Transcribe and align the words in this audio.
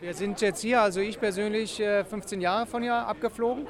Wir 0.00 0.14
sind 0.14 0.40
jetzt 0.40 0.60
hier, 0.60 0.80
also 0.80 1.00
ich 1.00 1.18
persönlich, 1.18 1.82
15 1.82 2.38
äh, 2.38 2.42
Jahre 2.44 2.66
von 2.66 2.82
hier 2.82 2.94
abgeflogen. 2.94 3.66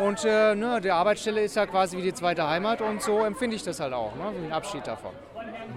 Und 0.00 0.24
äh, 0.24 0.54
ne, 0.54 0.80
die 0.80 0.90
Arbeitsstelle 0.90 1.42
ist 1.42 1.56
ja 1.56 1.66
quasi 1.66 1.96
wie 1.96 2.02
die 2.02 2.14
zweite 2.14 2.48
Heimat 2.48 2.80
und 2.80 3.02
so 3.02 3.24
empfinde 3.24 3.56
ich 3.56 3.64
das 3.64 3.80
halt 3.80 3.92
auch, 3.92 4.14
ne, 4.14 4.32
ein 4.46 4.52
Abschied 4.52 4.86
davon. 4.86 5.10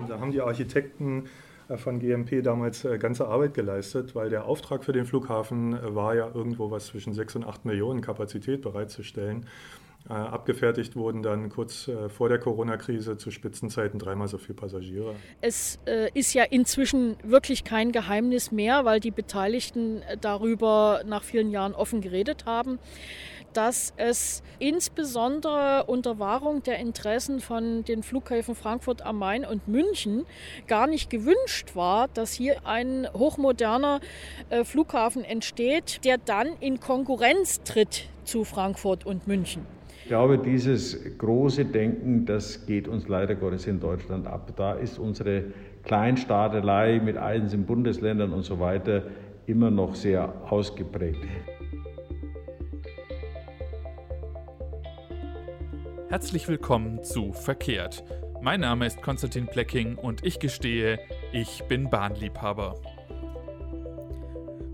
Da 0.08 0.20
haben 0.20 0.32
die 0.32 0.42
Architekten 0.42 1.26
äh, 1.68 1.78
von 1.78 1.98
GMP 1.98 2.44
damals 2.44 2.86
äh, 2.86 3.00
ganze 3.00 3.28
Arbeit 3.28 3.56
geleistet, 3.56 4.14
weil 4.14 4.30
der 4.30 4.46
Auftrag 4.46 4.84
für 4.84 4.94
den 4.94 5.06
Flughafen 5.06 5.76
war 5.96 6.14
ja 6.14 6.30
irgendwo 6.32 6.70
was 6.70 6.88
zwischen 6.88 7.14
6 7.14 7.38
und 7.38 7.46
8 7.46 7.66
Millionen 7.66 8.02
Kapazität 8.02 8.62
bereitzustellen. 8.62 9.48
Äh, 10.10 10.14
abgefertigt 10.14 10.96
wurden 10.96 11.22
dann 11.22 11.50
kurz 11.50 11.90
äh, 11.90 12.08
vor 12.08 12.30
der 12.30 12.40
Corona-Krise 12.40 13.18
zu 13.18 13.30
Spitzenzeiten 13.30 14.00
dreimal 14.00 14.30
so 14.30 14.38
viele 14.38 14.54
Passagiere. 14.54 15.16
Es 15.42 15.80
äh, 15.86 16.10
ist 16.14 16.34
ja 16.34 16.44
inzwischen 16.46 17.18
wirklich 17.24 17.66
kein 17.66 17.92
Geheimnis 17.92 18.54
mehr, 18.54 18.86
weil 18.86 19.02
die 19.02 19.12
Beteiligten 19.12 20.02
darüber 20.22 21.02
nach 21.06 21.24
vielen 21.24 21.50
Jahren 21.50 21.74
offen 21.74 22.02
geredet 22.02 22.46
haben 22.46 22.80
dass 23.54 23.92
es 23.98 24.44
insbesondere 24.60 25.86
unter 25.86 26.20
Wahrung 26.20 26.62
der 26.62 26.78
Interessen 26.78 27.40
von 27.40 27.84
den 27.86 28.04
Flughäfen 28.04 28.54
Frankfurt 28.54 29.02
am 29.02 29.18
Main 29.18 29.46
und 29.46 29.68
München 29.68 30.28
gar 30.68 30.86
nicht 30.86 31.10
gewünscht 31.10 31.76
war, 31.76 32.08
dass 32.10 32.34
hier 32.34 32.68
ein 32.68 33.08
hochmoderner 33.14 34.00
Flughafen 34.64 35.24
entsteht, 35.24 36.04
der 36.04 36.20
dann 36.20 36.50
in 36.60 36.80
Konkurrenz 36.80 37.64
tritt 37.64 38.10
zu 38.26 38.44
Frankfurt 38.44 39.08
und 39.08 39.28
München. 39.28 39.66
Ich 40.08 40.10
glaube, 40.10 40.38
dieses 40.38 41.18
große 41.18 41.66
Denken, 41.66 42.26
das 42.26 42.66
geht 42.66 42.88
uns 42.88 43.10
leider 43.10 43.36
Gottes 43.36 43.68
in 43.68 43.82
Deutschland 43.82 44.26
ab. 44.26 44.54
Da 44.56 44.72
ist 44.72 45.00
unsere 45.00 45.44
Kleinstaatelei 45.84 47.02
mit 47.04 47.18
einzelnen 47.18 47.66
Bundesländern 47.66 48.32
und 48.32 48.44
so 48.44 48.58
weiter 48.62 49.04
immer 49.48 49.70
noch 49.70 49.96
sehr 49.96 50.34
ausgeprägt. 50.50 51.20
Herzlich 56.08 56.48
willkommen 56.48 57.04
zu 57.04 57.34
Verkehrt. 57.34 58.06
Mein 58.42 58.62
Name 58.62 58.86
ist 58.86 59.02
Konstantin 59.02 59.48
Plecking 59.48 59.96
und 59.96 60.26
ich 60.26 60.40
gestehe, 60.40 61.00
ich 61.34 61.66
bin 61.68 61.90
Bahnliebhaber. 61.90 62.76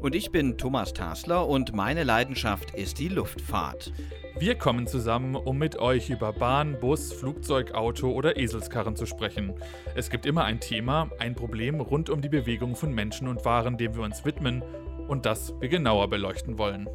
Und 0.03 0.15
ich 0.15 0.31
bin 0.31 0.57
Thomas 0.57 0.91
Tasler 0.91 1.47
und 1.47 1.73
meine 1.73 2.03
Leidenschaft 2.03 2.71
ist 2.71 2.99
die 2.99 3.07
Luftfahrt. 3.07 3.93
Wir 4.37 4.55
kommen 4.55 4.85
zusammen, 4.85 5.37
um 5.37 5.57
mit 5.57 5.77
euch 5.79 6.09
über 6.09 6.33
Bahn, 6.33 6.77
Bus, 6.77 7.13
Flugzeug, 7.13 7.73
Auto 7.73 8.11
oder 8.11 8.35
Eselskarren 8.35 8.97
zu 8.97 9.05
sprechen. 9.05 9.53
Es 9.95 10.09
gibt 10.09 10.25
immer 10.25 10.43
ein 10.43 10.59
Thema, 10.59 11.09
ein 11.19 11.35
Problem 11.35 11.79
rund 11.79 12.09
um 12.09 12.19
die 12.19 12.27
Bewegung 12.27 12.75
von 12.75 12.93
Menschen 12.93 13.29
und 13.29 13.45
Waren, 13.45 13.77
dem 13.77 13.95
wir 13.95 14.03
uns 14.03 14.25
widmen 14.25 14.61
und 15.07 15.25
das 15.25 15.53
wir 15.61 15.69
genauer 15.69 16.09
beleuchten 16.09 16.57
wollen. 16.57 16.89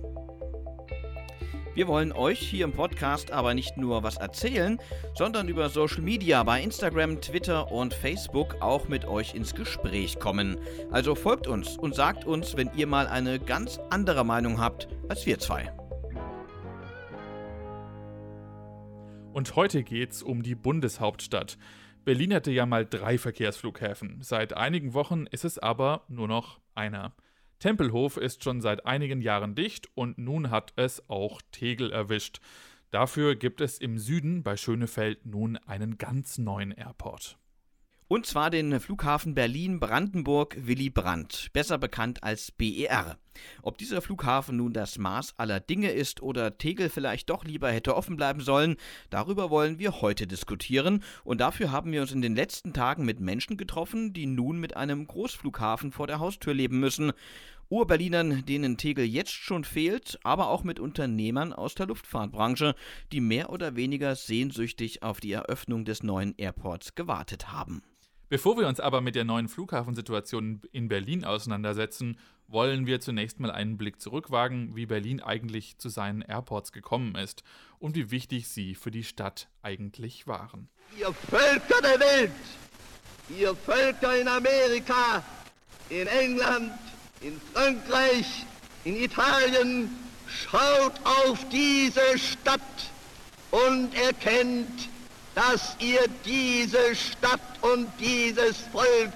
Wir 1.79 1.87
wollen 1.87 2.11
euch 2.11 2.41
hier 2.41 2.65
im 2.65 2.73
Podcast 2.73 3.31
aber 3.31 3.55
nicht 3.55 3.77
nur 3.77 4.03
was 4.03 4.17
erzählen, 4.17 4.81
sondern 5.15 5.47
über 5.47 5.69
Social 5.69 6.03
Media 6.03 6.43
bei 6.43 6.61
Instagram, 6.61 7.21
Twitter 7.21 7.71
und 7.71 7.95
Facebook 7.95 8.57
auch 8.61 8.89
mit 8.89 9.05
euch 9.05 9.37
ins 9.37 9.55
Gespräch 9.55 10.19
kommen. 10.19 10.59
Also 10.91 11.15
folgt 11.15 11.47
uns 11.47 11.79
und 11.79 11.95
sagt 11.95 12.25
uns, 12.25 12.57
wenn 12.57 12.69
ihr 12.75 12.89
mal 12.89 13.07
eine 13.07 13.39
ganz 13.39 13.79
andere 13.91 14.25
Meinung 14.25 14.59
habt 14.59 14.89
als 15.09 15.25
wir 15.25 15.39
zwei. 15.39 15.73
Und 19.33 19.55
heute 19.55 19.85
geht's 19.85 20.21
um 20.21 20.43
die 20.43 20.57
Bundeshauptstadt. 20.57 21.59
Berlin 22.05 22.35
hatte 22.35 22.51
ja 22.51 22.67
mal 22.67 22.87
drei 22.87 23.19
Verkehrsflughäfen. 23.19 24.19
Seit 24.21 24.53
einigen 24.53 24.95
Wochen 24.95 25.27
ist 25.31 25.45
es 25.45 25.61
aber 25.61 26.03
nur 26.09 26.27
noch 26.27 26.59
einer. 26.75 27.13
Tempelhof 27.59 28.17
ist 28.17 28.45
schon 28.45 28.61
seit 28.61 28.87
einigen 28.87 29.21
Jahren 29.21 29.55
dicht 29.55 29.89
und 29.95 30.17
nun 30.19 30.51
hat 30.51 30.73
es 30.77 31.09
auch 31.09 31.43
Tegel 31.51 31.91
erwischt. 31.91 32.41
Dafür 32.91 33.35
gibt 33.35 33.61
es 33.61 33.79
im 33.79 33.99
Süden 33.99 34.43
bei 34.43 34.57
Schönefeld 34.57 35.27
nun 35.27 35.57
einen 35.57 35.99
ganz 35.99 36.39
neuen 36.39 36.71
Airport. 36.71 37.37
Und 38.11 38.25
zwar 38.25 38.49
den 38.49 38.81
Flughafen 38.81 39.35
Berlin-Brandenburg 39.35 40.57
Willy 40.67 40.89
Brandt, 40.89 41.51
besser 41.53 41.77
bekannt 41.77 42.25
als 42.25 42.51
BER. 42.51 43.19
Ob 43.61 43.77
dieser 43.77 44.01
Flughafen 44.01 44.57
nun 44.57 44.73
das 44.73 44.97
Maß 44.97 45.35
aller 45.37 45.61
Dinge 45.61 45.91
ist 45.91 46.23
oder 46.23 46.57
Tegel 46.57 46.89
vielleicht 46.89 47.29
doch 47.29 47.45
lieber 47.45 47.71
hätte 47.71 47.95
offen 47.95 48.17
bleiben 48.17 48.41
sollen, 48.41 48.77
darüber 49.11 49.51
wollen 49.51 49.79
wir 49.79 50.01
heute 50.01 50.27
diskutieren. 50.27 51.05
Und 51.23 51.43
dafür 51.43 51.71
haben 51.71 51.93
wir 51.93 52.01
uns 52.01 52.13
in 52.13 52.23
den 52.23 52.35
letzten 52.35 52.73
Tagen 52.73 53.05
mit 53.05 53.21
Menschen 53.21 53.59
getroffen, 53.59 54.15
die 54.15 54.25
nun 54.25 54.59
mit 54.59 54.75
einem 54.75 55.07
Großflughafen 55.07 55.93
vor 55.93 56.07
der 56.07 56.19
Haustür 56.19 56.55
leben 56.55 56.81
müssen. 56.81 57.13
Urberlinern, 57.69 58.47
denen 58.47 58.79
Tegel 58.79 59.05
jetzt 59.05 59.35
schon 59.35 59.65
fehlt, 59.65 60.19
aber 60.23 60.49
auch 60.49 60.65
mit 60.65 60.81
Unternehmern 60.81 61.53
aus 61.53 61.75
der 61.75 61.89
Luftfahrtbranche, 61.89 62.75
die 63.13 63.21
mehr 63.21 63.51
oder 63.51 63.77
weniger 63.77 64.17
sehnsüchtig 64.17 65.03
auf 65.03 65.21
die 65.21 65.33
Eröffnung 65.33 65.85
des 65.85 66.03
neuen 66.03 66.35
Airports 66.39 66.95
gewartet 66.95 67.53
haben. 67.53 67.83
Bevor 68.31 68.59
wir 68.59 68.69
uns 68.69 68.79
aber 68.79 69.01
mit 69.01 69.15
der 69.15 69.25
neuen 69.25 69.49
Flughafensituation 69.49 70.61
in 70.71 70.89
Berlin 70.89 71.25
auseinandersetzen, 71.25 72.19
wollen 72.47 72.87
wir 72.87 73.01
zunächst 73.01 73.41
mal 73.41 73.51
einen 73.51 73.79
Blick 73.79 74.03
zurückwagen, 74.03 74.77
wie 74.77 74.85
Berlin 74.85 75.23
eigentlich 75.23 75.79
zu 75.79 75.89
seinen 75.89 76.21
Airports 76.21 76.73
gekommen 76.73 77.15
ist 77.15 77.43
und 77.79 77.97
wie 77.97 78.11
wichtig 78.11 78.49
sie 78.49 78.75
für 78.75 78.91
die 78.91 79.05
Stadt 79.05 79.49
eigentlich 79.63 80.27
waren. 80.27 80.69
Ihr 80.99 81.13
Völker 81.13 81.81
der 81.83 82.01
Welt, 82.01 82.31
ihr 83.31 83.55
Völker 83.55 84.21
in 84.21 84.29
Amerika, 84.29 85.23
in 85.89 86.07
England, 86.07 86.73
in 87.23 87.41
Frankreich, 87.55 88.45
in 88.85 88.97
Italien, 88.97 89.91
schaut 90.27 90.93
auf 91.05 91.49
diese 91.49 92.19
Stadt 92.19 92.61
und 93.51 93.95
erkennt, 93.95 94.91
dass 95.39 95.77
ihr 95.79 96.01
diese 96.25 96.97
Stadt 96.97 97.41
und 97.63 97.87
dieses 98.01 98.59
Volk 98.59 99.13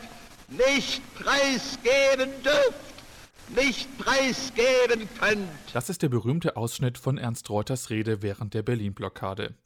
nicht 0.47 1.03
preisgeben 1.17 2.31
dürft, 2.45 3.57
nicht 3.57 3.99
preisgeben 3.99 5.09
könnt. 5.19 5.49
Das 5.73 5.89
ist 5.89 6.01
der 6.01 6.11
berühmte 6.11 6.57
Ausschnitt 6.57 6.97
von 6.97 7.19
Ernst 7.19 7.51
Reuters 7.51 7.91
Rede 7.91 8.23
während 8.23 8.55
der 8.55 8.63
Berlin-Blockade. 8.63 9.57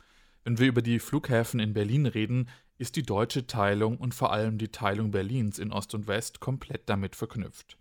Wenn 0.44 0.58
wir 0.58 0.68
über 0.68 0.80
die 0.80 0.98
Flughäfen 0.98 1.60
in 1.60 1.74
Berlin 1.74 2.06
reden, 2.06 2.48
ist 2.78 2.96
die 2.96 3.02
deutsche 3.02 3.46
Teilung 3.46 3.98
und 3.98 4.14
vor 4.14 4.32
allem 4.32 4.56
die 4.56 4.68
Teilung 4.68 5.10
Berlins 5.10 5.58
in 5.58 5.72
Ost 5.72 5.94
und 5.94 6.06
West 6.06 6.40
komplett 6.40 6.88
damit 6.88 7.16
verknüpft. 7.16 7.76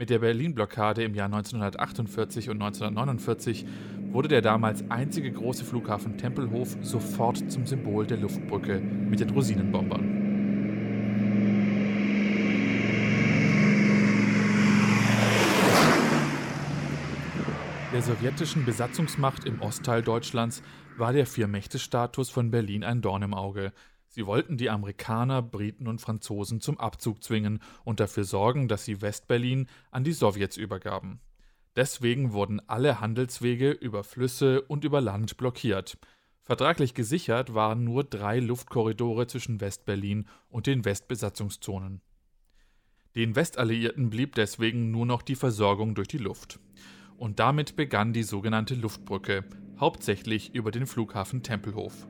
Mit 0.00 0.08
der 0.08 0.20
Berlin-Blockade 0.20 1.04
im 1.04 1.14
Jahr 1.14 1.26
1948 1.26 2.48
und 2.48 2.62
1949 2.62 3.66
wurde 4.12 4.28
der 4.28 4.40
damals 4.40 4.82
einzige 4.90 5.30
große 5.30 5.62
Flughafen 5.62 6.16
Tempelhof 6.16 6.74
sofort 6.80 7.52
zum 7.52 7.66
Symbol 7.66 8.06
der 8.06 8.16
Luftbrücke 8.16 8.80
mit 8.80 9.20
den 9.20 9.28
Rosinenbombern. 9.28 10.00
Der 17.92 18.00
sowjetischen 18.00 18.64
Besatzungsmacht 18.64 19.44
im 19.44 19.60
Ostteil 19.60 20.00
Deutschlands 20.00 20.62
war 20.96 21.12
der 21.12 21.26
Vier-Mächte-Status 21.26 22.30
von 22.30 22.50
Berlin 22.50 22.84
ein 22.84 23.02
Dorn 23.02 23.20
im 23.20 23.34
Auge, 23.34 23.74
Sie 24.12 24.26
wollten 24.26 24.56
die 24.56 24.70
Amerikaner, 24.70 25.40
Briten 25.40 25.86
und 25.86 26.00
Franzosen 26.00 26.60
zum 26.60 26.80
Abzug 26.80 27.22
zwingen 27.22 27.60
und 27.84 28.00
dafür 28.00 28.24
sorgen, 28.24 28.66
dass 28.66 28.84
sie 28.84 29.00
Westberlin 29.00 29.68
an 29.92 30.02
die 30.02 30.12
Sowjets 30.12 30.56
übergaben. 30.56 31.20
Deswegen 31.76 32.32
wurden 32.32 32.60
alle 32.68 33.00
Handelswege 33.00 33.70
über 33.70 34.02
Flüsse 34.02 34.62
und 34.62 34.82
über 34.82 35.00
Land 35.00 35.36
blockiert. 35.36 35.96
Vertraglich 36.42 36.94
gesichert 36.94 37.54
waren 37.54 37.84
nur 37.84 38.02
drei 38.02 38.40
Luftkorridore 38.40 39.28
zwischen 39.28 39.60
Westberlin 39.60 40.26
und 40.48 40.66
den 40.66 40.84
Westbesatzungszonen. 40.84 42.00
Den 43.14 43.36
Westalliierten 43.36 44.10
blieb 44.10 44.34
deswegen 44.34 44.90
nur 44.90 45.06
noch 45.06 45.22
die 45.22 45.36
Versorgung 45.36 45.94
durch 45.94 46.08
die 46.08 46.18
Luft. 46.18 46.58
Und 47.16 47.38
damit 47.38 47.76
begann 47.76 48.12
die 48.12 48.24
sogenannte 48.24 48.74
Luftbrücke, 48.74 49.44
hauptsächlich 49.78 50.52
über 50.52 50.72
den 50.72 50.88
Flughafen 50.88 51.44
Tempelhof. 51.44 52.08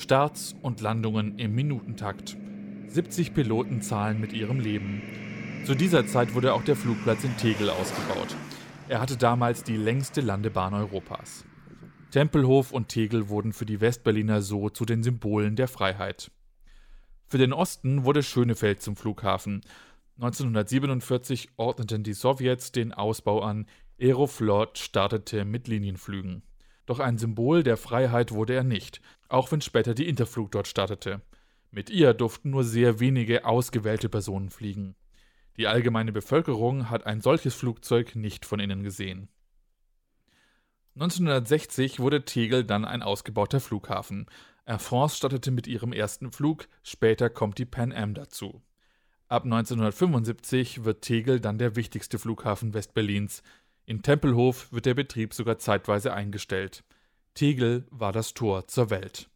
Starts 0.00 0.56
und 0.62 0.80
Landungen 0.80 1.38
im 1.38 1.54
Minutentakt. 1.54 2.34
70 2.88 3.34
Piloten 3.34 3.82
zahlen 3.82 4.18
mit 4.18 4.32
ihrem 4.32 4.58
Leben. 4.58 5.02
Zu 5.66 5.74
dieser 5.74 6.06
Zeit 6.06 6.34
wurde 6.34 6.54
auch 6.54 6.64
der 6.64 6.74
Flugplatz 6.74 7.22
in 7.22 7.36
Tegel 7.36 7.68
ausgebaut. 7.68 8.34
Er 8.88 8.98
hatte 8.98 9.18
damals 9.18 9.62
die 9.62 9.76
längste 9.76 10.22
Landebahn 10.22 10.72
Europas. 10.72 11.44
Tempelhof 12.12 12.72
und 12.72 12.88
Tegel 12.88 13.28
wurden 13.28 13.52
für 13.52 13.66
die 13.66 13.82
Westberliner 13.82 14.40
so 14.40 14.70
zu 14.70 14.86
den 14.86 15.02
Symbolen 15.02 15.54
der 15.54 15.68
Freiheit. 15.68 16.30
Für 17.28 17.38
den 17.38 17.52
Osten 17.52 18.04
wurde 18.04 18.22
Schönefeld 18.22 18.80
zum 18.80 18.96
Flughafen. 18.96 19.60
1947 20.16 21.50
ordneten 21.58 22.04
die 22.04 22.14
Sowjets 22.14 22.72
den 22.72 22.94
Ausbau 22.94 23.42
an, 23.42 23.66
Aeroflot 24.00 24.78
startete 24.78 25.44
mit 25.44 25.68
Linienflügen. 25.68 26.42
Doch 26.90 26.98
ein 26.98 27.18
Symbol 27.18 27.62
der 27.62 27.76
Freiheit 27.76 28.32
wurde 28.32 28.54
er 28.54 28.64
nicht, 28.64 29.00
auch 29.28 29.52
wenn 29.52 29.60
später 29.60 29.94
die 29.94 30.08
Interflug 30.08 30.50
dort 30.50 30.66
startete. 30.66 31.20
Mit 31.70 31.88
ihr 31.88 32.14
durften 32.14 32.50
nur 32.50 32.64
sehr 32.64 32.98
wenige 32.98 33.44
ausgewählte 33.44 34.08
Personen 34.08 34.50
fliegen. 34.50 34.96
Die 35.56 35.68
allgemeine 35.68 36.10
Bevölkerung 36.10 36.90
hat 36.90 37.06
ein 37.06 37.20
solches 37.20 37.54
Flugzeug 37.54 38.16
nicht 38.16 38.44
von 38.44 38.58
innen 38.58 38.82
gesehen. 38.82 39.28
1960 40.96 42.00
wurde 42.00 42.24
Tegel 42.24 42.64
dann 42.64 42.84
ein 42.84 43.04
ausgebauter 43.04 43.60
Flughafen. 43.60 44.26
Air 44.66 44.80
France 44.80 45.16
startete 45.16 45.52
mit 45.52 45.68
ihrem 45.68 45.92
ersten 45.92 46.32
Flug, 46.32 46.66
später 46.82 47.30
kommt 47.30 47.58
die 47.58 47.66
Pan 47.66 47.92
Am 47.92 48.14
dazu. 48.14 48.62
Ab 49.28 49.44
1975 49.44 50.82
wird 50.82 51.02
Tegel 51.02 51.38
dann 51.38 51.56
der 51.56 51.76
wichtigste 51.76 52.18
Flughafen 52.18 52.74
Westberlins. 52.74 53.44
In 53.86 54.02
Tempelhof 54.02 54.72
wird 54.72 54.86
der 54.86 54.94
Betrieb 54.94 55.34
sogar 55.34 55.58
zeitweise 55.58 56.12
eingestellt. 56.12 56.84
Tegel 57.34 57.86
war 57.90 58.12
das 58.12 58.34
Tor 58.34 58.68
zur 58.68 58.90
Welt. 58.90 59.28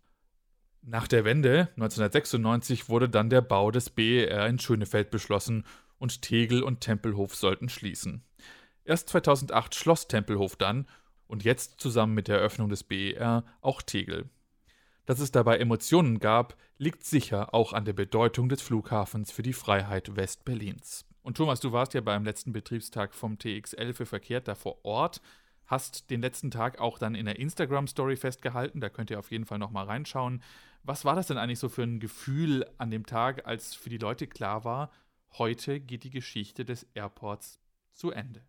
Nach 0.83 1.09
der 1.09 1.25
Wende 1.25 1.69
1996 1.77 2.89
wurde 2.89 3.09
dann 3.09 3.31
der 3.31 3.41
Bau 3.41 3.71
des 3.71 3.91
BER 3.91 4.47
in 4.47 4.59
Schönefeld 4.59 5.11
beschlossen 5.11 5.65
und 5.99 6.21
Tegel 6.21 6.63
und 6.63 6.81
Tempelhof 6.81 7.35
sollten 7.35 7.69
schließen. 7.69 8.23
Erst 8.85 9.09
2008 9.09 9.75
schloss 9.75 10.09
Tempelhof 10.09 10.57
dann 10.57 10.87
und 11.27 11.43
jetzt 11.43 11.81
zusammen 11.81 12.15
mit 12.15 12.29
der 12.29 12.37
Eröffnung 12.39 12.69
des 12.69 12.85
BER 12.85 13.45
auch 13.63 13.81
Tegel. 13.81 14.29
Dass 15.07 15.21
es 15.21 15.31
dabei 15.31 15.59
Emotionen 15.59 16.19
gab, 16.19 16.57
liegt 16.79 17.05
sicher 17.05 17.55
auch 17.55 17.73
an 17.73 17.85
der 17.85 17.93
Bedeutung 17.93 18.49
des 18.49 18.63
Flughafens 18.63 19.31
für 19.31 19.43
die 19.43 19.53
Freiheit 19.53 20.17
Westberlins. 20.17 21.07
Und 21.25 21.39
Thomas, 21.39 21.59
du 21.59 21.73
warst 21.73 21.95
ja 21.95 22.03
beim 22.03 22.23
letzten 22.23 22.53
Betriebstag 22.53 23.15
vom 23.15 23.39
TXL 23.39 23.95
für 23.95 24.07
Verkehr 24.07 24.41
da 24.41 24.55
vor 24.55 24.85
Ort 24.85 25.21
hast 25.67 26.11
den 26.11 26.21
letzten 26.21 26.51
Tag 26.51 26.79
auch 26.79 26.99
dann 26.99 27.15
in 27.15 27.25
der 27.25 27.39
Instagram-Story 27.39 28.17
festgehalten. 28.17 28.81
Da 28.81 28.91
könnt 28.91 29.11
ihr 29.11 29.19
auf 29.19 29.31
jeden 29.31 29.47
Fall 29.47 29.59
nochmal 29.59 29.87
reinschauen. 29.87 30.43
Was 30.83 31.07
war 31.07 31.17
das 31.17 31.27
denn 31.29 31.39
eigentlich 31.39 31.59
so 31.59 31.71
für 31.71 31.83
ein 31.83 31.99
Gefühl 31.99 32.67
an 32.77 32.91
dem 32.91 33.07
Tag, 33.07 33.47
als 33.47 33.75
für 33.75 33.89
die 33.89 33.99
Leute 33.99 34.27
klar 34.27 34.65
war, 34.65 34.91
heute 35.39 35.81
geht 35.81 36.05
die 36.05 36.11
Geschichte 36.11 36.67
des 36.67 36.87
Airports 36.95 37.59
zu 37.95 38.11
Ende? 38.11 38.43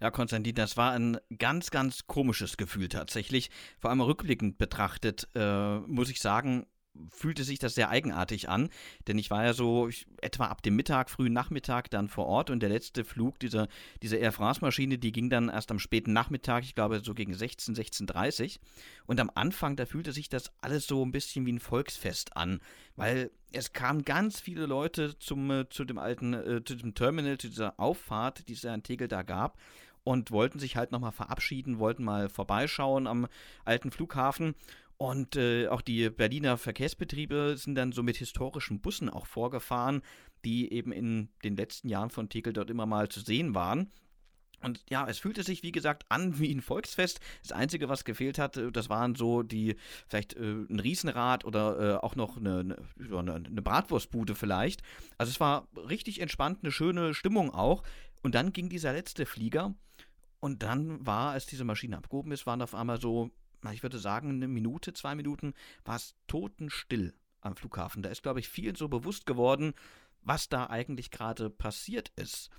Ja, 0.00 0.12
Konstantin, 0.12 0.54
das 0.54 0.76
war 0.76 0.92
ein 0.92 1.18
ganz, 1.36 1.72
ganz 1.72 2.06
komisches 2.06 2.56
Gefühl 2.56 2.88
tatsächlich. 2.88 3.50
Vor 3.80 3.90
allem 3.90 4.00
rückblickend 4.00 4.56
betrachtet, 4.56 5.26
äh, 5.34 5.80
muss 5.80 6.08
ich 6.08 6.20
sagen, 6.20 6.66
fühlte 7.10 7.44
sich 7.44 7.58
das 7.58 7.74
sehr 7.74 7.90
eigenartig 7.90 8.48
an, 8.48 8.68
denn 9.06 9.18
ich 9.18 9.30
war 9.30 9.44
ja 9.44 9.52
so 9.52 9.88
ich, 9.88 10.06
etwa 10.20 10.46
ab 10.46 10.62
dem 10.62 10.76
Mittag, 10.76 11.10
frühen 11.10 11.32
Nachmittag 11.32 11.90
dann 11.90 12.08
vor 12.08 12.26
Ort 12.26 12.50
und 12.50 12.60
der 12.60 12.68
letzte 12.68 13.04
Flug 13.04 13.38
dieser, 13.38 13.68
dieser 14.02 14.18
Air 14.18 14.32
France-Maschine, 14.32 14.98
die 14.98 15.12
ging 15.12 15.30
dann 15.30 15.48
erst 15.48 15.70
am 15.70 15.78
späten 15.78 16.12
Nachmittag, 16.12 16.64
ich 16.64 16.74
glaube 16.74 17.00
so 17.04 17.14
gegen 17.14 17.34
16, 17.34 17.74
16.30 17.74 18.58
und 19.06 19.20
am 19.20 19.30
Anfang, 19.34 19.76
da 19.76 19.86
fühlte 19.86 20.12
sich 20.12 20.28
das 20.28 20.52
alles 20.60 20.86
so 20.86 21.04
ein 21.04 21.12
bisschen 21.12 21.46
wie 21.46 21.52
ein 21.52 21.60
Volksfest 21.60 22.36
an, 22.36 22.60
weil 22.96 23.30
es 23.52 23.72
kamen 23.72 24.04
ganz 24.04 24.40
viele 24.40 24.66
Leute 24.66 25.18
zum, 25.18 25.50
äh, 25.50 25.68
zu 25.68 25.84
dem 25.84 25.98
alten, 25.98 26.34
äh, 26.34 26.62
zu 26.64 26.74
dem 26.74 26.94
Terminal, 26.94 27.38
zu 27.38 27.48
dieser 27.48 27.78
Auffahrt, 27.80 28.48
die 28.48 28.52
es 28.52 28.62
ja 28.62 28.74
in 28.74 28.82
Tegel 28.82 29.08
da 29.08 29.22
gab 29.22 29.58
und 30.04 30.30
wollten 30.30 30.58
sich 30.58 30.76
halt 30.76 30.90
nochmal 30.90 31.12
verabschieden, 31.12 31.78
wollten 31.78 32.02
mal 32.02 32.28
vorbeischauen 32.28 33.06
am 33.06 33.26
alten 33.64 33.90
Flughafen 33.90 34.54
und 34.98 35.36
äh, 35.36 35.68
auch 35.68 35.80
die 35.80 36.10
Berliner 36.10 36.58
Verkehrsbetriebe 36.58 37.56
sind 37.56 37.76
dann 37.76 37.92
so 37.92 38.02
mit 38.02 38.16
historischen 38.16 38.80
Bussen 38.80 39.08
auch 39.08 39.26
vorgefahren, 39.26 40.02
die 40.44 40.72
eben 40.72 40.90
in 40.90 41.28
den 41.44 41.56
letzten 41.56 41.88
Jahren 41.88 42.10
von 42.10 42.28
Tegel 42.28 42.52
dort 42.52 42.68
immer 42.68 42.84
mal 42.84 43.08
zu 43.08 43.20
sehen 43.20 43.54
waren. 43.54 43.92
Und 44.60 44.84
ja, 44.90 45.06
es 45.08 45.20
fühlte 45.20 45.44
sich, 45.44 45.62
wie 45.62 45.70
gesagt, 45.70 46.04
an 46.08 46.38
wie 46.40 46.52
ein 46.52 46.60
Volksfest. 46.60 47.20
Das 47.42 47.52
Einzige, 47.52 47.88
was 47.88 48.04
gefehlt 48.04 48.40
hat, 48.40 48.56
äh, 48.56 48.72
das 48.72 48.90
waren 48.90 49.14
so 49.14 49.44
die, 49.44 49.76
vielleicht 50.08 50.34
äh, 50.34 50.64
ein 50.68 50.80
Riesenrad 50.80 51.44
oder 51.44 51.78
äh, 51.78 51.96
auch 51.98 52.16
noch 52.16 52.36
eine, 52.36 52.76
eine, 52.98 53.34
eine 53.34 53.62
Bratwurstbude 53.62 54.34
vielleicht. 54.34 54.82
Also 55.16 55.30
es 55.30 55.38
war 55.38 55.68
richtig 55.88 56.20
entspannt, 56.20 56.58
eine 56.62 56.72
schöne 56.72 57.14
Stimmung 57.14 57.54
auch. 57.54 57.84
Und 58.22 58.34
dann 58.34 58.52
ging 58.52 58.68
dieser 58.68 58.92
letzte 58.92 59.26
Flieger. 59.26 59.74
Und 60.40 60.64
dann 60.64 61.06
war, 61.06 61.30
als 61.32 61.46
diese 61.46 61.64
Maschine 61.64 61.96
abgehoben 61.96 62.32
ist, 62.32 62.46
waren 62.46 62.62
auf 62.62 62.74
einmal 62.74 63.00
so 63.00 63.30
ich 63.72 63.82
würde 63.82 63.98
sagen, 63.98 64.30
eine 64.30 64.48
Minute, 64.48 64.92
zwei 64.92 65.14
Minuten 65.14 65.54
war 65.84 65.96
es 65.96 66.14
totenstill 66.26 67.14
am 67.40 67.56
Flughafen. 67.56 68.02
Da 68.02 68.10
ist, 68.10 68.22
glaube 68.22 68.40
ich, 68.40 68.48
vielen 68.48 68.74
so 68.74 68.88
bewusst 68.88 69.26
geworden, 69.26 69.74
was 70.22 70.48
da 70.48 70.66
eigentlich 70.68 71.10
gerade 71.10 71.50
passiert 71.50 72.10
ist. 72.16 72.50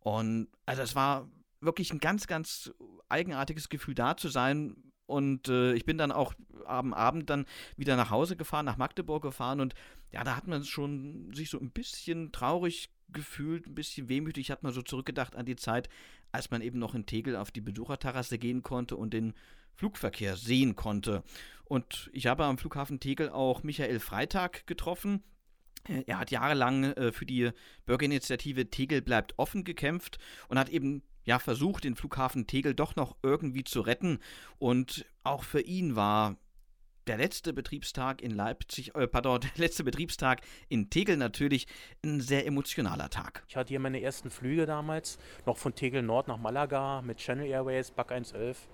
Und 0.00 0.48
also 0.66 0.82
es 0.82 0.94
war 0.94 1.28
wirklich 1.60 1.92
ein 1.92 2.00
ganz, 2.00 2.26
ganz 2.26 2.72
eigenartiges 3.08 3.68
Gefühl 3.68 3.94
da 3.94 4.16
zu 4.16 4.28
sein. 4.28 4.76
Und 5.06 5.48
äh, 5.48 5.74
ich 5.74 5.84
bin 5.84 5.98
dann 5.98 6.12
auch 6.12 6.34
am 6.64 6.94
Abend 6.94 7.28
dann 7.30 7.46
wieder 7.76 7.96
nach 7.96 8.10
Hause 8.10 8.36
gefahren, 8.36 8.64
nach 8.64 8.78
Magdeburg 8.78 9.22
gefahren 9.22 9.60
und 9.60 9.74
ja, 10.10 10.24
da 10.24 10.36
hat 10.36 10.46
man 10.46 10.64
schon 10.64 11.32
sich 11.34 11.50
so 11.50 11.58
ein 11.58 11.70
bisschen 11.70 12.32
traurig 12.32 12.90
gefühlt, 13.12 13.66
ein 13.66 13.74
bisschen 13.74 14.08
wehmütig, 14.08 14.50
hat 14.50 14.62
man 14.62 14.72
so 14.72 14.82
zurückgedacht 14.82 15.36
an 15.36 15.44
die 15.44 15.56
Zeit, 15.56 15.88
als 16.30 16.50
man 16.50 16.62
eben 16.62 16.78
noch 16.78 16.94
in 16.94 17.06
Tegel 17.06 17.36
auf 17.36 17.50
die 17.50 17.60
Besucherterrasse 17.60 18.38
gehen 18.38 18.62
konnte 18.62 18.96
und 18.96 19.12
den 19.12 19.34
Flugverkehr 19.74 20.36
sehen 20.36 20.76
konnte. 20.76 21.22
Und 21.64 22.10
ich 22.12 22.26
habe 22.26 22.44
am 22.44 22.58
Flughafen 22.58 23.00
Tegel 23.00 23.30
auch 23.30 23.62
Michael 23.62 24.00
Freitag 24.00 24.66
getroffen. 24.66 25.22
Äh, 25.88 26.04
er 26.06 26.18
hat 26.18 26.30
jahrelang 26.30 26.84
äh, 26.84 27.12
für 27.12 27.26
die 27.26 27.50
Bürgerinitiative 27.86 28.70
Tegel 28.70 29.02
bleibt 29.02 29.38
offen 29.38 29.64
gekämpft 29.64 30.18
und 30.48 30.58
hat 30.58 30.68
eben 30.68 31.02
ja 31.24 31.38
versucht, 31.38 31.84
den 31.84 31.96
Flughafen 31.96 32.46
Tegel 32.46 32.74
doch 32.74 32.96
noch 32.96 33.16
irgendwie 33.22 33.64
zu 33.64 33.80
retten. 33.80 34.18
Und 34.58 35.06
auch 35.22 35.44
für 35.44 35.60
ihn 35.60 35.96
war 35.96 36.36
der 37.06 37.16
letzte 37.16 37.52
Betriebstag 37.52 38.22
in 38.22 38.30
Leipzig, 38.30 38.94
äh, 38.94 39.06
pardon, 39.06 39.40
der 39.42 39.50
letzte 39.56 39.84
Betriebstag 39.84 40.40
in 40.68 40.90
Tegel 40.90 41.16
natürlich 41.16 41.66
ein 42.04 42.20
sehr 42.20 42.46
emotionaler 42.46 43.10
Tag. 43.10 43.44
Ich 43.48 43.56
hatte 43.56 43.70
hier 43.70 43.80
meine 43.80 44.00
ersten 44.00 44.30
Flüge 44.30 44.66
damals, 44.66 45.18
noch 45.46 45.56
von 45.56 45.74
Tegel 45.74 46.02
Nord 46.02 46.28
nach 46.28 46.38
Malaga 46.38 47.02
mit 47.02 47.18
Channel 47.18 47.46
Airways, 47.46 47.90
Bug 47.90 48.10
111. 48.10 48.68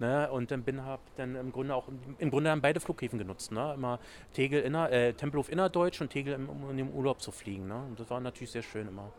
Ne, 0.00 0.30
und 0.30 0.50
dann 0.50 0.62
bin 0.62 0.84
hab 0.84 1.00
dann 1.16 1.34
im 1.34 1.50
Grunde 1.50 1.74
auch 1.74 1.88
im 2.18 2.30
Grunde 2.30 2.50
haben 2.50 2.60
beide 2.60 2.80
Flughäfen 2.80 3.18
genutzt. 3.18 3.50
Ne? 3.50 3.74
Immer 3.74 3.98
Tegel 4.32 4.62
inner, 4.62 4.90
äh, 4.92 5.12
Tempelhof 5.12 5.50
innerdeutsch 5.50 6.00
und 6.00 6.10
Tegel 6.10 6.34
im, 6.34 6.48
um 6.48 6.78
im 6.78 6.90
Urlaub 6.90 7.20
zu 7.20 7.32
fliegen. 7.32 7.66
Ne? 7.66 7.76
Und 7.76 7.98
das 7.98 8.08
war 8.08 8.20
natürlich 8.20 8.50
sehr 8.50 8.62
schön 8.62 8.86
immer. 8.86 9.12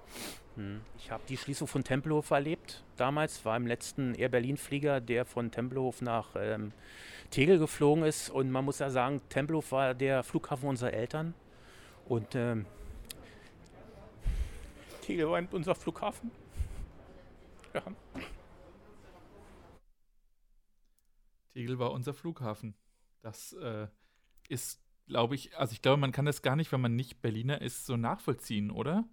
Hm. 0.56 0.82
Ich 0.98 1.12
habe 1.12 1.24
die 1.28 1.38
Schließung 1.38 1.68
von 1.68 1.84
Tempelhof 1.84 2.32
erlebt. 2.32 2.84
Damals 2.98 3.44
war 3.46 3.56
im 3.58 3.68
letzten 3.68 4.14
Air 4.16 4.30
Berlin 4.30 4.58
Flieger, 4.58 5.00
der 5.00 5.26
von 5.26 5.52
Tempelhof 5.52 6.02
nach 6.02 6.36
ähm, 6.36 6.74
Tegel 7.30 7.60
geflogen 7.60 8.04
ist. 8.04 8.30
Und 8.30 8.52
man 8.52 8.66
muss 8.66 8.80
ja 8.80 8.90
sagen, 8.90 9.22
Tempelhof 9.30 9.72
war 9.72 9.94
der 9.94 10.24
Flughafen 10.24 10.70
unserer 10.70 10.94
Eltern. 10.94 11.34
Und 12.06 12.36
ähm, 12.36 12.66
Tegel 15.02 15.30
war 15.30 15.44
unser 15.52 15.76
Flughafen. 15.76 16.32
Ja. 17.74 17.84
Tegel 21.54 21.80
war 21.80 21.92
unser 21.92 22.14
Flughafen. 22.14 22.76
Das 23.22 23.54
äh, 23.54 23.88
ist, 24.48 24.82
glaube 25.08 25.36
ich, 25.36 25.58
also 25.58 25.74
ich 25.74 25.82
glaube, 25.82 25.98
man 25.98 26.12
kann 26.12 26.26
das 26.26 26.42
gar 26.42 26.56
nicht, 26.56 26.72
wenn 26.72 26.82
man 26.82 26.96
nicht 26.96 27.22
Berliner 27.22 27.62
ist, 27.62 27.86
so 27.86 27.98
nachvollziehen, 27.98 28.72
oder? 28.72 29.04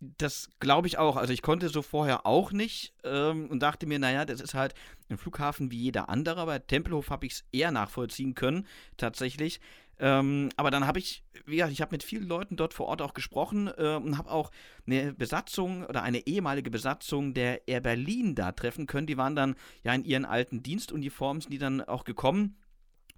Das 0.00 0.48
glaube 0.60 0.86
ich 0.86 0.98
auch. 0.98 1.16
Also 1.16 1.32
ich 1.32 1.42
konnte 1.42 1.68
so 1.68 1.82
vorher 1.82 2.24
auch 2.24 2.52
nicht 2.52 2.94
ähm, 3.02 3.48
und 3.48 3.60
dachte 3.60 3.86
mir, 3.86 3.98
naja, 3.98 4.24
das 4.24 4.40
ist 4.40 4.54
halt 4.54 4.74
ein 5.08 5.18
Flughafen 5.18 5.72
wie 5.72 5.78
jeder 5.78 6.08
andere. 6.08 6.46
Bei 6.46 6.60
Tempelhof 6.60 7.10
habe 7.10 7.26
ich 7.26 7.32
es 7.32 7.44
eher 7.50 7.72
nachvollziehen 7.72 8.34
können, 8.34 8.66
tatsächlich. 8.96 9.60
Ähm, 10.00 10.50
aber 10.56 10.70
dann 10.70 10.86
habe 10.86 11.00
ich, 11.00 11.24
wie 11.44 11.56
gesagt, 11.56 11.72
ich 11.72 11.80
habe 11.80 11.92
mit 11.92 12.04
vielen 12.04 12.28
Leuten 12.28 12.56
dort 12.56 12.74
vor 12.74 12.86
Ort 12.86 13.02
auch 13.02 13.14
gesprochen 13.14 13.68
äh, 13.76 13.96
und 13.96 14.16
habe 14.16 14.30
auch 14.30 14.52
eine 14.86 15.12
Besatzung 15.12 15.84
oder 15.84 16.02
eine 16.02 16.26
ehemalige 16.26 16.70
Besatzung 16.70 17.34
der 17.34 17.66
Air 17.66 17.80
Berlin 17.80 18.36
da 18.36 18.52
treffen 18.52 18.86
können. 18.86 19.08
Die 19.08 19.16
waren 19.16 19.34
dann 19.34 19.56
ja 19.82 19.92
in 19.92 20.04
ihren 20.04 20.24
alten 20.24 20.62
Dienstuniformen, 20.62 21.40
sind 21.40 21.52
die 21.52 21.58
dann 21.58 21.80
auch 21.80 22.04
gekommen 22.04 22.56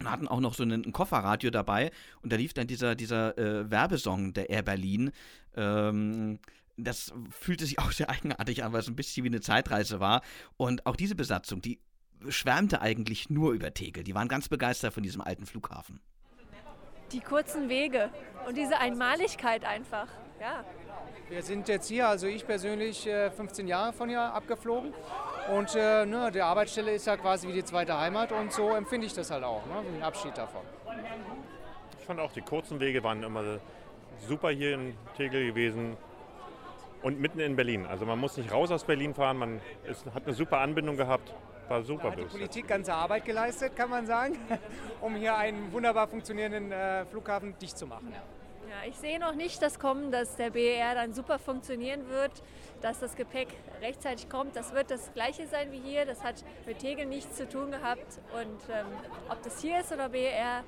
und 0.00 0.10
hatten 0.10 0.28
auch 0.28 0.40
noch 0.40 0.54
so 0.54 0.62
ein, 0.62 0.92
Kofferradio 0.92 1.50
dabei 1.50 1.90
und 2.22 2.32
da 2.32 2.36
lief 2.36 2.54
dann 2.54 2.66
dieser, 2.66 2.94
dieser 2.94 3.36
äh, 3.36 3.70
Werbesong 3.70 4.32
der 4.32 4.48
Air 4.48 4.62
Berlin. 4.62 5.10
Ähm, 5.54 6.38
das 6.76 7.12
fühlte 7.30 7.66
sich 7.66 7.78
auch 7.80 7.92
sehr 7.92 8.10
eigenartig 8.10 8.64
an, 8.64 8.72
weil 8.72 8.80
es 8.80 8.88
ein 8.88 8.96
bisschen 8.96 9.24
wie 9.24 9.28
eine 9.28 9.40
Zeitreise 9.40 10.00
war. 10.00 10.22
Und 10.56 10.86
auch 10.86 10.96
diese 10.96 11.14
Besatzung, 11.14 11.60
die 11.60 11.80
schwärmte 12.28 12.80
eigentlich 12.80 13.30
nur 13.30 13.52
über 13.52 13.72
Tegel. 13.72 14.04
Die 14.04 14.14
waren 14.14 14.28
ganz 14.28 14.48
begeistert 14.48 14.92
von 14.92 15.02
diesem 15.02 15.20
alten 15.20 15.46
Flughafen. 15.46 16.00
Die 17.12 17.20
kurzen 17.20 17.68
Wege 17.68 18.10
und 18.46 18.56
diese 18.56 18.78
Einmaligkeit 18.78 19.64
einfach, 19.64 20.06
ja. 20.40 20.64
Wir 21.28 21.42
sind 21.42 21.68
jetzt 21.68 21.88
hier, 21.88 22.08
also 22.08 22.26
ich 22.26 22.46
persönlich, 22.46 23.02
15 23.02 23.66
äh, 23.66 23.70
Jahre 23.70 23.92
von 23.92 24.08
hier 24.08 24.20
abgeflogen. 24.20 24.92
Und 25.52 25.74
äh, 25.74 26.04
ne, 26.04 26.30
die 26.32 26.40
Arbeitsstelle 26.40 26.92
ist 26.92 27.06
ja 27.06 27.16
quasi 27.16 27.48
wie 27.48 27.52
die 27.52 27.64
zweite 27.64 27.98
Heimat 27.98 28.32
und 28.32 28.52
so 28.52 28.70
empfinde 28.70 29.06
ich 29.06 29.12
das 29.12 29.30
halt 29.30 29.44
auch, 29.44 29.64
ne, 29.66 29.82
ein 29.96 30.02
Abschied 30.02 30.36
davon. 30.36 30.62
Ich 31.98 32.04
fand 32.04 32.20
auch, 32.20 32.32
die 32.32 32.42
kurzen 32.42 32.80
Wege 32.80 33.02
waren 33.02 33.22
immer 33.22 33.60
super 34.26 34.50
hier 34.50 34.74
in 34.74 34.96
Tegel 35.16 35.46
gewesen 35.46 35.96
und 37.02 37.20
mitten 37.20 37.40
in 37.40 37.56
Berlin. 37.56 37.86
Also 37.86 38.06
man 38.06 38.18
muss 38.18 38.36
nicht 38.36 38.52
raus 38.52 38.70
aus 38.70 38.84
Berlin 38.84 39.14
fahren, 39.14 39.38
man 39.38 39.60
ist, 39.84 40.06
hat 40.14 40.24
eine 40.26 40.34
super 40.34 40.58
Anbindung 40.58 40.96
gehabt. 40.96 41.34
War 41.68 41.82
super. 41.82 42.04
Da 42.04 42.10
hat 42.10 42.18
die 42.18 42.24
Politik 42.24 42.66
ganze 42.66 42.92
Arbeit 42.92 43.24
geleistet, 43.24 43.76
kann 43.76 43.90
man 43.90 44.06
sagen, 44.06 44.36
um 45.00 45.14
hier 45.14 45.36
einen 45.36 45.72
wunderbar 45.72 46.08
funktionierenden 46.08 46.72
äh, 46.72 47.04
Flughafen 47.06 47.56
dicht 47.58 47.78
zu 47.78 47.86
machen. 47.86 48.12
Ja, 48.68 48.88
ich 48.88 48.96
sehe 48.96 49.18
noch 49.18 49.34
nicht 49.34 49.60
das 49.62 49.78
Kommen, 49.78 50.12
dass 50.12 50.36
der 50.36 50.50
BER 50.50 50.94
dann 50.94 51.12
super 51.12 51.38
funktionieren 51.38 52.08
wird, 52.08 52.30
dass 52.82 53.00
das 53.00 53.16
Gepäck 53.16 53.48
rechtzeitig 53.80 54.28
kommt. 54.28 54.54
Das 54.54 54.74
wird 54.74 54.90
das 54.90 55.12
gleiche 55.12 55.46
sein 55.46 55.72
wie 55.72 55.80
hier. 55.80 56.06
Das 56.06 56.22
hat 56.22 56.44
mit 56.66 56.78
Tegel 56.78 57.06
nichts 57.06 57.36
zu 57.36 57.48
tun 57.48 57.72
gehabt. 57.72 58.20
Und 58.32 58.60
ähm, 58.72 58.86
ob 59.28 59.42
das 59.42 59.60
hier 59.60 59.80
ist 59.80 59.92
oder 59.92 60.08
BER, 60.08 60.62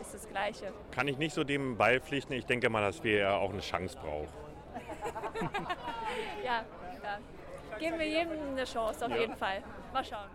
ist 0.00 0.14
das 0.14 0.28
gleiche. 0.28 0.72
Kann 0.90 1.08
ich 1.08 1.18
nicht 1.18 1.34
so 1.34 1.44
dem 1.44 1.76
beipflichten. 1.76 2.34
Ich 2.34 2.46
denke 2.46 2.68
mal, 2.68 2.82
dass 2.82 3.00
BER 3.00 3.38
auch 3.38 3.50
eine 3.50 3.60
Chance 3.60 3.96
braucht. 3.96 4.32
Ja, 6.44 6.64
ja, 7.02 7.78
geben 7.78 7.98
wir 7.98 8.08
jedem 8.08 8.32
eine 8.52 8.64
Chance 8.64 9.04
auf 9.04 9.10
ja. 9.10 9.18
jeden 9.18 9.36
Fall. 9.36 9.62
Mal 9.92 10.04
schauen. 10.04 10.30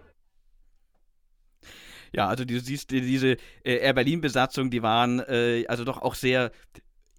Ja, 2.14 2.28
also 2.28 2.44
du 2.44 2.60
siehst 2.60 2.92
diese 2.92 3.38
äh, 3.64 3.78
Air 3.78 3.94
Berlin-Besatzung, 3.94 4.70
die 4.70 4.84
waren 4.84 5.20
äh, 5.20 5.66
also 5.68 5.86
doch 5.86 6.02
auch 6.02 6.16
sehr 6.16 6.52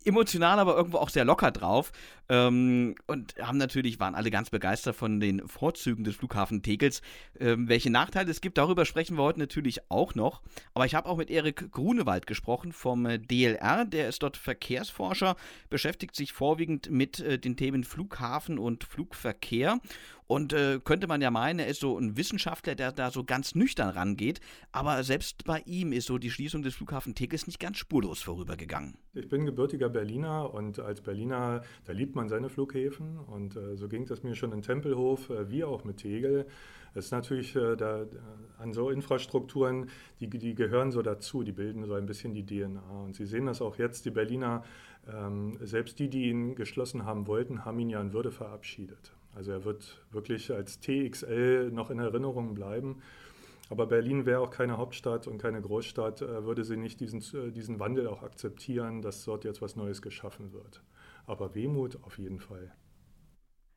emotional, 0.04 0.58
aber 0.58 0.76
irgendwo 0.76 0.98
auch 0.98 1.08
sehr 1.08 1.24
locker 1.24 1.50
drauf. 1.50 1.92
Ähm, 2.32 2.94
und 3.06 3.34
haben 3.42 3.58
natürlich, 3.58 4.00
waren 4.00 4.14
alle 4.14 4.30
ganz 4.30 4.48
begeistert 4.48 4.96
von 4.96 5.20
den 5.20 5.46
Vorzügen 5.46 6.02
des 6.02 6.16
Flughafen 6.16 6.62
Tegels. 6.62 7.02
Ähm, 7.38 7.68
welche 7.68 7.90
Nachteile 7.90 8.30
es 8.30 8.40
gibt, 8.40 8.56
darüber 8.56 8.86
sprechen 8.86 9.18
wir 9.18 9.22
heute 9.22 9.38
natürlich 9.38 9.90
auch 9.90 10.14
noch. 10.14 10.40
Aber 10.72 10.86
ich 10.86 10.94
habe 10.94 11.10
auch 11.10 11.18
mit 11.18 11.30
Erik 11.30 11.70
Grunewald 11.70 12.26
gesprochen 12.26 12.72
vom 12.72 13.06
DLR. 13.28 13.84
Der 13.84 14.08
ist 14.08 14.22
dort 14.22 14.38
Verkehrsforscher, 14.38 15.36
beschäftigt 15.68 16.16
sich 16.16 16.32
vorwiegend 16.32 16.90
mit 16.90 17.20
äh, 17.20 17.38
den 17.38 17.58
Themen 17.58 17.84
Flughafen 17.84 18.58
und 18.58 18.84
Flugverkehr. 18.84 19.78
Und 20.32 20.54
äh, 20.54 20.80
könnte 20.82 21.08
man 21.08 21.20
ja 21.20 21.30
meinen, 21.30 21.58
er 21.58 21.66
ist 21.66 21.80
so 21.80 21.98
ein 21.98 22.16
Wissenschaftler, 22.16 22.74
der 22.74 22.90
da 22.92 23.10
so 23.10 23.22
ganz 23.22 23.54
nüchtern 23.54 23.90
rangeht. 23.90 24.40
Aber 24.70 25.02
selbst 25.04 25.44
bei 25.44 25.60
ihm 25.66 25.92
ist 25.92 26.06
so 26.06 26.16
die 26.16 26.30
Schließung 26.30 26.62
des 26.62 26.74
Flughafen 26.74 27.14
Tegels 27.14 27.46
nicht 27.46 27.60
ganz 27.60 27.76
spurlos 27.76 28.22
vorübergegangen. 28.22 28.96
Ich 29.12 29.28
bin 29.28 29.44
gebürtiger 29.44 29.90
Berliner 29.90 30.54
und 30.54 30.78
als 30.78 31.02
Berliner, 31.02 31.62
da 31.84 31.92
liebt 31.92 32.14
man 32.14 32.21
seine 32.28 32.48
Flughäfen. 32.48 33.18
Und 33.18 33.56
äh, 33.56 33.76
so 33.76 33.88
ging 33.88 34.06
das 34.06 34.22
mir 34.22 34.34
schon 34.34 34.52
in 34.52 34.62
Tempelhof, 34.62 35.30
äh, 35.30 35.50
wie 35.50 35.64
auch 35.64 35.84
mit 35.84 35.98
Tegel. 35.98 36.46
Es 36.94 37.06
ist 37.06 37.10
natürlich 37.12 37.56
äh, 37.56 37.76
da, 37.76 38.06
an 38.58 38.72
so 38.72 38.90
Infrastrukturen, 38.90 39.88
die, 40.20 40.28
die 40.28 40.54
gehören 40.54 40.92
so 40.92 41.02
dazu, 41.02 41.42
die 41.42 41.52
bilden 41.52 41.84
so 41.84 41.94
ein 41.94 42.06
bisschen 42.06 42.34
die 42.34 42.44
DNA. 42.44 42.82
Und 43.04 43.16
Sie 43.16 43.26
sehen 43.26 43.46
das 43.46 43.62
auch 43.62 43.78
jetzt, 43.78 44.04
die 44.04 44.10
Berliner, 44.10 44.62
ähm, 45.10 45.58
selbst 45.60 45.98
die, 45.98 46.08
die 46.08 46.28
ihn 46.28 46.54
geschlossen 46.54 47.04
haben 47.04 47.26
wollten, 47.26 47.64
haben 47.64 47.78
ihn 47.78 47.90
ja 47.90 48.00
in 48.00 48.12
Würde 48.12 48.30
verabschiedet. 48.30 49.12
Also 49.34 49.52
er 49.52 49.64
wird 49.64 50.04
wirklich 50.10 50.52
als 50.52 50.80
TXL 50.80 51.70
noch 51.72 51.90
in 51.90 51.98
Erinnerung 51.98 52.54
bleiben. 52.54 53.00
Aber 53.70 53.86
Berlin 53.86 54.26
wäre 54.26 54.40
auch 54.40 54.50
keine 54.50 54.76
Hauptstadt 54.76 55.26
und 55.26 55.38
keine 55.38 55.62
Großstadt, 55.62 56.20
äh, 56.20 56.44
würde 56.44 56.62
sie 56.62 56.76
nicht 56.76 57.00
diesen, 57.00 57.20
äh, 57.20 57.50
diesen 57.50 57.80
Wandel 57.80 58.06
auch 58.06 58.22
akzeptieren, 58.22 59.00
dass 59.00 59.24
dort 59.24 59.44
jetzt 59.44 59.62
was 59.62 59.76
Neues 59.76 60.02
geschaffen 60.02 60.52
wird. 60.52 60.82
Aber 61.26 61.54
Wehmut 61.54 62.02
auf 62.02 62.18
jeden 62.18 62.40
Fall. 62.40 62.72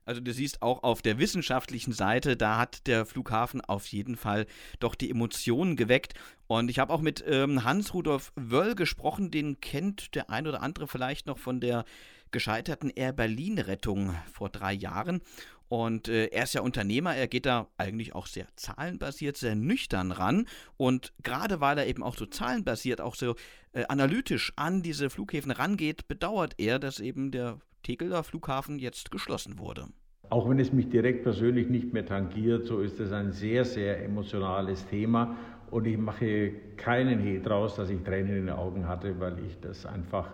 Also 0.05 0.21
du 0.21 0.31
siehst 0.33 0.61
auch 0.61 0.83
auf 0.83 1.01
der 1.01 1.17
wissenschaftlichen 1.17 1.91
Seite, 1.91 2.37
da 2.37 2.59
hat 2.59 2.85
der 2.85 3.07
Flughafen 3.07 3.61
auf 3.61 3.87
jeden 3.87 4.17
Fall 4.17 4.45
doch 4.79 4.93
die 4.93 5.09
Emotionen 5.09 5.75
geweckt. 5.75 6.13
Und 6.45 6.69
ich 6.69 6.77
habe 6.77 6.93
auch 6.93 7.01
mit 7.01 7.23
ähm, 7.27 7.63
Hans-Rudolf 7.63 8.31
Wöll 8.35 8.75
gesprochen, 8.75 9.31
den 9.31 9.59
kennt 9.61 10.13
der 10.13 10.29
ein 10.29 10.45
oder 10.45 10.61
andere 10.61 10.87
vielleicht 10.87 11.25
noch 11.25 11.39
von 11.39 11.59
der 11.59 11.85
gescheiterten 12.29 12.91
Air 12.91 13.13
Berlin-Rettung 13.13 14.13
vor 14.31 14.49
drei 14.49 14.73
Jahren. 14.73 15.21
Und 15.67 16.07
äh, 16.07 16.27
er 16.27 16.43
ist 16.43 16.53
ja 16.53 16.61
Unternehmer, 16.61 17.15
er 17.15 17.27
geht 17.27 17.45
da 17.45 17.67
eigentlich 17.77 18.13
auch 18.13 18.27
sehr 18.27 18.47
zahlenbasiert, 18.55 19.37
sehr 19.37 19.55
nüchtern 19.55 20.11
ran. 20.11 20.45
Und 20.77 21.13
gerade 21.23 21.61
weil 21.61 21.77
er 21.77 21.87
eben 21.87 22.03
auch 22.03 22.15
so 22.15 22.25
zahlenbasiert, 22.25 23.01
auch 23.01 23.15
so 23.15 23.35
äh, 23.73 23.85
analytisch 23.87 24.53
an 24.55 24.83
diese 24.83 25.09
Flughäfen 25.09 25.51
rangeht, 25.51 26.07
bedauert 26.07 26.55
er, 26.57 26.79
dass 26.79 26.99
eben 26.99 27.31
der 27.31 27.59
Tegeler 27.83 28.23
Flughafen 28.23 28.79
jetzt 28.79 29.11
geschlossen 29.11 29.57
wurde. 29.59 29.87
Auch 30.29 30.49
wenn 30.49 30.59
es 30.59 30.73
mich 30.73 30.89
direkt 30.89 31.23
persönlich 31.23 31.69
nicht 31.69 31.93
mehr 31.93 32.05
tangiert, 32.05 32.65
so 32.65 32.79
ist 32.79 32.99
es 32.99 33.11
ein 33.11 33.31
sehr, 33.31 33.63
sehr 33.63 34.03
emotionales 34.03 34.87
Thema. 34.87 35.35
Und 35.69 35.85
ich 35.85 35.97
mache 35.97 36.51
keinen 36.77 37.19
He 37.19 37.39
draus, 37.39 37.75
dass 37.75 37.89
ich 37.89 38.01
Tränen 38.03 38.29
in 38.29 38.45
den 38.47 38.55
Augen 38.55 38.87
hatte, 38.87 39.19
weil 39.19 39.37
ich 39.45 39.59
das 39.61 39.85
einfach 39.85 40.31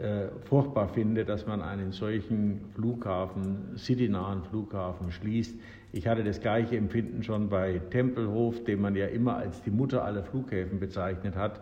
äh, 0.00 0.28
furchtbar 0.44 0.88
finde, 0.88 1.24
dass 1.24 1.46
man 1.46 1.62
einen 1.62 1.92
solchen 1.92 2.60
Flughafen, 2.74 3.76
citynahen 3.76 4.42
Flughafen 4.44 5.10
schließt. 5.10 5.58
Ich 5.92 6.06
hatte 6.06 6.22
das 6.24 6.40
gleiche 6.40 6.76
Empfinden 6.76 7.22
schon 7.22 7.48
bei 7.48 7.80
Tempelhof, 7.90 8.62
den 8.64 8.80
man 8.80 8.94
ja 8.94 9.06
immer 9.06 9.36
als 9.36 9.62
die 9.62 9.70
Mutter 9.70 10.04
aller 10.04 10.22
Flughäfen 10.22 10.80
bezeichnet 10.80 11.36
hat. 11.36 11.60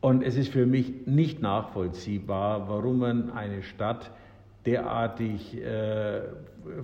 Und 0.00 0.22
es 0.22 0.36
ist 0.36 0.52
für 0.52 0.66
mich 0.66 1.06
nicht 1.06 1.42
nachvollziehbar, 1.42 2.68
warum 2.68 3.00
man 3.00 3.30
eine 3.30 3.62
Stadt 3.62 4.12
derartig 4.64 5.60
äh, 5.60 6.20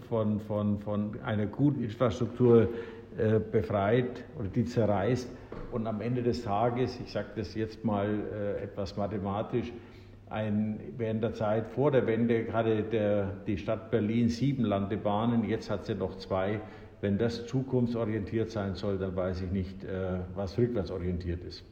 von, 0.08 0.40
von, 0.40 0.80
von 0.80 1.20
einer 1.24 1.46
guten 1.46 1.84
Infrastruktur 1.84 2.68
äh, 3.16 3.38
befreit 3.38 4.24
oder 4.38 4.48
die 4.48 4.64
zerreißt 4.64 5.30
und 5.70 5.86
am 5.86 6.00
Ende 6.00 6.22
des 6.22 6.42
Tages, 6.42 6.98
ich 7.00 7.12
sage 7.12 7.28
das 7.36 7.54
jetzt 7.54 7.84
mal 7.84 8.08
äh, 8.08 8.62
etwas 8.64 8.96
mathematisch, 8.96 9.72
ein, 10.34 10.80
während 10.98 11.22
der 11.22 11.32
Zeit 11.32 11.70
vor 11.70 11.90
der 11.90 12.06
Wende 12.06 12.52
hatte 12.52 12.82
der, 12.82 13.36
die 13.46 13.56
Stadt 13.56 13.90
Berlin 13.90 14.28
sieben 14.28 14.64
Landebahnen, 14.64 15.48
jetzt 15.48 15.70
hat 15.70 15.86
sie 15.86 15.94
noch 15.94 16.18
zwei. 16.18 16.60
Wenn 17.00 17.18
das 17.18 17.46
zukunftsorientiert 17.46 18.50
sein 18.50 18.74
soll, 18.74 18.98
dann 18.98 19.14
weiß 19.14 19.42
ich 19.42 19.50
nicht, 19.50 19.84
äh, 19.84 20.20
was 20.34 20.58
rückwärtsorientiert 20.58 21.44
ist. 21.44 21.64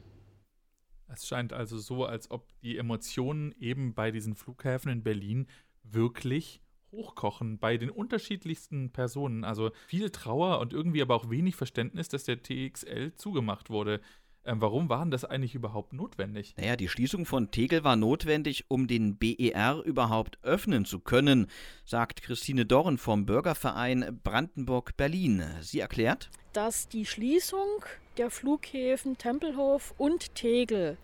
Es 1.07 1.27
scheint 1.27 1.53
also 1.53 1.77
so, 1.77 2.05
als 2.05 2.31
ob 2.31 2.47
die 2.61 2.77
Emotionen 2.77 3.53
eben 3.59 3.93
bei 3.93 4.11
diesen 4.11 4.35
Flughäfen 4.35 4.91
in 4.91 5.03
Berlin 5.03 5.47
wirklich 5.83 6.61
hochkochen 6.91 7.57
bei 7.59 7.77
den 7.77 7.89
unterschiedlichsten 7.89 8.91
Personen. 8.91 9.43
Also 9.43 9.71
viel 9.87 10.09
Trauer 10.11 10.59
und 10.59 10.73
irgendwie 10.73 11.01
aber 11.01 11.15
auch 11.15 11.29
wenig 11.29 11.55
Verständnis, 11.55 12.07
dass 12.07 12.23
der 12.23 12.41
TXL 12.41 13.13
zugemacht 13.15 13.69
wurde. 13.69 13.99
Ähm, 14.45 14.59
warum 14.59 14.89
war 14.89 14.99
denn 14.99 15.11
das 15.11 15.23
eigentlich 15.23 15.55
überhaupt 15.55 15.93
notwendig? 15.93 16.53
Naja, 16.57 16.75
die 16.75 16.89
Schließung 16.89 17.25
von 17.25 17.51
Tegel 17.51 17.83
war 17.83 17.95
notwendig, 17.95 18.65
um 18.67 18.87
den 18.87 19.17
BER 19.17 19.81
überhaupt 19.85 20.37
öffnen 20.43 20.83
zu 20.83 20.99
können, 20.99 21.47
sagt 21.85 22.21
Christine 22.21 22.65
Dorn 22.65 22.97
vom 22.97 23.25
Bürgerverein 23.25 24.19
Brandenburg-Berlin. 24.23 25.43
Sie 25.61 25.79
erklärt, 25.79 26.29
dass 26.51 26.89
die 26.89 27.05
Schließung 27.05 27.85
der 28.17 28.29
Flughäfen 28.29 29.17
Tempelhof 29.17 29.93
und 29.97 30.35
Tegel 30.35 30.97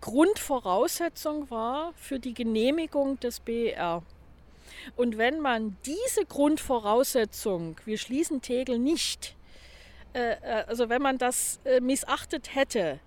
Grundvoraussetzung 0.00 1.50
war 1.50 1.92
für 1.96 2.20
die 2.20 2.34
Genehmigung 2.34 3.18
des 3.20 3.40
BER. 3.40 4.02
Und 4.94 5.18
wenn 5.18 5.40
man 5.40 5.76
diese 5.84 6.24
Grundvoraussetzung, 6.24 7.76
wir 7.84 7.98
schließen 7.98 8.42
Tegel 8.42 8.78
nicht, 8.78 9.35
also 10.66 10.88
wenn 10.88 11.02
man 11.02 11.18
das 11.18 11.60
äh, 11.64 11.80
missachtet 11.80 12.54
hätte, 12.54 13.00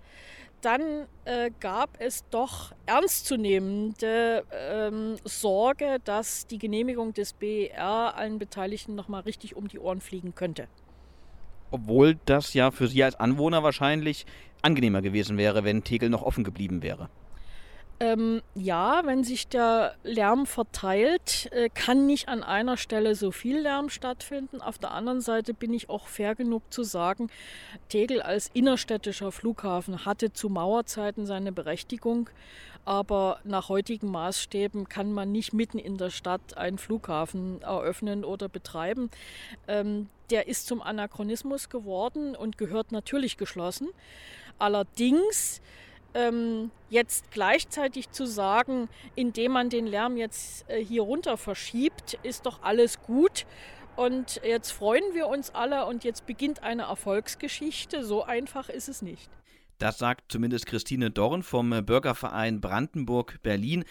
dann 0.60 1.06
äh, 1.24 1.50
gab 1.60 1.96
es 1.98 2.24
doch 2.30 2.72
ernstzunehmende 2.86 4.44
ähm, 4.52 5.16
Sorge, 5.24 5.98
dass 6.04 6.46
die 6.46 6.58
Genehmigung 6.58 7.14
des 7.14 7.32
BER 7.32 8.16
allen 8.16 8.38
Beteiligten 8.38 8.94
nochmal 8.94 9.22
richtig 9.22 9.56
um 9.56 9.68
die 9.68 9.78
Ohren 9.78 10.00
fliegen 10.00 10.34
könnte. 10.34 10.68
Obwohl 11.70 12.18
das 12.26 12.52
ja 12.52 12.70
für 12.70 12.88
Sie 12.88 13.02
als 13.02 13.14
Anwohner 13.14 13.62
wahrscheinlich 13.62 14.26
angenehmer 14.62 15.02
gewesen 15.02 15.38
wäre, 15.38 15.64
wenn 15.64 15.84
Tegel 15.84 16.10
noch 16.10 16.22
offen 16.22 16.44
geblieben 16.44 16.82
wäre. 16.82 17.08
Ähm, 18.02 18.40
ja, 18.54 19.02
wenn 19.04 19.24
sich 19.24 19.46
der 19.48 19.94
Lärm 20.04 20.46
verteilt, 20.46 21.50
äh, 21.52 21.68
kann 21.68 22.06
nicht 22.06 22.28
an 22.28 22.42
einer 22.42 22.78
Stelle 22.78 23.14
so 23.14 23.30
viel 23.30 23.58
Lärm 23.58 23.90
stattfinden. 23.90 24.62
Auf 24.62 24.78
der 24.78 24.92
anderen 24.92 25.20
Seite 25.20 25.52
bin 25.52 25.74
ich 25.74 25.90
auch 25.90 26.06
fair 26.06 26.34
genug 26.34 26.62
zu 26.72 26.82
sagen, 26.82 27.28
Tegel 27.90 28.22
als 28.22 28.50
innerstädtischer 28.54 29.32
Flughafen 29.32 30.06
hatte 30.06 30.32
zu 30.32 30.48
Mauerzeiten 30.48 31.26
seine 31.26 31.52
Berechtigung. 31.52 32.30
Aber 32.86 33.40
nach 33.44 33.68
heutigen 33.68 34.10
Maßstäben 34.10 34.88
kann 34.88 35.12
man 35.12 35.30
nicht 35.30 35.52
mitten 35.52 35.78
in 35.78 35.98
der 35.98 36.08
Stadt 36.08 36.56
einen 36.56 36.78
Flughafen 36.78 37.60
eröffnen 37.60 38.24
oder 38.24 38.48
betreiben. 38.48 39.10
Ähm, 39.68 40.08
der 40.30 40.48
ist 40.48 40.66
zum 40.66 40.80
Anachronismus 40.80 41.68
geworden 41.68 42.34
und 42.34 42.56
gehört 42.56 42.92
natürlich 42.92 43.36
geschlossen. 43.36 43.88
Allerdings 44.58 45.60
ähm, 46.14 46.70
jetzt 46.88 47.30
gleichzeitig 47.30 48.10
zu 48.10 48.26
sagen, 48.26 48.88
indem 49.14 49.52
man 49.52 49.70
den 49.70 49.86
Lärm 49.86 50.16
jetzt 50.16 50.68
äh, 50.68 50.84
hier 50.84 51.02
runter 51.02 51.36
verschiebt, 51.36 52.18
ist 52.22 52.46
doch 52.46 52.62
alles 52.62 53.00
gut. 53.02 53.46
Und 53.96 54.40
jetzt 54.44 54.70
freuen 54.70 55.14
wir 55.14 55.28
uns 55.28 55.50
alle 55.50 55.86
und 55.86 56.04
jetzt 56.04 56.26
beginnt 56.26 56.62
eine 56.62 56.82
Erfolgsgeschichte. 56.82 58.04
So 58.04 58.24
einfach 58.24 58.68
ist 58.68 58.88
es 58.88 59.02
nicht. 59.02 59.30
Das 59.78 59.98
sagt 59.98 60.30
zumindest 60.30 60.66
Christine 60.66 61.10
Dorn 61.10 61.42
vom 61.42 61.70
Bürgerverein 61.84 62.60
Brandenburg 62.60 63.42
Berlin. 63.42 63.84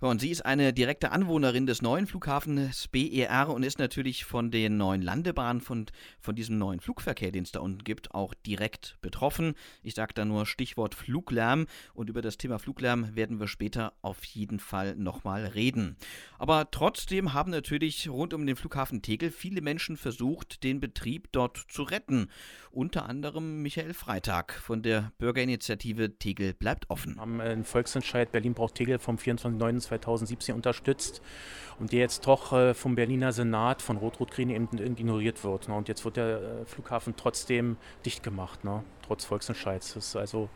Und 0.00 0.22
sie 0.22 0.30
ist 0.30 0.46
eine 0.46 0.72
direkte 0.72 1.12
Anwohnerin 1.12 1.66
des 1.66 1.82
neuen 1.82 2.06
Flughafens 2.06 2.88
BER 2.88 3.50
und 3.50 3.62
ist 3.62 3.78
natürlich 3.78 4.24
von 4.24 4.50
den 4.50 4.78
neuen 4.78 5.02
Landebahnen, 5.02 5.60
von, 5.60 5.84
von 6.18 6.34
diesem 6.34 6.56
neuen 6.56 6.80
Flugverkehr, 6.80 7.30
den 7.30 7.44
es 7.44 7.52
da 7.52 7.60
unten 7.60 7.84
gibt, 7.84 8.14
auch 8.14 8.32
direkt 8.32 8.96
betroffen. 9.02 9.54
Ich 9.82 9.94
sage 9.94 10.14
da 10.14 10.24
nur 10.24 10.46
Stichwort 10.46 10.94
Fluglärm 10.94 11.66
und 11.92 12.08
über 12.08 12.22
das 12.22 12.38
Thema 12.38 12.58
Fluglärm 12.58 13.14
werden 13.14 13.40
wir 13.40 13.46
später 13.46 13.92
auf 14.00 14.24
jeden 14.24 14.58
Fall 14.58 14.96
nochmal 14.96 15.44
reden. 15.44 15.96
Aber 16.38 16.70
trotzdem 16.70 17.34
haben 17.34 17.50
natürlich 17.50 18.08
rund 18.08 18.32
um 18.32 18.46
den 18.46 18.56
Flughafen 18.56 19.02
Tegel 19.02 19.30
viele 19.30 19.60
Menschen 19.60 19.98
versucht, 19.98 20.64
den 20.64 20.80
Betrieb 20.80 21.28
dort 21.32 21.58
zu 21.68 21.82
retten. 21.82 22.30
Unter 22.70 23.06
anderem 23.06 23.60
Michael 23.60 23.92
Freitag 23.92 24.54
von 24.54 24.80
der 24.80 25.12
Bürgerinitiative 25.18 26.16
Tegel 26.18 26.54
bleibt 26.54 26.88
offen. 26.88 27.16
Wir 27.16 27.20
haben 27.20 27.40
einen 27.42 27.64
Volksentscheid 27.64 28.32
Berlin 28.32 28.54
braucht 28.54 28.76
Tegel 28.76 28.98
vom 28.98 29.16
24.09. 29.16 29.89
2017 29.90 30.54
unterstützt 30.54 31.20
und 31.78 31.92
der 31.92 32.00
jetzt 32.00 32.26
doch 32.26 32.52
äh, 32.52 32.74
vom 32.74 32.94
Berliner 32.94 33.32
Senat 33.32 33.82
von 33.82 33.96
Rot-Rot-Grün 33.96 34.50
eben 34.50 34.68
ignoriert 34.78 35.42
wird. 35.44 35.68
Ne? 35.68 35.74
Und 35.74 35.88
jetzt 35.88 36.04
wird 36.04 36.16
der 36.16 36.40
äh, 36.40 36.64
Flughafen 36.66 37.14
trotzdem 37.16 37.76
dicht 38.04 38.22
gemacht, 38.22 38.64
ne? 38.64 38.82
Trotz 39.10 39.24
Volksentscheids. 39.24 40.16
also, 40.16 40.48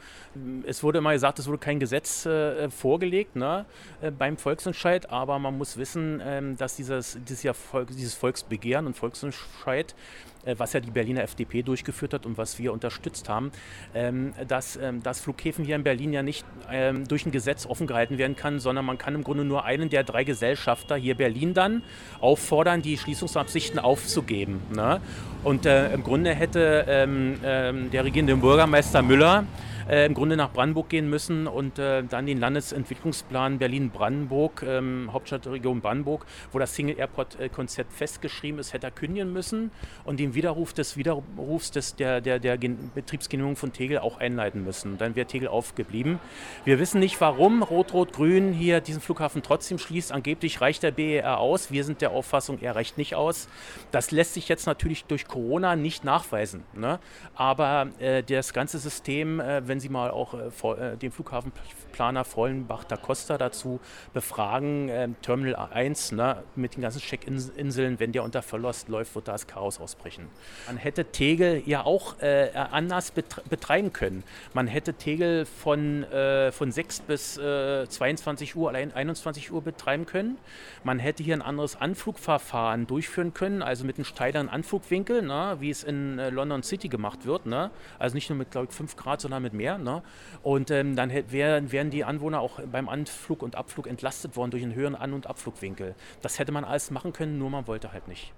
es 0.64 0.84
wurde 0.84 0.98
immer 0.98 1.12
gesagt, 1.12 1.40
es 1.40 1.48
wurde 1.48 1.58
kein 1.58 1.80
Gesetz 1.80 2.24
äh, 2.24 2.70
vorgelegt 2.70 3.34
ne? 3.34 3.66
Äh, 4.00 4.12
beim 4.12 4.36
Volksentscheid, 4.36 5.10
aber 5.10 5.40
man 5.40 5.58
muss 5.58 5.76
wissen, 5.76 6.22
ähm, 6.24 6.56
dass 6.56 6.76
dieses, 6.76 7.18
dieses, 7.28 7.56
Volk, 7.56 7.88
dieses 7.88 8.14
Volksbegehren 8.14 8.86
und 8.86 8.96
Volksentscheid 8.96 9.96
äh, 10.44 10.54
was 10.58 10.72
ja 10.72 10.80
die 10.80 10.90
Berliner 10.90 11.22
FDP 11.22 11.62
durchgeführt 11.62 12.14
hat 12.14 12.26
und 12.26 12.38
was 12.38 12.58
wir 12.58 12.72
unterstützt 12.72 13.28
haben, 13.28 13.50
ähm, 13.94 14.34
dass, 14.46 14.76
ähm, 14.76 15.02
dass 15.02 15.20
Flughäfen 15.20 15.64
hier 15.64 15.76
in 15.76 15.84
Berlin 15.84 16.12
ja 16.12 16.22
nicht 16.22 16.44
ähm, 16.70 17.06
durch 17.08 17.26
ein 17.26 17.32
Gesetz 17.32 17.66
offen 17.66 17.86
gehalten 17.86 18.18
werden 18.18 18.36
kann, 18.36 18.58
sondern 18.58 18.84
man 18.84 18.98
kann 18.98 19.14
im 19.14 19.24
Grunde 19.24 19.44
nur 19.44 19.64
einen 19.64 19.88
der 19.88 20.04
drei 20.04 20.24
Gesellschafter 20.24 20.96
hier 20.96 21.14
Berlin 21.14 21.54
dann 21.54 21.82
auffordern, 22.20 22.82
die 22.82 22.98
Schließungsabsichten 22.98 23.78
aufzugeben. 23.78 24.60
Ne? 24.74 25.00
Und 25.42 25.66
äh, 25.66 25.92
im 25.92 26.02
Grunde 26.02 26.34
hätte 26.34 26.84
der 26.84 28.04
regierende 28.04 28.32
Bürgermeister 28.44 29.02
Müller 29.02 29.44
äh, 29.88 30.06
im 30.06 30.14
Grunde 30.14 30.36
nach 30.36 30.52
Brandenburg 30.52 30.88
gehen 30.88 31.08
müssen 31.08 31.46
und 31.46 31.78
äh, 31.78 32.02
dann 32.04 32.26
den 32.26 32.38
Landesentwicklungsplan 32.38 33.58
Berlin-Brandenburg, 33.58 34.64
ähm, 34.66 35.10
Hauptstadtregion 35.12 35.80
Brandenburg, 35.80 36.26
wo 36.52 36.58
das 36.58 36.74
Single 36.74 36.98
Airport-Konzept 36.98 37.92
festgeschrieben 37.92 38.60
ist, 38.60 38.72
hätte 38.72 38.86
er 38.86 38.90
kündigen 38.90 39.32
müssen 39.32 39.70
und 40.04 40.20
den 40.20 40.34
Widerruf 40.34 40.72
des 40.72 40.96
Widerrufs 40.96 41.70
des, 41.70 41.96
der, 41.96 42.20
der, 42.20 42.38
der 42.38 42.56
Betriebsgenehmigung 42.56 43.56
von 43.56 43.72
Tegel 43.72 43.98
auch 43.98 44.18
einleiten 44.18 44.64
müssen. 44.64 44.98
Dann 44.98 45.16
wäre 45.16 45.26
Tegel 45.26 45.48
aufgeblieben. 45.48 46.18
Wir 46.64 46.78
wissen 46.78 47.00
nicht, 47.00 47.20
warum 47.20 47.62
Rot-Rot-Grün 47.62 48.52
hier 48.52 48.80
diesen 48.80 49.00
Flughafen 49.00 49.42
trotzdem 49.42 49.78
schließt. 49.78 50.12
Angeblich 50.12 50.60
reicht 50.60 50.82
der 50.82 50.90
BER 50.90 51.38
aus. 51.38 51.70
Wir 51.70 51.84
sind 51.84 52.00
der 52.00 52.10
Auffassung, 52.10 52.58
er 52.60 52.76
reicht 52.76 52.98
nicht 52.98 53.14
aus. 53.14 53.48
Das 53.90 54.10
lässt 54.10 54.34
sich 54.34 54.48
jetzt 54.48 54.66
natürlich 54.66 55.04
durch 55.04 55.26
Corona 55.26 55.76
nicht 55.76 56.04
nachweisen. 56.04 56.62
Ne? 56.74 56.98
Aber 57.34 57.88
äh, 57.98 58.22
das 58.22 58.52
ganze 58.52 58.78
System, 58.78 59.40
äh, 59.40 59.66
wenn 59.66 59.73
wenn 59.74 59.80
Sie 59.80 59.88
mal 59.88 60.12
auch 60.12 60.34
äh, 60.34 60.92
äh 60.92 60.96
den 60.96 61.10
Flughafenplaner 61.10 62.24
Vollenbach 62.24 62.84
da 62.84 62.96
Costa 62.96 63.38
dazu 63.38 63.80
befragen, 64.12 64.88
äh, 64.88 65.08
Terminal 65.20 65.56
1 65.72 66.12
ne, 66.12 66.44
mit 66.54 66.76
den 66.76 66.82
ganzen 66.82 67.00
Check-Inseln, 67.00 67.98
wenn 67.98 68.12
der 68.12 68.22
unter 68.22 68.40
Verlust 68.40 68.88
läuft, 68.88 69.16
wird 69.16 69.26
das 69.26 69.48
Chaos 69.48 69.80
ausbrechen. 69.80 70.28
Man 70.68 70.76
hätte 70.76 71.06
Tegel 71.06 71.64
ja 71.66 71.84
auch 71.84 72.20
äh, 72.20 72.50
anders 72.54 73.10
betreiben 73.10 73.92
können. 73.92 74.22
Man 74.52 74.68
hätte 74.68 74.94
Tegel 74.94 75.44
von, 75.44 76.04
äh, 76.04 76.52
von 76.52 76.70
6 76.70 77.00
bis 77.00 77.34
22 77.34 78.54
äh, 78.54 78.58
Uhr, 78.58 78.68
allein 78.68 78.94
21 78.94 79.50
Uhr 79.50 79.60
betreiben 79.60 80.06
können. 80.06 80.38
Man 80.84 81.00
hätte 81.00 81.24
hier 81.24 81.34
ein 81.34 81.42
anderes 81.42 81.74
Anflugverfahren 81.74 82.86
durchführen 82.86 83.34
können, 83.34 83.60
also 83.60 83.84
mit 83.84 83.96
einem 83.96 84.04
steileren 84.04 84.48
Anflugwinkel, 84.48 85.22
ne, 85.22 85.56
wie 85.58 85.70
es 85.70 85.82
in 85.82 86.18
London 86.30 86.62
City 86.62 86.88
gemacht 86.88 87.26
wird. 87.26 87.46
Ne? 87.46 87.72
Also 87.98 88.14
nicht 88.14 88.30
nur 88.30 88.38
mit, 88.38 88.52
glaube 88.52 88.68
ich, 88.70 88.76
5 88.76 88.94
Grad, 88.94 89.20
sondern 89.20 89.42
mit 89.42 89.52
mehr 89.52 89.63
mehr. 89.64 89.78
Ne? 89.78 90.02
Und 90.42 90.70
ähm, 90.70 90.96
dann 90.96 91.10
wären, 91.10 91.72
wären 91.72 91.90
die 91.90 92.04
Anwohner 92.04 92.40
auch 92.40 92.60
beim 92.60 92.88
Anflug 92.88 93.42
und 93.42 93.56
Abflug 93.56 93.86
entlastet 93.86 94.36
worden 94.36 94.50
durch 94.50 94.62
einen 94.62 94.74
höheren 94.74 94.94
An- 94.94 95.12
und 95.14 95.26
Abflugwinkel. 95.26 95.94
Das 96.22 96.38
hätte 96.38 96.52
man 96.52 96.64
alles 96.64 96.90
machen 96.90 97.12
können, 97.12 97.38
nur 97.38 97.50
man 97.50 97.66
wollte 97.66 97.92
halt 97.92 98.08
nicht. 98.08 98.32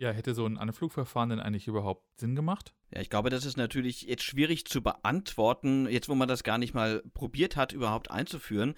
Ja, 0.00 0.12
hätte 0.12 0.32
so 0.32 0.46
ein 0.46 0.58
Anflugverfahren 0.58 1.30
denn 1.30 1.40
eigentlich 1.40 1.66
überhaupt 1.66 2.04
Sinn 2.20 2.36
gemacht? 2.36 2.72
Ja, 2.94 3.00
ich 3.00 3.10
glaube, 3.10 3.30
das 3.30 3.44
ist 3.44 3.56
natürlich 3.56 4.02
jetzt 4.02 4.22
schwierig 4.22 4.64
zu 4.64 4.80
beantworten, 4.80 5.88
jetzt 5.90 6.08
wo 6.08 6.14
man 6.14 6.28
das 6.28 6.44
gar 6.44 6.56
nicht 6.56 6.72
mal 6.72 7.02
probiert 7.14 7.56
hat, 7.56 7.72
überhaupt 7.72 8.08
einzuführen. 8.08 8.74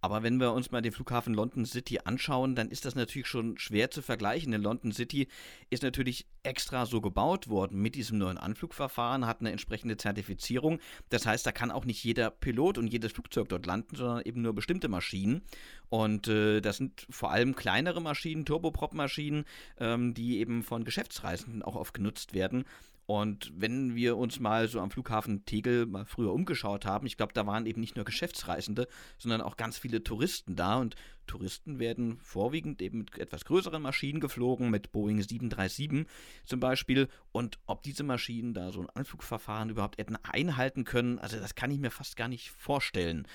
Aber 0.00 0.22
wenn 0.22 0.38
wir 0.38 0.52
uns 0.52 0.70
mal 0.70 0.80
den 0.80 0.92
Flughafen 0.92 1.34
London 1.34 1.66
City 1.66 2.00
anschauen, 2.04 2.54
dann 2.54 2.68
ist 2.70 2.84
das 2.84 2.94
natürlich 2.94 3.26
schon 3.26 3.58
schwer 3.58 3.90
zu 3.90 4.02
vergleichen. 4.02 4.52
Denn 4.52 4.62
London 4.62 4.92
City 4.92 5.28
ist 5.70 5.82
natürlich 5.82 6.26
extra 6.42 6.86
so 6.86 7.00
gebaut 7.00 7.48
worden 7.48 7.80
mit 7.80 7.94
diesem 7.94 8.18
neuen 8.18 8.38
Anflugverfahren, 8.38 9.26
hat 9.26 9.40
eine 9.40 9.50
entsprechende 9.50 9.96
Zertifizierung. 9.96 10.78
Das 11.08 11.26
heißt, 11.26 11.46
da 11.46 11.52
kann 11.52 11.70
auch 11.70 11.84
nicht 11.84 12.02
jeder 12.04 12.30
Pilot 12.30 12.78
und 12.78 12.88
jedes 12.88 13.12
Flugzeug 13.12 13.48
dort 13.48 13.66
landen, 13.66 13.96
sondern 13.96 14.22
eben 14.24 14.42
nur 14.42 14.54
bestimmte 14.54 14.88
Maschinen. 14.88 15.42
Und 15.88 16.28
äh, 16.28 16.60
das 16.60 16.76
sind 16.76 17.06
vor 17.10 17.30
allem 17.30 17.54
kleinere 17.54 18.00
Maschinen, 18.00 18.44
Turboprop-Maschinen, 18.44 19.44
ähm, 19.78 20.14
die 20.14 20.38
eben 20.38 20.62
von 20.62 20.84
Geschäftsreisenden 20.84 21.62
auch 21.62 21.76
oft 21.76 21.94
genutzt 21.94 22.34
werden. 22.34 22.64
Und 23.10 23.50
wenn 23.56 23.94
wir 23.94 24.18
uns 24.18 24.38
mal 24.38 24.68
so 24.68 24.80
am 24.80 24.90
Flughafen 24.90 25.46
Tegel 25.46 25.86
mal 25.86 26.04
früher 26.04 26.30
umgeschaut 26.30 26.84
haben, 26.84 27.06
ich 27.06 27.16
glaube, 27.16 27.32
da 27.32 27.46
waren 27.46 27.64
eben 27.64 27.80
nicht 27.80 27.96
nur 27.96 28.04
Geschäftsreisende, 28.04 28.86
sondern 29.16 29.40
auch 29.40 29.56
ganz 29.56 29.78
viele 29.78 30.04
Touristen 30.04 30.56
da. 30.56 30.76
Und 30.76 30.94
Touristen 31.26 31.78
werden 31.78 32.18
vorwiegend 32.18 32.82
eben 32.82 32.98
mit 32.98 33.16
etwas 33.16 33.46
größeren 33.46 33.80
Maschinen 33.80 34.20
geflogen, 34.20 34.68
mit 34.68 34.92
Boeing 34.92 35.22
737 35.22 36.06
zum 36.44 36.60
Beispiel. 36.60 37.08
Und 37.32 37.58
ob 37.64 37.82
diese 37.82 38.02
Maschinen 38.02 38.52
da 38.52 38.72
so 38.72 38.82
ein 38.82 38.90
Anflugverfahren 38.90 39.70
überhaupt 39.70 39.96
hätten 39.96 40.16
einhalten 40.16 40.84
können, 40.84 41.18
also 41.18 41.38
das 41.38 41.54
kann 41.54 41.70
ich 41.70 41.78
mir 41.78 41.90
fast 41.90 42.14
gar 42.14 42.28
nicht 42.28 42.50
vorstellen. 42.50 43.26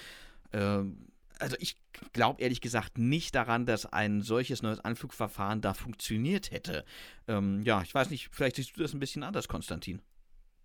Ähm, 0.51 1.07
also 1.43 1.57
ich 1.59 1.77
glaube 2.13 2.41
ehrlich 2.41 2.61
gesagt 2.61 2.97
nicht 2.97 3.35
daran, 3.35 3.65
dass 3.65 3.85
ein 3.85 4.21
solches 4.21 4.61
neues 4.63 4.79
Anflugverfahren 4.79 5.61
da 5.61 5.73
funktioniert 5.73 6.51
hätte. 6.51 6.85
Ähm, 7.27 7.61
ja, 7.63 7.81
ich 7.81 7.93
weiß 7.93 8.09
nicht, 8.09 8.29
vielleicht 8.31 8.55
siehst 8.55 8.77
du 8.77 8.81
das 8.81 8.93
ein 8.93 8.99
bisschen 8.99 9.23
anders, 9.23 9.47
Konstantin. 9.47 10.01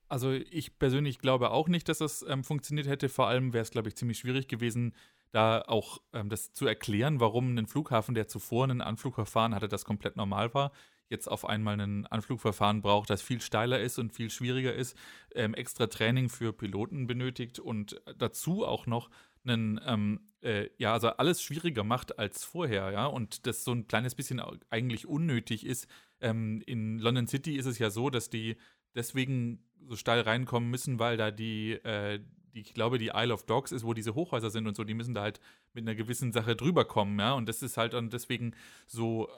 Also 0.08 0.32
ich 0.32 0.78
persönlich 0.78 1.18
glaube 1.18 1.50
auch 1.50 1.68
nicht, 1.68 1.88
dass 1.88 1.98
das 1.98 2.24
ähm, 2.26 2.44
funktioniert 2.44 2.86
hätte. 2.86 3.08
Vor 3.08 3.26
allem 3.26 3.52
wäre 3.52 3.62
es, 3.62 3.70
glaube 3.70 3.88
ich, 3.88 3.96
ziemlich 3.96 4.18
schwierig 4.18 4.48
gewesen, 4.48 4.94
da 5.32 5.60
auch 5.62 5.98
ähm, 6.12 6.30
das 6.30 6.52
zu 6.54 6.66
erklären, 6.66 7.20
warum 7.20 7.58
ein 7.58 7.66
Flughafen, 7.66 8.14
der 8.14 8.28
zuvor 8.28 8.68
ein 8.68 8.80
Anflugverfahren 8.80 9.54
hatte, 9.54 9.68
das 9.68 9.84
komplett 9.84 10.16
normal 10.16 10.54
war, 10.54 10.72
jetzt 11.10 11.26
auf 11.26 11.44
einmal 11.44 11.78
ein 11.78 12.06
Anflugverfahren 12.06 12.80
braucht, 12.80 13.10
das 13.10 13.20
viel 13.20 13.40
steiler 13.40 13.80
ist 13.80 13.98
und 13.98 14.12
viel 14.12 14.30
schwieriger 14.30 14.74
ist, 14.74 14.96
ähm, 15.34 15.54
extra 15.54 15.88
Training 15.88 16.28
für 16.28 16.52
Piloten 16.52 17.06
benötigt 17.06 17.58
und 17.58 18.00
dazu 18.16 18.64
auch 18.64 18.86
noch 18.86 19.10
einen, 19.48 19.80
ähm, 19.84 20.20
äh, 20.42 20.68
ja, 20.78 20.92
also 20.92 21.08
alles 21.08 21.42
schwieriger 21.42 21.84
macht 21.84 22.18
als 22.18 22.44
vorher, 22.44 22.90
ja, 22.90 23.06
und 23.06 23.46
das 23.46 23.64
so 23.64 23.72
ein 23.72 23.88
kleines 23.88 24.14
bisschen 24.14 24.40
eigentlich 24.70 25.06
unnötig 25.06 25.66
ist. 25.66 25.88
Ähm, 26.20 26.62
in 26.66 26.98
London 26.98 27.26
City 27.26 27.56
ist 27.56 27.66
es 27.66 27.78
ja 27.78 27.90
so, 27.90 28.10
dass 28.10 28.30
die 28.30 28.56
deswegen 28.94 29.64
so 29.86 29.96
steil 29.96 30.20
reinkommen 30.20 30.70
müssen, 30.70 30.98
weil 30.98 31.16
da 31.16 31.30
die, 31.30 31.72
äh, 31.72 32.20
die, 32.54 32.60
ich 32.60 32.74
glaube, 32.74 32.98
die 32.98 33.12
Isle 33.14 33.32
of 33.32 33.46
Dogs 33.46 33.72
ist, 33.72 33.84
wo 33.84 33.94
diese 33.94 34.14
Hochhäuser 34.14 34.50
sind 34.50 34.66
und 34.66 34.76
so, 34.76 34.84
die 34.84 34.94
müssen 34.94 35.14
da 35.14 35.22
halt 35.22 35.40
mit 35.72 35.84
einer 35.84 35.94
gewissen 35.94 36.32
Sache 36.32 36.56
drüber 36.56 36.84
kommen, 36.84 37.18
ja, 37.18 37.32
und 37.32 37.48
das 37.48 37.62
ist 37.62 37.76
halt 37.76 37.94
dann 37.94 38.10
deswegen 38.10 38.54
so 38.86 39.28